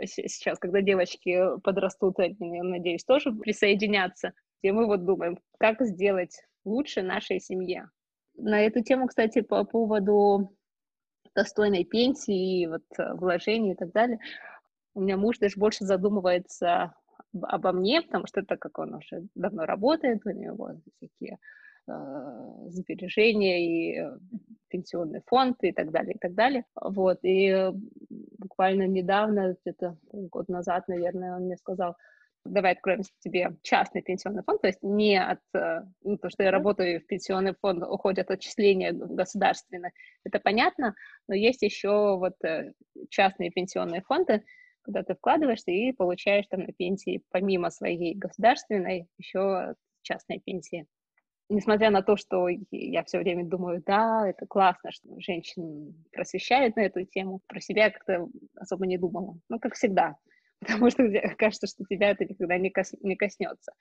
Сейчас, 0.03 0.59
когда 0.59 0.81
девочки 0.81 1.57
подрастут, 1.63 2.19
они, 2.19 2.61
надеюсь, 2.61 3.05
тоже 3.05 3.31
присоединятся. 3.31 4.33
И 4.61 4.71
мы 4.71 4.85
вот 4.85 5.05
думаем, 5.05 5.39
как 5.57 5.81
сделать 5.81 6.43
лучше 6.65 7.01
нашей 7.01 7.39
семье. 7.39 7.89
На 8.35 8.61
эту 8.61 8.83
тему, 8.83 9.07
кстати, 9.07 9.41
по 9.41 9.63
поводу 9.63 10.53
достойной 11.33 11.85
пенсии, 11.85 12.67
вот 12.67 12.83
э, 12.97 13.13
вложений 13.13 13.71
и 13.71 13.75
так 13.75 13.91
далее, 13.91 14.19
у 14.93 15.01
меня 15.01 15.15
муж 15.15 15.37
даже 15.37 15.57
больше 15.57 15.85
задумывается 15.85 16.93
обо 17.41 17.71
мне, 17.71 18.01
потому 18.01 18.27
что 18.27 18.41
это 18.41 18.57
как 18.57 18.79
он 18.79 18.95
уже 18.95 19.27
давно 19.35 19.65
работает, 19.65 20.25
у 20.25 20.31
него 20.31 20.71
всякие 20.97 21.35
э, 21.35 21.37
сбережения 22.67 23.65
и 23.65 23.99
э, 23.99 24.17
пенсионный 24.69 25.21
фонд 25.25 25.57
и 25.63 25.71
так 25.71 25.91
далее, 25.91 26.15
и 26.15 26.17
так 26.17 26.33
далее. 26.33 26.65
Вот, 26.79 27.19
и 27.23 27.71
буквально 28.37 28.87
недавно, 28.87 29.55
где-то 29.61 29.97
год 30.11 30.49
назад, 30.49 30.87
наверное, 30.87 31.35
он 31.35 31.43
мне 31.43 31.57
сказал, 31.57 31.95
давай 32.45 32.73
откроем 32.73 33.01
тебе 33.19 33.55
частный 33.61 34.01
пенсионный 34.01 34.43
фонд, 34.43 34.61
то 34.61 34.67
есть 34.67 34.81
не 34.81 35.17
от, 35.21 35.39
э, 35.53 35.81
ну, 36.03 36.17
то, 36.17 36.29
что 36.29 36.43
я 36.43 36.51
работаю 36.51 37.01
в 37.01 37.05
пенсионный 37.05 37.55
фонд, 37.59 37.83
уходят 37.83 38.31
отчисления 38.31 38.93
государственные, 38.93 39.91
это 40.23 40.39
понятно, 40.39 40.95
но 41.27 41.35
есть 41.35 41.61
еще 41.61 42.17
вот 42.17 42.35
э, 42.43 42.73
частные 43.09 43.51
пенсионные 43.51 44.01
фонды, 44.01 44.43
куда 44.83 45.03
ты 45.03 45.15
вкладываешься 45.15 45.71
и 45.71 45.91
получаешь 45.91 46.47
там 46.49 46.61
на 46.61 46.73
пенсии 46.73 47.23
помимо 47.29 47.69
своей 47.69 48.15
государственной 48.15 49.07
еще 49.17 49.75
частной 50.01 50.39
пенсии. 50.39 50.87
Несмотря 51.49 51.89
на 51.89 52.03
то, 52.03 52.15
что 52.15 52.47
я 52.71 53.03
все 53.03 53.17
время 53.17 53.43
думаю, 53.43 53.81
да, 53.85 54.27
это 54.27 54.45
классно, 54.45 54.91
что 54.91 55.19
женщин 55.19 55.95
просвещают 56.11 56.75
на 56.75 56.81
эту 56.81 57.03
тему, 57.05 57.41
про 57.47 57.59
себя 57.59 57.85
я 57.85 57.91
как-то 57.91 58.27
особо 58.55 58.85
не 58.85 58.99
думала. 58.99 59.35
Ну, 59.49 59.59
как 59.59 59.73
всегда, 59.73 60.15
потому 60.59 60.89
что 60.91 61.03
кажется, 61.37 61.67
что 61.67 61.83
тебя 61.89 62.11
это 62.11 62.25
никогда 62.25 62.57
не, 62.57 62.69
кос, 62.69 62.93
не 63.01 63.15
коснется. 63.15 63.73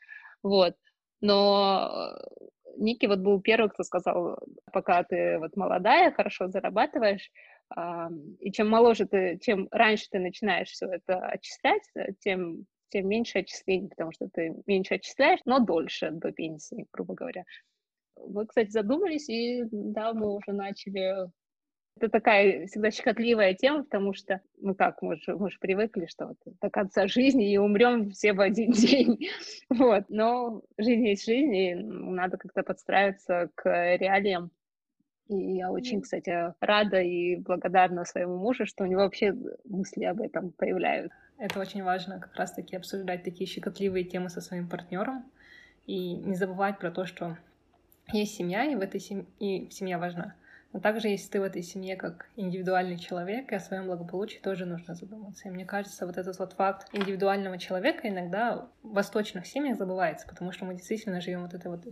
Вот. 0.43 0.75
Но 1.21 2.17
Ники 2.77 3.07
вот 3.07 3.19
был 3.19 3.41
первый, 3.41 3.69
кто 3.69 3.83
сказал, 3.83 4.39
пока 4.73 5.03
ты 5.03 5.39
вот 5.39 5.57
молодая, 5.57 6.13
хорошо 6.13 6.49
зарабатываешь, 6.49 7.31
и 8.41 8.53
чем 8.53 8.69
моложе 8.69 9.07
ты, 9.07 9.39
чем 9.43 9.69
раньше 9.71 10.07
ты 10.11 10.19
начинаешь 10.19 10.69
все 10.69 10.87
это 10.87 11.19
отчислять, 11.19 11.83
э, 11.95 12.13
тем, 12.21 12.65
тем 12.91 13.09
меньше 13.09 13.41
отчислений, 13.41 13.89
потому 13.89 14.13
что 14.13 14.29
ты 14.29 14.55
меньше 14.67 14.95
отчисляешь, 14.95 15.41
но 15.45 15.59
дольше 15.59 16.11
до 16.11 16.33
пенсии, 16.33 16.87
грубо 16.93 17.15
говоря. 17.15 17.45
Вы, 18.17 18.47
кстати, 18.47 18.71
задумались, 18.71 19.29
и 19.29 19.65
да, 19.71 20.13
мы 20.13 20.35
уже 20.35 20.53
начали 20.53 21.31
это 22.01 22.11
такая 22.11 22.67
всегда 22.67 22.91
щекотливая 22.91 23.55
тема, 23.55 23.83
потому 23.83 24.15
что, 24.15 24.41
ну 24.61 24.75
как, 24.75 25.03
мы 25.03 25.17
же, 25.17 25.37
мы 25.37 25.51
же 25.51 25.59
привыкли, 25.59 26.07
что 26.07 26.29
вот 26.29 26.37
до 26.61 26.71
конца 26.71 27.09
жизни 27.09 27.53
и 27.53 27.59
умрем 27.59 28.11
все 28.11 28.33
в 28.33 28.41
один 28.41 28.71
день. 28.73 29.29
Вот. 29.69 30.05
Но 30.09 30.63
жизнь 30.79 31.07
есть 31.07 31.27
жизнь, 31.27 31.55
и 31.55 31.75
надо 31.75 32.37
как-то 32.37 32.63
подстраиваться 32.63 33.51
к 33.55 33.97
реалиям. 33.97 34.51
И 35.29 35.57
я 35.57 35.71
очень, 35.71 36.01
кстати, 36.01 36.55
рада 36.61 37.01
и 37.01 37.37
благодарна 37.37 38.05
своему 38.05 38.39
мужу, 38.39 38.65
что 38.65 38.85
у 38.85 38.87
него 38.87 39.03
вообще 39.03 39.35
мысли 39.65 40.05
об 40.05 40.21
этом 40.21 40.53
появляются. 40.53 41.19
Это 41.39 41.61
очень 41.61 41.85
важно, 41.85 42.19
как 42.19 42.35
раз-таки 42.35 42.77
обсуждать 42.77 43.23
такие 43.23 43.49
щекотливые 43.49 44.05
темы 44.05 44.29
со 44.29 44.41
своим 44.41 44.69
партнером 44.69 45.25
и 45.87 46.15
не 46.15 46.35
забывать 46.35 46.79
про 46.79 46.91
то, 46.91 47.07
что 47.07 47.39
есть 48.13 48.35
семья, 48.35 48.65
и 48.65 48.75
в 48.75 48.81
этой 48.81 49.01
семье 49.01 49.25
и 49.39 49.71
семья 49.71 49.99
важна. 49.99 50.35
Но 50.73 50.81
также, 50.81 51.09
если 51.09 51.31
ты 51.31 51.41
в 51.41 51.45
этой 51.45 51.63
семье 51.63 51.97
как 51.97 52.29
индивидуальный 52.37 52.99
человек, 52.99 53.51
и 53.51 53.55
о 53.55 53.61
своем 53.61 53.87
благополучии 53.87 54.39
тоже 54.39 54.67
нужно 54.67 54.95
задуматься. 54.95 55.49
И 55.49 55.51
мне 55.51 55.65
кажется, 55.65 56.07
вот 56.07 56.19
этот 56.19 56.39
вот 56.39 56.53
факт 56.53 56.89
индивидуального 56.93 57.57
человека 57.57 58.09
иногда 58.09 58.69
в 58.83 58.93
восточных 58.93 59.47
семьях 59.47 59.79
забывается, 59.79 60.27
потому 60.29 60.53
что 60.53 60.67
мы 60.67 60.75
действительно 60.75 61.21
живем 61.21 61.43
вот 61.43 61.55
этой 61.55 61.69
вот 61.71 61.85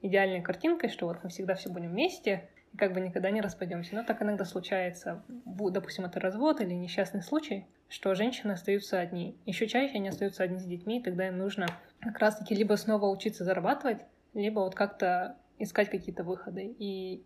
идеальной 0.00 0.40
картинкой, 0.40 0.88
что 0.88 1.06
вот 1.06 1.22
мы 1.22 1.28
всегда 1.28 1.54
все 1.54 1.68
будем 1.68 1.90
вместе, 1.90 2.48
как 2.76 2.92
бы 2.92 3.00
никогда 3.00 3.30
не 3.30 3.40
распадемся. 3.40 3.94
Но 3.94 4.04
так 4.04 4.22
иногда 4.22 4.44
случается, 4.44 5.22
допустим, 5.28 6.04
это 6.04 6.20
развод 6.20 6.60
или 6.60 6.72
несчастный 6.72 7.22
случай, 7.22 7.66
что 7.88 8.14
женщины 8.14 8.52
остаются 8.52 8.98
одни. 8.98 9.36
Еще 9.46 9.66
чаще 9.66 9.96
они 9.96 10.08
остаются 10.08 10.42
одни 10.42 10.58
с 10.58 10.64
детьми, 10.64 10.98
и 10.98 11.02
тогда 11.02 11.28
им 11.28 11.38
нужно 11.38 11.66
как 12.00 12.18
раз-таки 12.18 12.54
либо 12.54 12.74
снова 12.74 13.06
учиться 13.06 13.44
зарабатывать, 13.44 13.98
либо 14.34 14.60
вот 14.60 14.74
как-то 14.74 15.36
искать 15.58 15.90
какие-то 15.90 16.24
выходы. 16.24 16.74
И 16.78 17.24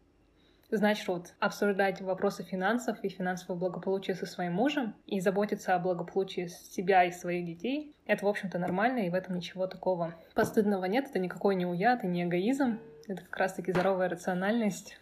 Значит, 0.70 1.07
вот 1.07 1.34
обсуждать 1.38 2.01
вопросы 2.01 2.42
финансов 2.42 2.99
и 3.03 3.09
финансового 3.09 3.57
благополучия 3.57 4.16
со 4.16 4.26
своим 4.26 4.55
мужем 4.55 4.97
и 5.07 5.20
заботиться 5.20 5.76
о 5.76 5.78
благополучии 5.78 6.49
себя 6.49 7.05
и 7.05 7.12
своих 7.12 7.47
детей, 7.47 7.94
это, 8.05 8.24
в 8.26 8.28
общем-то, 8.28 8.59
нормально, 8.59 9.07
и 9.07 9.11
в 9.11 9.14
этом 9.14 9.36
ничего 9.36 9.68
такого 9.68 10.14
постыдного 10.34 10.86
нет. 10.86 11.07
Это 11.09 11.20
никакой 11.20 11.55
не 11.55 11.66
уят 11.66 12.03
и 12.03 12.09
не 12.09 12.24
эгоизм. 12.24 12.80
Это 13.07 13.22
как 13.22 13.36
раз-таки 13.36 13.70
здоровая 13.70 14.09
рациональность. 14.09 14.99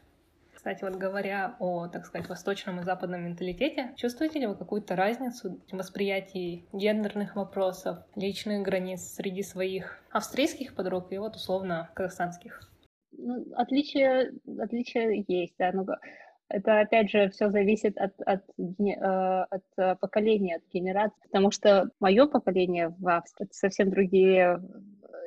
Кстати, 0.65 0.83
вот 0.83 0.97
говоря 0.97 1.57
о, 1.59 1.89
так 1.89 2.07
сказать, 2.07 2.27
восточном 2.27 2.81
и 2.81 2.85
западном 2.85 3.23
менталитете, 3.23 3.93
чувствуете 3.97 4.39
ли 4.39 4.47
вы 4.47 4.55
какую-то 4.55 4.97
разницу 4.97 5.61
в 5.71 5.77
восприятии 5.77 6.65
гендерных 6.73 7.37
вопросов, 7.37 7.99
личных 8.17 8.63
границ 8.63 9.03
среди 9.03 9.43
своих 9.43 10.03
австрийских 10.11 10.75
подруг 10.75 11.13
и 11.13 11.19
вот 11.19 11.37
условно 11.37 11.91
казахстанских? 11.93 12.73
ну, 13.13 13.45
отличия, 13.57 14.33
отличия 14.59 15.23
есть, 15.29 15.53
да, 15.59 15.71
но 15.73 15.85
это, 16.49 16.81
опять 16.81 17.11
же, 17.11 17.29
все 17.29 17.51
зависит 17.51 17.99
от, 17.99 18.19
от, 18.23 18.43
э, 18.59 19.45
от 19.51 19.65
э, 19.77 19.97
поколения, 19.97 20.57
от 20.57 20.63
генерации, 20.73 21.21
потому 21.25 21.51
что 21.51 21.91
мое 22.01 22.27
поколение 22.27 22.89
в 22.99 23.07
Австрии 23.07 23.49
совсем 23.51 23.91
другие 23.91 24.63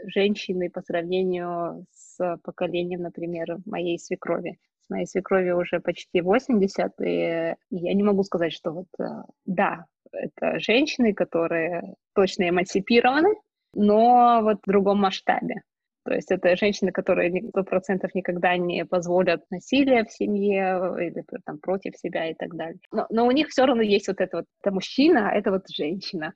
женщины 0.08 0.72
по 0.72 0.82
сравнению 0.82 1.86
с 1.92 2.40
поколением, 2.44 3.04
например, 3.04 3.60
моей 3.68 4.00
свекрови. 4.00 4.58
Моей 4.90 5.06
свекрови 5.06 5.52
уже 5.52 5.80
почти 5.80 6.22
80, 6.22 6.94
и 7.02 7.56
я 7.70 7.94
не 7.94 8.04
могу 8.04 8.24
сказать, 8.24 8.54
что 8.54 8.72
вот, 8.72 8.88
э, 9.00 9.04
да, 9.46 9.86
это 10.12 10.60
женщины, 10.60 11.14
которые 11.14 11.96
точно 12.14 12.50
эмансипированы, 12.50 13.36
но 13.74 14.40
вот 14.42 14.60
в 14.66 14.70
другом 14.70 15.00
масштабе. 15.00 15.56
То 16.08 16.14
есть 16.14 16.32
это 16.32 16.56
женщины, 16.56 16.94
которые 16.94 17.50
сто 17.50 17.66
процентов 17.66 18.16
никогда 18.16 18.56
не 18.56 18.86
позволят 18.86 19.42
насилия 19.52 20.06
в 20.06 20.12
семье 20.12 20.96
или 21.00 21.22
там, 21.46 21.60
против 21.60 21.98
себя 21.98 22.30
и 22.30 22.34
так 22.34 22.56
далее. 22.56 22.80
Но, 22.94 23.08
но 23.10 23.28
у 23.28 23.32
них 23.32 23.50
все 23.50 23.66
равно 23.66 23.82
есть 23.82 24.08
вот 24.08 24.22
это 24.22 24.38
вот, 24.38 24.46
это 24.62 24.74
мужчина, 24.74 25.30
а 25.30 25.36
это 25.36 25.52
вот 25.52 25.64
женщина. 25.70 26.32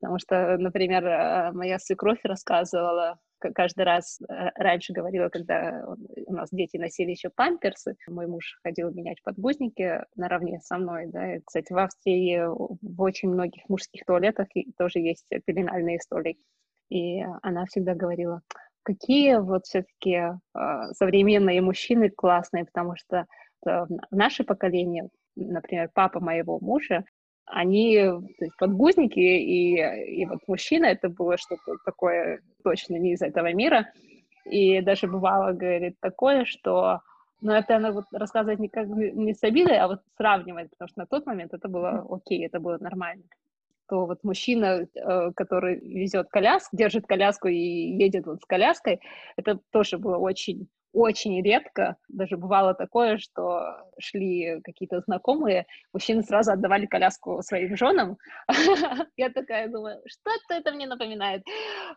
Потому 0.00 0.18
что, 0.18 0.56
например, 0.56 1.04
э, 1.04 1.52
моя 1.52 1.78
свекровь 1.78 2.20
рассказывала, 2.24 3.18
каждый 3.40 3.84
раз 3.84 4.20
э, 4.20 4.50
раньше 4.56 4.92
говорила, 4.92 5.28
когда 5.28 5.84
у 6.26 6.32
нас 6.32 6.50
дети 6.50 6.76
носили 6.76 7.10
еще 7.10 7.30
памперсы, 7.30 7.96
мой 8.08 8.26
муж 8.26 8.58
ходил 8.62 8.90
менять 8.92 9.22
подгузники 9.22 10.04
наравне 10.16 10.60
со 10.60 10.78
мной, 10.78 11.06
да, 11.06 11.36
и, 11.36 11.40
кстати, 11.40 11.72
в 11.72 11.78
Австрии 11.78 12.40
в 12.46 13.00
очень 13.00 13.30
многих 13.30 13.68
мужских 13.68 14.04
туалетах 14.04 14.48
тоже 14.78 15.00
есть 15.00 15.26
пеленальные 15.44 16.00
столики, 16.00 16.42
и 16.88 17.22
она 17.42 17.66
всегда 17.66 17.94
говорила, 17.94 18.42
какие 18.82 19.36
вот 19.36 19.66
все-таки 19.66 20.14
э, 20.14 20.38
современные 20.92 21.60
мужчины 21.60 22.10
классные, 22.10 22.64
потому 22.64 22.96
что 22.96 23.26
в 23.62 23.88
наше 24.10 24.42
поколение, 24.42 25.10
например, 25.36 25.90
папа 25.92 26.18
моего 26.18 26.58
мужа, 26.60 27.04
они, 27.50 27.96
то 27.96 28.44
есть 28.44 28.56
подгузники 28.58 29.18
и, 29.18 30.22
и 30.22 30.26
вот 30.26 30.40
мужчина, 30.46 30.86
это 30.86 31.08
было 31.08 31.36
что-то 31.36 31.76
такое 31.84 32.40
точно 32.62 32.96
не 32.96 33.12
из 33.12 33.22
этого 33.22 33.52
мира. 33.52 33.90
И 34.44 34.80
даже 34.80 35.06
бывало, 35.06 35.52
говорит, 35.52 35.96
такое, 36.00 36.44
что 36.44 37.00
но 37.42 37.56
это 37.56 37.76
она 37.76 37.90
вот 37.90 38.04
рассказывать 38.12 38.58
не 38.58 38.68
как 38.68 38.86
не 38.88 39.32
с 39.32 39.42
обидой, 39.42 39.78
а 39.78 39.88
вот 39.88 40.00
сравнивать, 40.16 40.70
потому 40.70 40.88
что 40.88 41.00
на 41.00 41.06
тот 41.06 41.24
момент 41.24 41.54
это 41.54 41.68
было 41.68 42.06
окей, 42.10 42.44
это 42.44 42.60
было 42.60 42.76
нормально 42.78 43.24
то 43.90 44.06
вот 44.06 44.22
мужчина, 44.22 44.86
э, 44.94 45.32
который 45.34 45.80
везет 45.80 46.28
коляску, 46.30 46.76
держит 46.76 47.06
коляску 47.08 47.48
и 47.48 47.56
едет 47.56 48.24
вот 48.24 48.40
с 48.40 48.44
коляской, 48.46 49.00
это 49.36 49.58
тоже 49.72 49.98
было 49.98 50.16
очень 50.16 50.68
очень 50.92 51.42
редко. 51.42 51.96
Даже 52.08 52.36
бывало 52.36 52.74
такое, 52.74 53.18
что 53.18 53.76
шли 53.98 54.60
какие-то 54.62 55.00
знакомые, 55.00 55.66
мужчины 55.92 56.22
сразу 56.22 56.52
отдавали 56.52 56.86
коляску 56.86 57.42
своим 57.42 57.76
женам. 57.76 58.18
Я 59.16 59.30
такая 59.30 59.68
думаю, 59.68 60.00
что-то 60.06 60.54
это 60.54 60.72
мне 60.72 60.86
напоминает. 60.86 61.42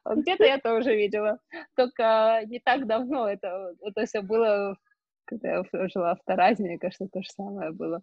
Где-то 0.05 0.45
я 0.45 0.55
это 0.55 0.75
уже 0.75 0.95
видела. 0.95 1.39
Только 1.75 2.41
не 2.47 2.59
так 2.59 2.87
давно 2.87 3.27
это, 3.27 3.73
это 3.81 4.05
все 4.05 4.21
было, 4.21 4.77
когда 5.25 5.53
я 5.53 5.63
жила 5.89 6.15
в 6.15 6.23
Таразе, 6.25 6.63
мне 6.63 6.77
кажется, 6.77 7.07
то 7.11 7.21
же 7.21 7.29
самое 7.29 7.71
было. 7.71 8.01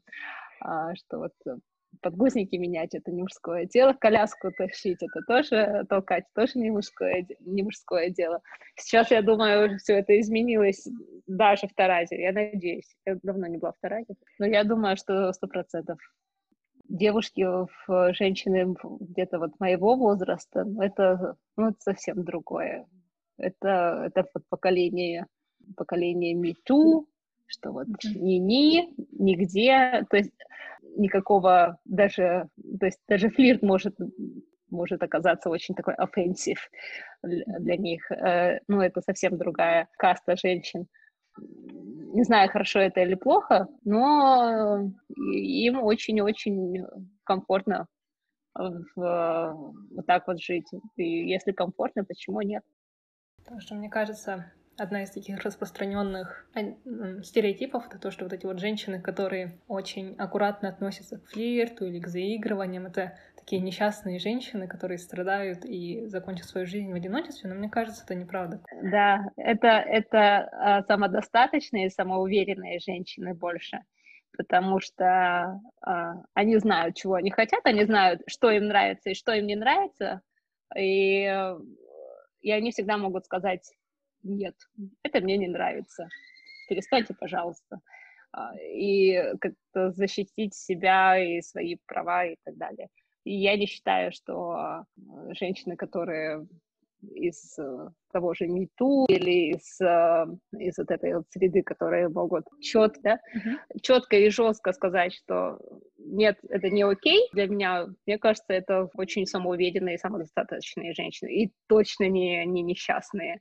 А, 0.60 0.94
что 0.94 1.18
вот 1.18 1.32
подгузники 2.00 2.56
менять, 2.56 2.94
это 2.94 3.10
не 3.10 3.22
мужское 3.22 3.66
дело, 3.66 3.92
коляску 3.92 4.50
тащить, 4.52 5.02
это 5.02 5.20
тоже 5.26 5.84
толкать, 5.88 6.24
тоже 6.34 6.52
не 6.58 6.70
мужское, 6.70 7.26
не 7.40 7.62
мужское 7.62 8.10
дело. 8.10 8.40
Сейчас, 8.76 9.10
я 9.10 9.22
думаю, 9.22 9.78
все 9.78 9.98
это 9.98 10.18
изменилось 10.20 10.86
даже 11.26 11.68
в 11.68 11.74
Таразе, 11.74 12.20
я 12.20 12.32
надеюсь. 12.32 12.96
Я 13.04 13.18
давно 13.22 13.46
не 13.46 13.58
была 13.58 13.72
в 13.72 13.78
Таразе, 13.80 14.14
но 14.38 14.46
я 14.46 14.64
думаю, 14.64 14.96
что 14.96 15.32
сто 15.32 15.46
процентов 15.46 15.98
девушки, 16.88 17.46
женщины 18.14 18.74
где-то 19.00 19.38
вот 19.38 19.60
моего 19.60 19.96
возраста, 19.96 20.64
ну, 20.64 20.82
это, 20.82 21.36
ну, 21.56 21.68
это 21.68 21.80
совсем 21.80 22.24
другое. 22.24 22.86
Это, 23.36 24.04
это 24.06 24.28
вот 24.34 24.44
поколение, 24.48 25.26
поколение 25.76 26.34
МИТУ, 26.34 27.06
что 27.46 27.72
вот 27.72 27.86
ни-ни, 28.04 28.94
нигде, 29.12 30.04
то 30.10 30.16
есть 30.16 30.32
никакого 30.96 31.78
даже, 31.84 32.48
то 32.78 32.86
есть 32.86 33.00
даже 33.08 33.30
флирт 33.30 33.62
может 33.62 33.96
может 34.70 35.02
оказаться 35.02 35.50
очень 35.50 35.74
такой 35.74 35.94
offensive 35.94 36.60
для 37.22 37.76
них. 37.76 38.08
Э, 38.12 38.60
ну, 38.68 38.80
это 38.80 39.00
совсем 39.00 39.36
другая 39.36 39.88
каста 39.98 40.36
женщин. 40.36 40.86
Не 41.38 42.22
знаю, 42.24 42.48
хорошо 42.50 42.80
это 42.80 43.00
или 43.00 43.14
плохо, 43.14 43.66
но 43.84 44.90
им 45.16 45.82
очень-очень 45.82 46.84
комфортно 47.24 47.86
в, 48.54 49.54
вот 49.90 50.06
так 50.06 50.26
вот 50.26 50.40
жить. 50.40 50.68
И 50.96 51.28
если 51.28 51.52
комфортно, 51.52 52.04
почему 52.04 52.42
нет? 52.42 52.62
Потому 53.38 53.60
что, 53.60 53.74
мне 53.74 53.88
кажется, 53.88 54.52
одна 54.80 55.02
из 55.02 55.10
таких 55.10 55.40
распространенных 55.40 56.46
стереотипов 57.22 57.86
это 57.86 57.98
то, 57.98 58.10
что 58.10 58.24
вот 58.24 58.32
эти 58.32 58.46
вот 58.46 58.58
женщины, 58.58 59.00
которые 59.00 59.58
очень 59.68 60.14
аккуратно 60.16 60.70
относятся 60.70 61.18
к 61.18 61.26
флирту 61.26 61.86
или 61.86 62.00
к 62.00 62.08
заигрываниям, 62.08 62.86
это 62.86 63.18
такие 63.36 63.60
несчастные 63.60 64.18
женщины, 64.18 64.66
которые 64.66 64.98
страдают 64.98 65.66
и 65.66 66.06
закончат 66.06 66.46
свою 66.46 66.66
жизнь 66.66 66.90
в 66.90 66.94
одиночестве, 66.94 67.50
но 67.50 67.56
мне 67.56 67.68
кажется, 67.68 68.04
это 68.04 68.14
неправда. 68.14 68.62
Да, 68.82 69.30
это, 69.36 69.68
это 69.68 70.48
а, 70.52 70.82
самодостаточные, 70.84 71.90
самоуверенные 71.90 72.78
женщины 72.78 73.34
больше, 73.34 73.80
потому 74.36 74.80
что 74.80 75.60
а, 75.82 76.22
они 76.32 76.56
знают, 76.56 76.96
чего 76.96 77.14
они 77.14 77.30
хотят, 77.30 77.60
они 77.64 77.84
знают, 77.84 78.22
что 78.26 78.50
им 78.50 78.68
нравится 78.68 79.10
и 79.10 79.14
что 79.14 79.32
им 79.32 79.46
не 79.46 79.56
нравится, 79.56 80.22
и, 80.74 81.24
и 82.40 82.50
они 82.50 82.70
всегда 82.70 82.96
могут 82.96 83.26
сказать 83.26 83.74
нет, 84.22 84.54
это 85.02 85.20
мне 85.20 85.36
не 85.36 85.48
нравится, 85.48 86.08
перестаньте, 86.68 87.14
пожалуйста, 87.18 87.80
а, 88.32 88.52
и 88.58 89.34
как-то 89.40 89.90
защитить 89.92 90.54
себя 90.54 91.18
и 91.18 91.42
свои 91.42 91.76
права 91.86 92.26
и 92.26 92.36
так 92.44 92.56
далее. 92.56 92.88
И 93.24 93.34
я 93.34 93.56
не 93.56 93.66
считаю, 93.66 94.12
что 94.12 94.50
а, 94.52 94.84
женщины, 95.34 95.76
которые 95.76 96.46
из 97.02 97.58
э, 97.58 97.88
того 98.12 98.34
же 98.34 98.46
МИТУ 98.46 99.06
или 99.08 99.52
из, 99.54 99.80
э, 99.80 100.26
из 100.58 100.78
вот 100.78 100.90
этой 100.90 101.14
вот 101.14 101.24
среды, 101.30 101.62
которые 101.62 102.08
могут 102.08 102.44
четко, 102.60 103.00
да, 103.02 103.20
uh-huh. 103.34 103.80
четко 103.82 104.16
и 104.16 104.28
жестко 104.28 104.72
сказать, 104.72 105.14
что 105.14 105.58
нет, 105.98 106.38
это 106.48 106.68
не 106.68 106.82
окей 106.82 107.28
для 107.32 107.46
меня. 107.46 107.86
Мне 108.06 108.18
кажется, 108.18 108.52
это 108.52 108.88
очень 108.94 109.26
самоуверенные 109.26 109.94
и 109.94 109.98
самодостаточные 109.98 110.92
женщины. 110.92 111.30
И 111.30 111.52
точно 111.68 112.08
не, 112.08 112.44
не 112.46 112.62
несчастные. 112.62 113.40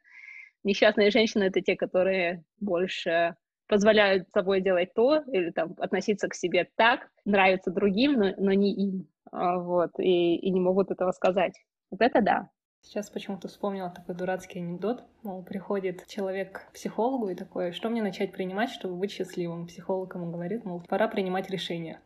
Несчастные 0.63 1.11
женщины— 1.11 1.43
это 1.45 1.61
те, 1.61 1.75
которые 1.75 2.43
больше 2.59 3.35
позволяют 3.67 4.27
собой 4.29 4.61
делать 4.61 4.93
то 4.93 5.23
или 5.31 5.51
там 5.51 5.75
относиться 5.77 6.27
к 6.27 6.33
себе 6.33 6.69
так, 6.75 7.09
нравится 7.23 7.71
другим, 7.71 8.13
но, 8.13 8.33
но 8.37 8.51
не 8.51 8.73
им, 8.73 9.07
а, 9.31 9.59
вот, 9.59 9.91
и, 9.99 10.35
и 10.35 10.49
не 10.49 10.59
могут 10.59 10.91
этого 10.91 11.11
сказать. 11.11 11.53
Вот 11.91 12.01
это 12.01 12.21
да. 12.21 12.49
Сейчас 12.81 13.09
почему-то 13.09 13.47
вспомнила 13.47 13.89
такой 13.89 14.15
дурацкий 14.15 14.59
анекдот. 14.59 15.03
Мол, 15.21 15.43
приходит 15.43 16.07
человек 16.07 16.69
к 16.69 16.73
психологу 16.73 17.29
и 17.29 17.35
такой, 17.35 17.71
что 17.73 17.89
мне 17.89 18.01
начать 18.01 18.31
принимать, 18.31 18.69
чтобы 18.69 18.95
быть 18.95 19.11
счастливым? 19.11 19.67
Психолог 19.67 20.15
ему 20.15 20.31
говорит, 20.31 20.65
мол, 20.65 20.81
пора 20.87 21.07
принимать 21.07 21.49
решение 21.49 21.99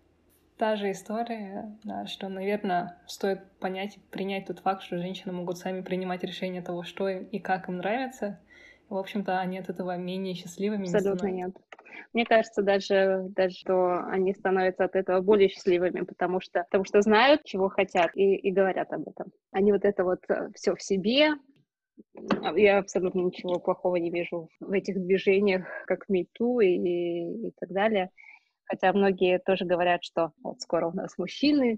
та 0.63 0.77
же 0.77 0.91
история, 0.91 1.77
да, 1.83 2.05
что, 2.05 2.29
наверное, 2.29 2.97
стоит 3.05 3.41
понять, 3.59 3.97
принять 4.11 4.45
тот 4.45 4.59
факт, 4.59 4.81
что 4.81 4.97
женщины 4.97 5.33
могут 5.33 5.57
сами 5.57 5.81
принимать 5.81 6.23
решение 6.23 6.61
того, 6.61 6.83
что 6.83 7.09
им 7.09 7.25
и 7.25 7.39
как 7.39 7.67
им 7.67 7.79
нравится. 7.79 8.39
В 8.87 8.95
общем-то, 8.95 9.41
они 9.41 9.59
от 9.59 9.67
этого 9.67 9.97
менее 9.97 10.35
счастливыми 10.35 10.83
Абсолютно 10.83 11.27
не 11.27 11.41
нет. 11.41 11.57
Мне 12.13 12.25
кажется, 12.25 12.61
даже, 12.61 13.25
даже 13.35 13.57
что 13.57 14.05
они 14.05 14.33
становятся 14.33 14.85
от 14.85 14.95
этого 14.95 15.19
более 15.19 15.49
счастливыми, 15.49 15.99
потому 16.05 16.39
что, 16.39 16.63
потому 16.63 16.85
что 16.85 17.01
знают, 17.01 17.43
чего 17.43 17.67
хотят, 17.67 18.15
и, 18.15 18.33
и 18.33 18.49
говорят 18.49 18.93
об 18.93 19.09
этом. 19.09 19.33
Они 19.51 19.73
вот 19.73 19.83
это 19.83 20.05
вот 20.05 20.19
э, 20.29 20.47
все 20.55 20.75
в 20.77 20.81
себе, 20.81 21.33
я 22.55 22.77
абсолютно 22.77 23.19
ничего 23.19 23.59
плохого 23.59 23.97
не 23.97 24.11
вижу 24.11 24.47
в 24.61 24.71
этих 24.71 24.95
движениях, 24.95 25.65
как 25.87 26.07
МИТУ 26.07 26.61
и, 26.61 27.47
и 27.47 27.51
так 27.59 27.69
далее. 27.69 28.11
Хотя 28.73 28.91
многие 28.91 29.37
тоже 29.37 29.65
говорят, 29.65 30.03
что 30.03 30.31
вот 30.41 30.59
скоро 30.61 30.87
у 30.87 30.93
нас 30.93 31.15
мужчины 31.19 31.77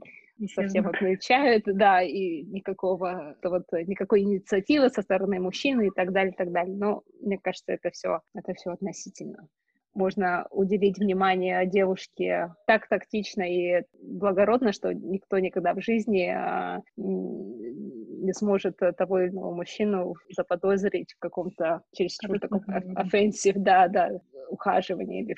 совсем 0.54 0.88
отключают, 0.88 1.66
да, 1.66 2.02
и 2.02 2.43
никакого, 2.43 3.36
вот, 3.43 3.66
никакой 3.86 4.22
инициативы 4.22 4.88
со 4.88 5.02
стороны 5.02 5.41
мужчины 5.41 5.88
и 5.88 5.91
так 5.93 6.14
далее, 6.14 6.32
и 6.32 6.36
так 6.38 6.54
далее. 6.54 6.74
Но 6.74 7.04
мне 7.20 7.38
кажется, 7.38 7.74
это 7.74 7.89
все, 7.91 8.22
это 8.34 8.54
все 8.54 8.70
относительно. 8.70 9.50
Можно 9.93 10.48
уделить 10.52 10.98
внимание 10.98 11.66
девушке 11.66 12.54
так 12.66 12.88
тактично 12.88 13.41
и 13.41 13.84
благородно, 14.02 14.72
что 14.72 14.93
никто 14.93 15.38
никогда 15.39 15.74
в 15.74 15.82
жизни 15.82 16.30
а, 16.30 16.82
не 16.96 18.32
сможет 18.32 18.78
того 18.98 19.20
или 19.20 19.32
иного 19.32 19.54
мужчину 19.54 20.14
заподозрить 20.30 21.12
в 21.12 21.20
каком-то 21.20 21.82
чересчур 21.91 22.39
таком 22.39 22.64
offensive, 22.95 23.56
да, 23.58 23.89
да, 23.89 24.12
ухаживании 24.50 25.24
или 25.24 25.36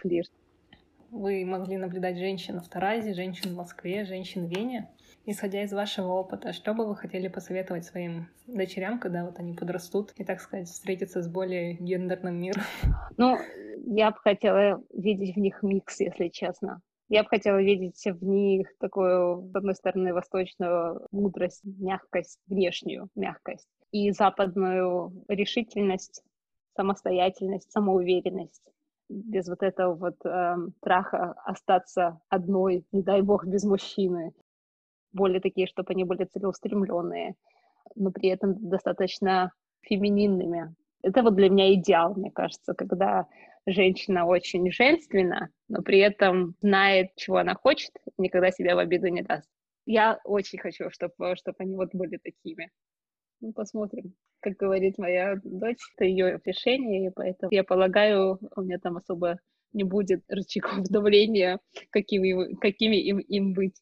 флирт 0.00 0.30
вы 1.10 1.44
могли 1.44 1.76
наблюдать 1.76 2.18
женщин 2.18 2.60
в 2.60 2.68
Таразе, 2.68 3.14
женщин 3.14 3.50
в 3.50 3.56
Москве, 3.56 4.04
женщин 4.04 4.46
в 4.46 4.50
Вене. 4.50 4.88
Исходя 5.26 5.62
из 5.62 5.72
вашего 5.72 6.12
опыта, 6.12 6.52
что 6.52 6.72
бы 6.72 6.86
вы 6.86 6.96
хотели 6.96 7.28
посоветовать 7.28 7.84
своим 7.84 8.28
дочерям, 8.46 8.98
когда 8.98 9.24
вот 9.24 9.38
они 9.38 9.54
подрастут 9.54 10.12
и, 10.16 10.24
так 10.24 10.40
сказать, 10.40 10.68
встретятся 10.68 11.22
с 11.22 11.28
более 11.28 11.74
гендерным 11.74 12.40
миром? 12.40 12.62
Ну, 13.16 13.36
я 13.86 14.12
бы 14.12 14.16
хотела 14.18 14.82
видеть 14.94 15.34
в 15.34 15.38
них 15.38 15.62
микс, 15.62 16.00
если 16.00 16.28
честно. 16.28 16.80
Я 17.08 17.24
бы 17.24 17.28
хотела 17.28 17.60
видеть 17.60 18.02
в 18.04 18.24
них 18.24 18.68
такую, 18.78 19.50
с 19.50 19.54
одной 19.54 19.74
стороны, 19.74 20.14
восточную 20.14 21.06
мудрость, 21.10 21.60
мягкость, 21.64 22.38
внешнюю 22.46 23.08
мягкость, 23.16 23.68
и 23.90 24.12
западную 24.12 25.12
решительность, 25.28 26.22
самостоятельность, 26.76 27.70
самоуверенность 27.72 28.62
без 29.10 29.48
вот 29.48 29.62
этого 29.62 29.94
вот 29.94 30.24
э, 30.24 30.56
страха 30.78 31.34
остаться 31.44 32.20
одной, 32.28 32.84
не 32.92 33.02
дай 33.02 33.22
бог, 33.22 33.44
без 33.44 33.64
мужчины. 33.64 34.32
Более 35.12 35.40
такие, 35.40 35.66
чтобы 35.66 35.90
они 35.90 36.04
были 36.04 36.24
целеустремленные, 36.24 37.34
но 37.96 38.12
при 38.12 38.28
этом 38.28 38.54
достаточно 38.68 39.52
фемининными. 39.82 40.74
Это 41.02 41.22
вот 41.22 41.34
для 41.34 41.50
меня 41.50 41.74
идеал, 41.74 42.14
мне 42.14 42.30
кажется, 42.30 42.74
когда 42.74 43.26
женщина 43.66 44.26
очень 44.26 44.70
женственна, 44.70 45.48
но 45.68 45.82
при 45.82 45.98
этом 45.98 46.54
знает, 46.60 47.08
чего 47.16 47.38
она 47.38 47.54
хочет, 47.54 47.90
никогда 48.16 48.50
себя 48.52 48.76
в 48.76 48.78
обиду 48.78 49.08
не 49.08 49.22
даст. 49.22 49.48
Я 49.86 50.20
очень 50.24 50.58
хочу, 50.58 50.90
чтобы, 50.90 51.34
чтобы 51.36 51.56
они 51.58 51.74
вот 51.74 51.90
были 51.92 52.18
такими. 52.18 52.70
Ну, 53.40 53.52
посмотрим. 53.52 54.14
Как 54.40 54.56
говорит 54.56 54.98
моя 54.98 55.36
дочь, 55.42 55.80
это 55.96 56.04
ее 56.04 56.40
решение, 56.44 57.06
и 57.06 57.10
поэтому 57.10 57.52
я 57.52 57.64
полагаю, 57.64 58.38
у 58.56 58.62
меня 58.62 58.78
там 58.78 58.96
особо 58.96 59.38
не 59.72 59.84
будет 59.84 60.22
рычагов 60.28 60.88
давления, 60.88 61.60
какими, 61.90 62.54
какими 62.56 62.96
им, 62.96 63.18
им 63.18 63.52
быть. 63.52 63.80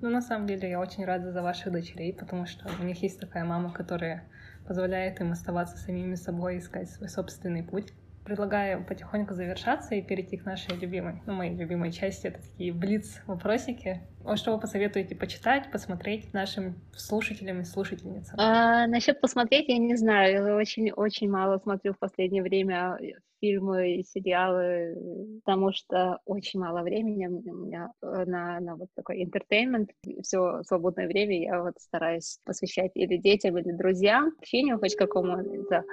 Ну, 0.00 0.10
на 0.10 0.20
самом 0.20 0.46
деле, 0.46 0.70
я 0.70 0.80
очень 0.80 1.04
рада 1.04 1.32
за 1.32 1.42
ваших 1.42 1.72
дочерей, 1.72 2.12
потому 2.12 2.46
что 2.46 2.70
у 2.80 2.84
них 2.84 3.02
есть 3.02 3.18
такая 3.18 3.44
мама, 3.44 3.72
которая 3.72 4.30
позволяет 4.66 5.20
им 5.20 5.32
оставаться 5.32 5.76
самими 5.76 6.14
собой, 6.14 6.58
искать 6.58 6.90
свой 6.90 7.08
собственный 7.08 7.64
путь 7.64 7.92
предлагаю 8.28 8.84
потихоньку 8.84 9.32
завершаться 9.32 9.94
и 9.94 10.02
перейти 10.02 10.36
к 10.36 10.44
нашей 10.44 10.76
любимой, 10.76 11.22
ну, 11.26 11.32
моей 11.32 11.56
любимой 11.56 11.90
части. 11.90 12.26
Это 12.26 12.42
такие 12.42 12.72
блиц-вопросики. 12.74 14.02
Что 14.34 14.52
вы 14.52 14.60
посоветуете 14.60 15.16
почитать, 15.16 15.70
посмотреть 15.72 16.34
нашим 16.34 16.74
слушателям 16.94 17.62
и 17.62 17.64
слушательницам? 17.64 18.38
А, 18.38 18.86
насчет 18.86 19.20
посмотреть, 19.22 19.68
я 19.68 19.78
не 19.78 19.96
знаю. 19.96 20.46
Я 20.46 20.56
очень-очень 20.56 21.30
мало 21.30 21.58
смотрю 21.58 21.94
в 21.94 21.98
последнее 21.98 22.42
время 22.42 22.98
фильмы 23.40 23.94
и 23.94 24.04
сериалы, 24.04 25.40
потому 25.44 25.72
что 25.72 26.18
очень 26.26 26.60
мало 26.60 26.82
времени 26.82 27.26
у 27.26 27.54
меня 27.54 27.92
на, 28.02 28.60
на 28.60 28.76
вот 28.76 28.88
такой 28.94 29.24
entertainment. 29.24 29.88
Все 30.22 30.62
свободное 30.64 31.06
время 31.06 31.40
я 31.40 31.62
вот 31.62 31.74
стараюсь 31.78 32.40
посвящать 32.44 32.90
или 32.94 33.16
детям, 33.16 33.56
или 33.56 33.72
друзьям, 33.72 34.32
общению 34.38 34.78
хоть 34.78 34.96
какому-то. 34.96 35.84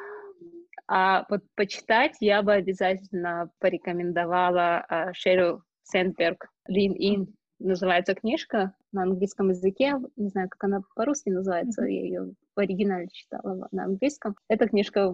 А 0.88 1.26
вот 1.30 1.42
почитать 1.56 2.18
я 2.20 2.42
бы 2.44 2.54
обязательно 2.54 3.50
порекомендовала 3.60 4.86
uh, 4.90 5.14
Шерил 5.14 5.64
Сендберг 5.84 6.48
«Lean 6.70 6.94
In». 7.00 7.28
Называется 7.58 8.14
книжка 8.16 8.74
на 8.92 9.04
английском 9.04 9.50
языке. 9.50 9.96
Не 10.18 10.30
знаю, 10.30 10.50
как 10.50 10.64
она 10.66 10.82
по-русски 10.96 11.30
называется. 11.30 11.84
Mm-hmm. 11.84 11.92
Я 11.92 12.02
ее 12.02 12.34
в 12.56 12.60
оригинале 12.60 13.08
читала 13.12 13.68
на 13.72 13.86
английском. 13.86 14.36
Эта 14.50 14.68
книжка 14.68 15.14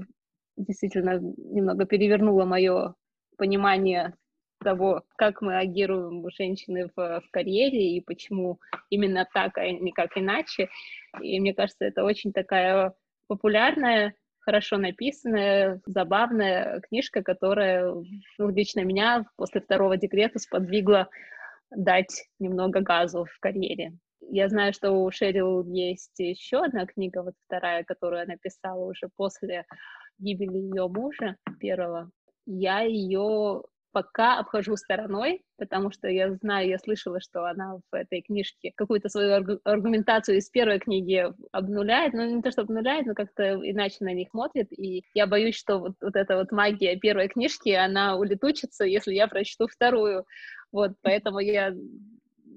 действительно 0.57 1.19
немного 1.19 1.85
перевернула 1.85 2.45
мое 2.45 2.95
понимание 3.37 4.15
того, 4.63 5.03
как 5.17 5.41
мы 5.41 5.57
агируем 5.57 6.27
женщины 6.31 6.89
в, 6.95 6.95
в 6.95 7.23
карьере 7.31 7.95
и 7.95 8.01
почему 8.01 8.59
именно 8.89 9.27
так, 9.33 9.57
а 9.57 9.69
не 9.69 9.91
как 9.91 10.17
иначе. 10.17 10.69
И 11.21 11.39
мне 11.39 11.53
кажется, 11.53 11.85
это 11.85 12.03
очень 12.03 12.33
такая 12.33 12.93
популярная 13.27 14.13
хорошо 14.41 14.77
написанная, 14.77 15.81
забавная 15.85 16.81
книжка, 16.81 17.23
которая 17.23 17.93
ну, 18.37 18.49
лично 18.49 18.81
меня 18.81 19.25
после 19.37 19.61
второго 19.61 19.97
декрета 19.97 20.39
сподвигла 20.39 21.09
дать 21.69 22.27
немного 22.39 22.81
газу 22.81 23.25
в 23.25 23.39
карьере. 23.39 23.93
Я 24.29 24.49
знаю, 24.49 24.73
что 24.73 24.91
у 24.91 25.11
Шерил 25.11 25.65
есть 25.65 26.19
еще 26.19 26.63
одна 26.63 26.85
книга, 26.85 27.23
вот 27.23 27.33
вторая, 27.45 27.83
которую 27.83 28.21
она 28.21 28.35
писала 28.37 28.85
уже 28.85 29.09
после 29.15 29.65
гибели 30.19 30.57
ее 30.57 30.87
мужа 30.87 31.37
первого. 31.59 32.11
Я 32.45 32.81
ее 32.81 33.63
пока 33.91 34.39
обхожу 34.39 34.75
стороной, 34.77 35.43
потому 35.57 35.91
что 35.91 36.07
я 36.07 36.33
знаю, 36.33 36.69
я 36.69 36.79
слышала, 36.79 37.19
что 37.19 37.45
она 37.45 37.77
в 37.91 37.95
этой 37.95 38.21
книжке 38.21 38.71
какую-то 38.75 39.09
свою 39.09 39.59
аргументацию 39.63 40.37
из 40.37 40.49
первой 40.49 40.79
книги 40.79 41.25
обнуляет, 41.51 42.13
ну 42.13 42.25
не 42.25 42.41
то, 42.41 42.51
что 42.51 42.61
обнуляет, 42.61 43.05
но 43.05 43.13
как-то 43.13 43.55
иначе 43.55 43.97
на 43.99 44.13
них 44.13 44.29
смотрит, 44.29 44.71
и 44.71 45.03
я 45.13 45.27
боюсь, 45.27 45.55
что 45.55 45.79
вот, 45.79 45.93
вот 46.01 46.15
эта 46.15 46.37
вот 46.37 46.51
магия 46.51 46.97
первой 46.97 47.27
книжки, 47.27 47.69
она 47.69 48.15
улетучится, 48.17 48.85
если 48.85 49.13
я 49.13 49.27
прочту 49.27 49.67
вторую, 49.67 50.25
вот, 50.71 50.93
поэтому 51.01 51.39
я 51.39 51.75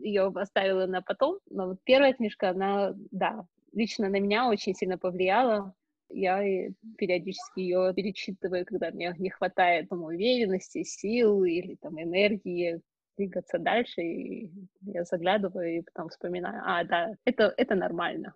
ее 0.01 0.33
оставила 0.35 0.87
на 0.87 1.03
потом, 1.03 1.39
но 1.51 1.69
вот 1.69 1.79
первая 1.85 2.13
книжка, 2.13 2.51
она, 2.51 2.93
да, 3.11 3.47
лично 3.73 4.09
на 4.09 4.21
меня 4.21 4.49
очень 4.49 4.75
сильно 4.75 4.99
повлияла, 4.99 5.75
я 6.09 6.71
периодически 6.97 7.61
ее 7.61 7.93
перечитываю, 7.95 8.65
когда 8.65 8.91
мне 8.91 9.15
не 9.19 9.31
хватает 9.31 9.89
там, 9.89 10.05
уверенности, 10.05 10.83
сил 10.83 11.45
или 11.45 11.77
там 11.77 12.01
энергии 12.01 12.81
двигаться 13.17 13.59
дальше, 13.59 14.03
и 14.03 14.53
я 14.83 15.05
заглядываю 15.05 15.79
и 15.79 15.83
потом 15.83 16.09
вспоминаю, 16.09 16.63
а, 16.65 16.85
да, 16.85 17.15
это, 17.25 17.55
это 17.57 17.75
нормально. 17.75 18.35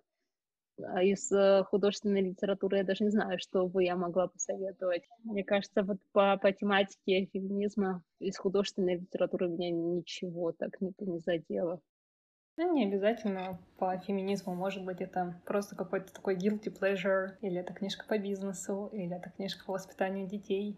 А 0.81 1.03
из 1.03 1.29
э, 1.31 1.63
художественной 1.65 2.21
литературы 2.21 2.77
я 2.77 2.83
даже 2.83 3.03
не 3.03 3.09
знаю, 3.09 3.37
что 3.39 3.67
бы 3.67 3.83
я 3.83 3.97
могла 3.97 4.27
посоветовать. 4.27 5.03
Мне 5.23 5.43
кажется, 5.43 5.83
вот 5.83 5.97
по, 6.13 6.37
по 6.37 6.51
тематике 6.53 7.25
феминизма 7.33 8.01
из 8.19 8.37
художественной 8.37 8.95
литературы 8.95 9.49
меня 9.49 9.71
ничего 9.71 10.53
так 10.53 10.79
не, 10.79 10.93
не 10.99 11.19
задело. 11.19 11.81
Ну, 12.61 12.73
не 12.73 12.83
обязательно 12.87 13.57
по 13.77 13.97
феминизму, 13.99 14.53
может 14.53 14.83
быть, 14.83 14.99
это 14.99 15.41
просто 15.45 15.77
какой-то 15.77 16.11
такой 16.11 16.35
guilty 16.35 16.65
pleasure, 16.65 17.37
или 17.39 17.61
это 17.61 17.73
книжка 17.73 18.05
по 18.05 18.17
бизнесу, 18.17 18.89
или 18.91 19.15
это 19.15 19.29
книжка 19.29 19.63
по 19.63 19.71
воспитанию 19.71 20.27
детей. 20.27 20.77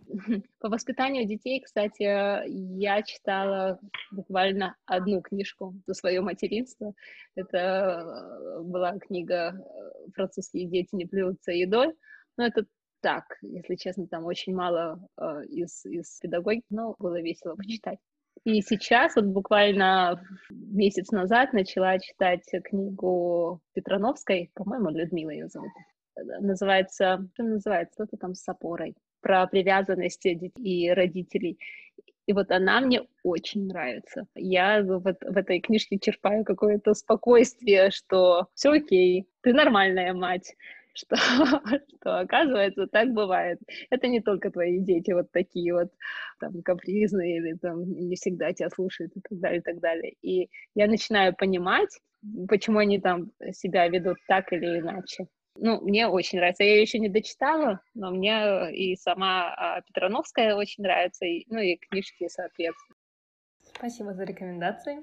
По 0.60 0.70
воспитанию 0.70 1.26
детей, 1.26 1.60
кстати, 1.60 2.04
я 2.48 3.02
читала 3.02 3.80
буквально 4.12 4.76
одну 4.86 5.24
книжку 5.24 5.74
за 5.88 5.96
свое 5.96 6.22
материнство. 6.22 6.94
Это 7.34 7.58
э, 7.58 8.62
была 8.62 9.00
книга 9.00 9.56
э, 9.56 10.12
«Французские 10.14 10.68
дети 10.68 10.94
не 10.94 11.08
плюются 11.08 11.52
едой». 11.52 11.96
Но 12.38 12.46
это 12.46 12.68
так, 13.00 13.24
если 13.42 13.74
честно, 13.74 14.06
там 14.06 14.26
очень 14.26 14.54
мало 14.54 15.04
э, 15.18 15.46
из, 15.50 15.84
из 15.88 16.20
педагогики, 16.20 16.68
но 16.70 16.94
было 17.00 17.20
весело 17.20 17.56
почитать. 17.56 17.98
И 18.44 18.62
сейчас, 18.62 19.16
вот 19.16 19.26
буквально 19.26 20.24
месяц 20.50 21.12
назад, 21.12 21.54
начала 21.54 22.00
читать 22.00 22.44
книгу 22.64 23.62
Петрановской, 23.74 24.50
по-моему, 24.56 24.90
Людмила 24.90 25.30
ее 25.30 25.48
зовут. 25.48 25.72
Называется, 26.40 27.28
что 27.34 27.44
называется, 27.44 27.94
что-то 27.94 28.18
там 28.18 28.34
с 28.34 28.48
опорой, 28.48 28.96
про 29.22 29.46
привязанность 29.48 30.26
и 30.26 30.92
родителей. 30.92 31.60
И 32.26 32.34
вот 32.34 32.52
она 32.52 32.82
мне 32.82 33.02
очень 33.24 33.68
нравится. 33.68 34.26
Я 34.36 34.84
вот 34.84 35.04
в 35.22 35.38
этой 35.38 35.60
книжке 35.60 36.00
черпаю 36.00 36.44
какое-то 36.44 36.94
спокойствие, 36.94 37.92
что 37.92 38.48
все 38.56 38.72
окей, 38.72 39.28
ты 39.42 39.54
нормальная 39.54 40.14
мать, 40.14 40.56
что, 40.94 41.16
что 41.16 42.20
оказывается 42.20 42.88
так 42.88 43.14
бывает. 43.14 43.60
Это 43.90 44.08
не 44.08 44.22
только 44.22 44.52
твои 44.52 44.80
дети 44.80 45.12
вот 45.12 45.32
такие 45.32 45.74
вот 45.74 45.92
там 46.40 46.62
капризные 46.64 47.38
или 47.38 47.54
там 47.54 47.84
не 47.84 48.16
всегда 48.16 48.54
тебя 48.54 48.70
слушают 48.70 49.12
и 49.16 49.22
так 49.22 49.40
далее, 49.40 49.60
и 49.60 49.64
так 49.64 49.80
далее. 49.80 50.16
И 50.22 50.50
я 50.76 50.88
начинаю 50.88 51.36
понимать, 51.36 52.00
почему 52.48 52.80
они 52.80 53.00
там 53.00 53.32
себя 53.54 53.88
ведут 53.88 54.18
так 54.28 54.52
или 54.54 54.80
иначе. 54.80 55.28
Ну, 55.58 55.82
мне 55.82 56.08
очень 56.08 56.40
нравится. 56.40 56.64
Я 56.64 56.76
ее 56.76 56.82
еще 56.82 57.00
не 57.00 57.10
дочитала, 57.10 57.82
но 57.94 58.12
мне 58.12 58.74
и 58.74 58.96
сама 58.96 59.54
а, 59.54 59.82
Петрановская 59.82 60.56
очень 60.56 60.84
нравится, 60.84 61.26
и, 61.26 61.46
ну 61.50 61.60
и 61.60 61.76
книжки, 61.76 62.28
соответственно. 62.30 62.96
Спасибо 63.76 64.14
за 64.14 64.24
рекомендации. 64.24 65.00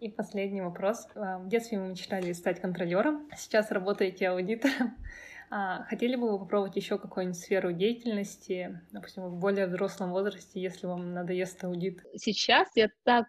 И 0.00 0.08
последний 0.08 0.60
вопрос. 0.60 1.08
А, 1.14 1.38
в 1.38 1.48
детстве 1.48 1.78
вы 1.78 1.88
мечтали 1.88 2.32
стать 2.32 2.60
контролером, 2.60 3.28
сейчас 3.36 3.70
работаете 3.70 4.28
аудитором. 4.28 4.96
А 5.50 5.84
хотели 5.84 6.16
бы 6.16 6.32
вы 6.32 6.38
попробовать 6.38 6.74
еще 6.74 6.98
какую-нибудь 6.98 7.38
сферу 7.38 7.70
деятельности, 7.70 8.80
допустим, 8.90 9.28
в 9.28 9.38
более 9.38 9.66
взрослом 9.66 10.10
возрасте, 10.10 10.60
если 10.60 10.86
вам 10.86 11.12
надоест 11.12 11.62
аудит? 11.62 12.02
Сейчас 12.16 12.66
я 12.74 12.88
так 13.04 13.26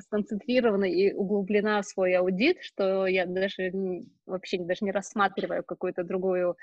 сконцентрирована 0.00 0.84
и 0.84 1.12
углублена 1.12 1.80
в 1.80 1.86
свой 1.86 2.14
аудит, 2.14 2.58
что 2.60 3.06
я 3.06 3.24
даже 3.26 3.72
вообще 4.26 4.58
даже 4.58 4.84
не 4.84 4.90
рассматриваю 4.90 5.64
какую-то 5.64 6.04
другую 6.04 6.56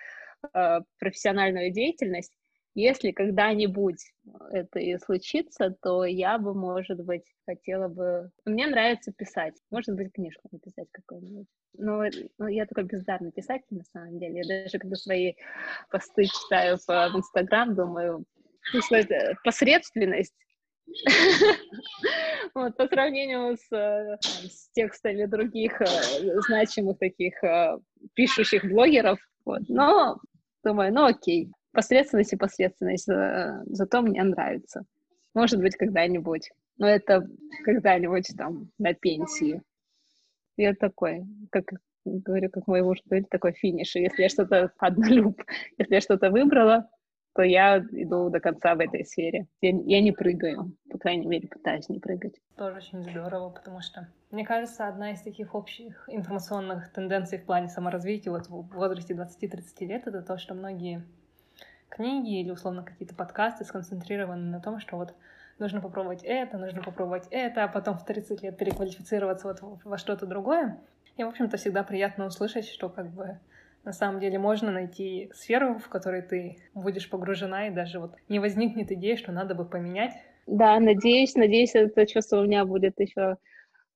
э, 0.53 0.80
профессиональную 0.99 1.72
деятельность. 1.72 2.34
Если 2.78 3.09
когда-нибудь 3.09 4.13
это 4.51 4.78
и 4.78 4.99
случится, 4.99 5.75
то 5.82 6.05
я 6.05 6.38
бы, 6.38 6.53
может 6.53 7.03
быть, 7.03 7.23
хотела 7.47 7.88
бы... 7.88 8.30
Мне 8.45 8.67
нравится 8.67 9.11
писать. 9.11 9.55
Может 9.71 9.95
быть, 9.95 10.13
книжку 10.13 10.47
написать 10.51 10.88
какую-нибудь. 10.91 11.47
Но, 11.73 12.03
но 12.38 12.47
я 12.47 12.67
такой 12.67 12.84
бездарный 12.84 13.32
писатель, 13.32 13.65
на 13.71 13.84
самом 13.86 14.19
деле. 14.19 14.43
Я 14.43 14.63
даже 14.63 14.78
когда 14.78 14.95
свои 14.95 15.34
посты 15.89 16.25
читаю 16.25 16.78
в, 16.78 17.17
Инстаграм, 17.17 17.73
думаю, 17.73 18.25
посредственность 19.43 20.36
вот, 22.53 22.78
по 22.78 22.88
сравнению 22.88 23.57
с, 23.57 24.19
с 24.21 24.69
текстами 24.73 25.25
других 25.25 25.82
э, 25.82 26.41
значимых 26.47 26.99
таких 26.99 27.43
э, 27.43 27.80
пишущих 28.13 28.65
блогеров. 28.65 29.19
Но 29.67 30.19
думаю, 30.63 30.93
ну 30.93 31.05
окей, 31.05 31.51
посредственность 31.78 32.34
и 32.34 32.38
посредственность, 32.38 33.07
э, 33.07 33.61
зато 33.67 34.01
мне 34.01 34.23
нравится. 34.23 34.82
Может 35.36 35.61
быть, 35.61 35.75
когда-нибудь. 35.75 36.49
Но 36.80 36.88
это 36.88 37.28
когда-нибудь 37.63 38.34
там 38.36 38.71
на 38.80 38.95
пенсии. 38.95 39.61
Я 40.55 40.73
такой, 40.73 41.23
как 41.51 41.65
говорю, 42.03 42.49
как 42.49 42.65
мой 42.65 42.82
муж 42.82 42.97
говорит, 43.05 43.30
такой 43.30 43.51
финиш. 43.51 43.95
И 43.95 43.99
если 43.99 44.23
я 44.23 44.30
что-то 44.30 44.71
однолюб, 44.80 45.39
если 45.78 45.93
я 45.93 46.01
что-то 46.01 46.32
выбрала, 46.32 46.89
то 47.36 47.43
я 47.43 47.78
иду 47.78 48.32
до 48.32 48.39
конца 48.39 48.73
в 48.73 48.80
этой 48.80 49.05
сфере. 49.05 49.45
Я, 49.61 49.69
я 49.69 50.01
не 50.01 50.11
прыгаю, 50.11 50.75
по 50.89 50.97
крайней 50.97 51.28
мере, 51.28 51.47
пытаюсь 51.47 51.89
не 51.89 51.99
прыгать. 51.99 52.41
Тоже 52.55 52.78
очень 52.78 53.03
здорово, 53.03 53.51
потому 53.51 53.82
что, 53.82 54.07
мне 54.32 54.43
кажется, 54.43 54.88
одна 54.88 55.11
из 55.11 55.21
таких 55.21 55.53
общих 55.53 56.09
информационных 56.11 56.91
тенденций 56.91 57.38
в 57.38 57.45
плане 57.45 57.69
саморазвития 57.69 58.32
вот 58.32 58.47
в 58.47 58.73
возрасте 58.73 59.13
20-30 59.13 59.86
лет— 59.86 60.03
это 60.07 60.23
то, 60.23 60.39
что 60.39 60.55
многие 60.55 61.05
книги 61.90 62.40
или 62.40 62.52
условно 62.52 62.84
какие-то 62.84 63.16
подкасты 63.16 63.64
сконцентрированы 63.66 64.50
на 64.50 64.60
том, 64.60 64.80
что 64.80 64.98
вот 64.98 65.14
нужно 65.60 65.82
попробовать 65.82 66.24
это, 66.24 66.58
нужно 66.58 66.82
попробовать 66.82 67.28
это, 67.32 67.64
а 67.64 67.68
потом 67.68 67.98
в 67.98 68.06
30 68.06 68.44
лет 68.44 68.58
переквалифицироваться 68.58 69.48
вот 69.48 69.82
во 69.84 69.98
что-то 69.98 70.26
другое. 70.26 70.80
И, 71.18 71.24
в 71.24 71.28
общем-то, 71.28 71.58
всегда 71.58 71.84
приятно 71.84 72.26
услышать, 72.28 72.68
что 72.68 72.90
как 72.90 73.10
бы 73.10 73.40
на 73.84 73.94
самом 73.94 74.20
деле 74.20 74.38
можно 74.38 74.72
найти 74.72 75.32
сферу, 75.34 75.80
в 75.80 75.88
которой 75.90 76.22
ты 76.22 76.58
будешь 76.74 77.10
погружена, 77.10 77.68
и 77.68 77.72
даже 77.72 78.00
вот 78.00 78.16
не 78.30 78.40
возникнет 78.40 78.92
идеи, 78.92 79.16
что 79.16 79.32
надо 79.32 79.56
бы 79.56 79.66
поменять. 79.66 80.14
Да, 80.46 80.80
надеюсь, 80.80 81.36
надеюсь, 81.36 81.74
это 81.74 82.06
чувство 82.06 82.42
у 82.42 82.44
меня 82.44 82.66
будет 82.66 83.00
еще 83.00 83.38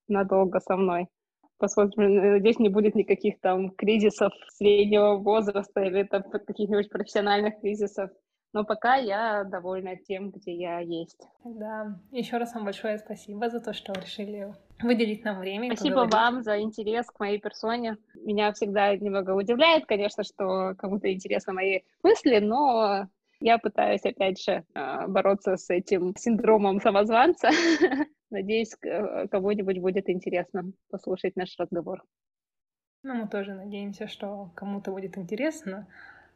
надолго 0.08 0.60
со 0.60 0.76
мной 0.76 1.08
посмотрим. 1.62 2.16
Надеюсь, 2.16 2.58
не 2.58 2.68
будет 2.68 2.96
никаких 2.96 3.40
там 3.40 3.70
кризисов 3.70 4.32
среднего 4.48 5.14
возраста 5.14 5.80
или 5.80 6.02
там 6.02 6.24
каких-нибудь 6.24 6.90
профессиональных 6.90 7.60
кризисов. 7.60 8.10
Но 8.52 8.64
пока 8.64 8.96
я 8.96 9.44
довольна 9.44 9.96
тем, 9.96 10.30
где 10.30 10.52
я 10.52 10.80
есть. 10.80 11.20
Да, 11.44 11.96
еще 12.10 12.36
раз 12.36 12.52
вам 12.54 12.64
большое 12.64 12.98
спасибо 12.98 13.48
за 13.48 13.60
то, 13.60 13.72
что 13.72 13.92
решили 13.92 14.52
выделить 14.82 15.24
нам 15.24 15.38
время. 15.38 15.74
Спасибо 15.74 16.08
вам 16.10 16.42
за 16.42 16.60
интерес 16.60 17.06
к 17.06 17.20
моей 17.20 17.38
персоне. 17.38 17.96
Меня 18.14 18.52
всегда 18.52 18.94
немного 18.96 19.30
удивляет, 19.30 19.86
конечно, 19.86 20.24
что 20.24 20.74
кому-то 20.76 21.10
интересны 21.10 21.52
мои 21.52 21.80
мысли, 22.02 22.40
но 22.40 23.06
я 23.40 23.58
пытаюсь, 23.58 24.04
опять 24.04 24.42
же, 24.42 24.64
а, 24.74 25.06
бороться 25.06 25.56
с 25.56 25.70
этим 25.70 26.14
синдромом 26.16 26.80
самозванца. 26.80 27.50
Надеюсь, 28.32 28.74
э, 28.82 29.28
кому-нибудь 29.28 29.78
будет 29.78 30.08
интересно 30.08 30.72
послушать 30.90 31.36
наш 31.36 31.54
разговор. 31.58 32.02
Ну, 33.02 33.14
мы 33.14 33.28
тоже 33.28 33.54
надеемся, 33.54 34.08
что 34.08 34.50
кому-то 34.54 34.90
будет 34.90 35.18
интересно. 35.18 35.86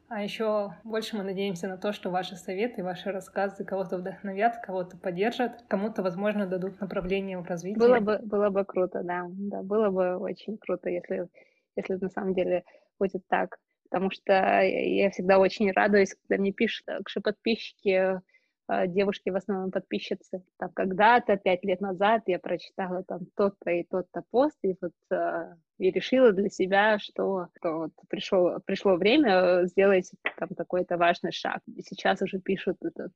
А 0.08 0.22
еще 0.22 0.74
больше 0.84 1.16
мы 1.16 1.24
надеемся 1.24 1.68
на 1.68 1.78
то, 1.78 1.92
что 1.92 2.10
ваши 2.10 2.36
советы, 2.36 2.84
ваши 2.84 3.10
рассказы 3.10 3.64
кого-то 3.64 3.96
вдохновят, 3.98 4.58
кого-то 4.62 4.96
поддержат, 4.98 5.64
кому-то, 5.68 6.02
возможно, 6.02 6.46
дадут 6.46 6.80
направление 6.80 7.38
в 7.38 7.46
развитии. 7.46 7.78
Было 7.78 7.98
бы, 7.98 8.18
было 8.18 8.50
бы 8.50 8.64
круто, 8.64 9.02
да. 9.02 9.26
да. 9.30 9.62
Было 9.62 9.90
бы 9.90 10.16
очень 10.18 10.58
круто, 10.58 10.90
если, 10.90 11.28
если 11.76 11.94
на 11.94 12.10
самом 12.10 12.34
деле 12.34 12.64
будет 12.98 13.26
так 13.26 13.58
потому 13.88 14.10
что 14.10 14.32
я 14.62 15.10
всегда 15.10 15.38
очень 15.38 15.70
радуюсь, 15.70 16.14
когда 16.14 16.40
мне 16.40 16.52
пишут 16.52 16.86
подписчики, 17.22 18.20
девушки 18.68 19.30
в 19.30 19.36
основном 19.36 19.70
подписчицы. 19.70 20.42
Там 20.58 20.70
когда-то, 20.72 21.36
пять 21.36 21.64
лет 21.64 21.80
назад, 21.80 22.22
я 22.26 22.38
прочитала 22.38 23.02
там 23.04 23.20
тот-то 23.36 23.70
и 23.70 23.84
тот-то 23.84 24.22
пост, 24.30 24.58
и 24.62 24.74
вот 24.80 24.92
а, 25.10 25.56
и 25.78 25.90
решила 25.90 26.32
для 26.32 26.48
себя, 26.48 26.98
что, 26.98 27.48
что 27.56 27.78
вот 27.78 27.92
пришло, 28.08 28.58
пришло 28.64 28.96
время 28.96 29.66
сделать 29.66 30.10
там 30.38 30.48
какой-то 30.56 30.96
важный 30.96 31.32
шаг. 31.32 31.60
И 31.66 31.82
сейчас 31.82 32.22
уже 32.22 32.38
пишут 32.38 32.78
это, 32.82 33.10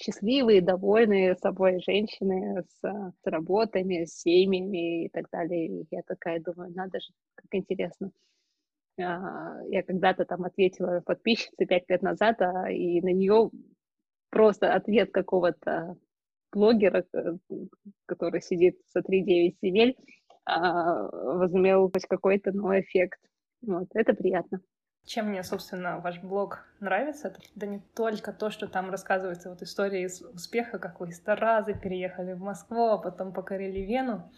счастливые, 0.00 0.62
довольные 0.62 1.36
собой 1.36 1.80
женщины 1.80 2.62
с, 2.62 2.80
с 2.82 3.26
работами, 3.26 4.04
с 4.04 4.20
семьями 4.20 5.04
и 5.04 5.08
так 5.10 5.28
далее. 5.30 5.82
И 5.82 5.86
я 5.90 6.02
такая 6.02 6.40
думаю, 6.40 6.72
надо 6.74 6.98
же, 7.00 7.08
как 7.36 7.46
интересно. 7.52 8.10
А, 9.00 9.60
я 9.68 9.82
когда-то 9.82 10.24
там 10.24 10.44
ответила 10.44 11.00
подписчице 11.00 11.66
пять 11.66 11.88
лет 11.88 12.02
назад, 12.02 12.42
а, 12.42 12.70
и 12.70 13.00
на 13.00 13.12
нее 13.12 13.50
просто 14.32 14.72
ответ 14.74 15.12
какого-то 15.12 15.96
блогера, 16.52 17.04
который 18.06 18.40
сидит 18.40 18.80
со 18.88 19.00
3-9 19.00 19.56
земель, 19.62 19.96
а, 20.44 21.08
возымел 21.36 21.90
хоть 21.92 22.06
какой-то 22.06 22.50
новый 22.52 22.80
эффект. 22.80 23.20
Вот, 23.60 23.88
это 23.94 24.14
приятно. 24.14 24.60
Чем 25.04 25.28
мне, 25.28 25.42
собственно, 25.42 25.98
ваш 25.98 26.20
блог 26.20 26.64
нравится, 26.80 27.28
это 27.28 27.40
да 27.54 27.66
не 27.66 27.80
только 27.94 28.32
то, 28.32 28.50
что 28.50 28.68
там 28.68 28.90
рассказывается 28.90 29.50
вот 29.50 29.62
история 29.62 30.04
из 30.04 30.22
успеха, 30.22 30.78
как 30.78 31.00
вы 31.00 31.10
из 31.10 31.20
Таразы 31.20 31.74
переехали 31.74 32.32
в 32.32 32.40
Москву, 32.40 32.86
а 32.86 32.98
потом 32.98 33.32
покорили 33.32 33.80
Вену, 33.80 34.30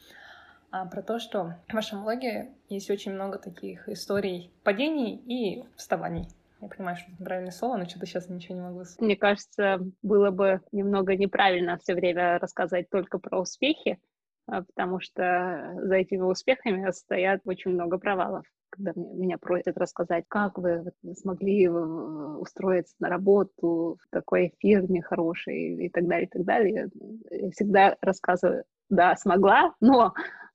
а 0.71 0.87
про 0.87 1.03
то, 1.03 1.19
что 1.19 1.57
в 1.69 1.75
вашем 1.75 2.03
блоге 2.03 2.51
есть 2.69 2.91
очень 2.91 3.13
много 3.13 3.39
таких 3.39 3.89
историй 3.89 4.51
падений 4.65 5.17
и 5.17 5.65
вставаний. 5.77 6.29
Я 6.65 6.71
понимаю, 6.71 6.97
что 6.97 7.12
это 7.12 7.23
правильное 7.23 7.51
слово, 7.51 7.77
но 7.77 7.85
что-то 7.85 8.07
сейчас 8.07 8.31
ничего 8.31 8.55
не 8.55 8.62
могу 8.62 8.85
сказать. 8.85 9.01
Мне 9.03 9.17
кажется, 9.17 9.81
было 10.03 10.31
бы 10.31 10.62
немного 10.73 11.15
неправильно 11.15 11.77
все 11.77 11.95
время 11.95 12.39
рассказать 12.39 12.89
только 12.89 13.19
про 13.19 13.41
успехи, 13.41 13.99
а, 14.47 14.62
потому 14.62 14.99
что 14.99 15.75
за 15.83 15.95
этими 15.97 16.23
успехами 16.23 16.91
стоят 16.91 17.43
очень 17.45 17.73
много 17.73 17.99
провалов. 17.99 18.47
Когда 18.71 18.93
меня 18.97 19.37
просят 19.37 19.77
рассказать, 19.77 20.25
как 20.27 20.57
вы 20.57 20.91
смогли 21.15 21.69
устроиться 21.69 22.95
на 22.99 23.11
работу 23.11 23.99
в 24.03 24.09
такой 24.11 24.55
фирме 24.59 25.03
хорошей 25.03 25.87
и 25.87 25.89
так 25.91 26.09
далее, 26.09 26.27
и 26.27 26.31
так 26.31 26.45
далее, 26.45 26.89
я 27.31 27.51
всегда 27.51 27.97
рассказываю, 28.01 28.65
да, 28.89 29.17
смогла, 29.17 29.75
но 29.81 30.15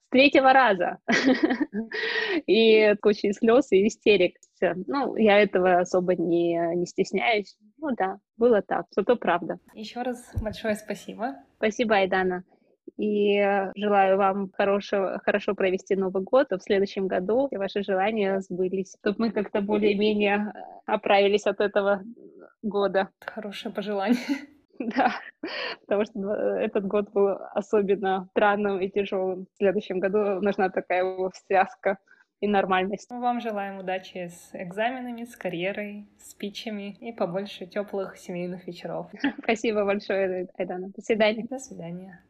третьего 0.10 0.54
раза. 0.54 0.98
И 2.48 2.96
куча 3.02 3.34
слез 3.34 3.72
и 3.72 3.88
истерик. 3.88 4.36
Ну, 4.88 5.16
я 5.16 5.42
этого 5.42 5.80
особо 5.80 6.16
не, 6.16 6.58
не 6.76 6.86
стесняюсь. 6.86 7.56
Ну 7.78 7.90
да, 7.98 8.20
было 8.38 8.62
так, 8.62 8.88
зато 8.92 9.16
правда. 9.16 9.58
Еще 9.74 10.02
раз 10.02 10.32
большое 10.42 10.76
спасибо. 10.76 11.36
Спасибо, 11.58 11.96
Айдана. 11.96 12.44
И 12.98 13.40
желаю 13.76 14.18
вам 14.18 14.52
хорошего, 14.52 15.22
хорошо 15.24 15.56
провести 15.56 15.96
Новый 15.96 16.24
год, 16.24 16.52
а 16.52 16.58
в 16.58 16.64
следующем 16.64 17.08
году 17.08 17.48
ваши 17.52 17.84
желания 17.84 18.42
сбылись, 18.42 18.96
чтобы 19.00 19.16
мы 19.20 19.32
как-то 19.32 19.62
более-менее 19.62 20.52
оправились 20.86 21.46
от 21.46 21.62
этого 21.62 22.04
года. 22.62 23.10
Хорошее 23.22 23.74
пожелание. 23.74 24.18
Да, 24.96 25.14
потому 25.82 26.06
что 26.06 26.34
этот 26.34 26.88
год 26.88 27.12
был 27.12 27.38
особенно 27.54 28.28
странным 28.32 28.80
и 28.80 28.90
тяжелым. 28.90 29.46
В 29.54 29.58
следующем 29.58 30.00
году 30.00 30.42
нужна 30.42 30.70
такая 30.70 31.04
связка 31.46 31.98
и 32.40 32.48
нормальность. 32.48 33.10
Мы 33.12 33.20
вам 33.20 33.42
желаем 33.42 33.80
удачи 33.80 34.30
с 34.30 34.50
экзаменами, 34.54 35.26
с 35.26 35.36
карьерой, 35.36 36.08
с 36.20 36.34
питчами 36.34 36.96
и 37.02 37.12
побольше 37.12 37.66
теплых 37.66 38.18
семейных 38.18 38.68
вечеров. 38.68 39.12
Спасибо 39.44 39.84
большое, 39.84 40.48
Айдана. 40.58 40.90
До 40.96 41.02
свидания. 41.02 41.46
До 41.50 41.60
свидания. 41.60 42.24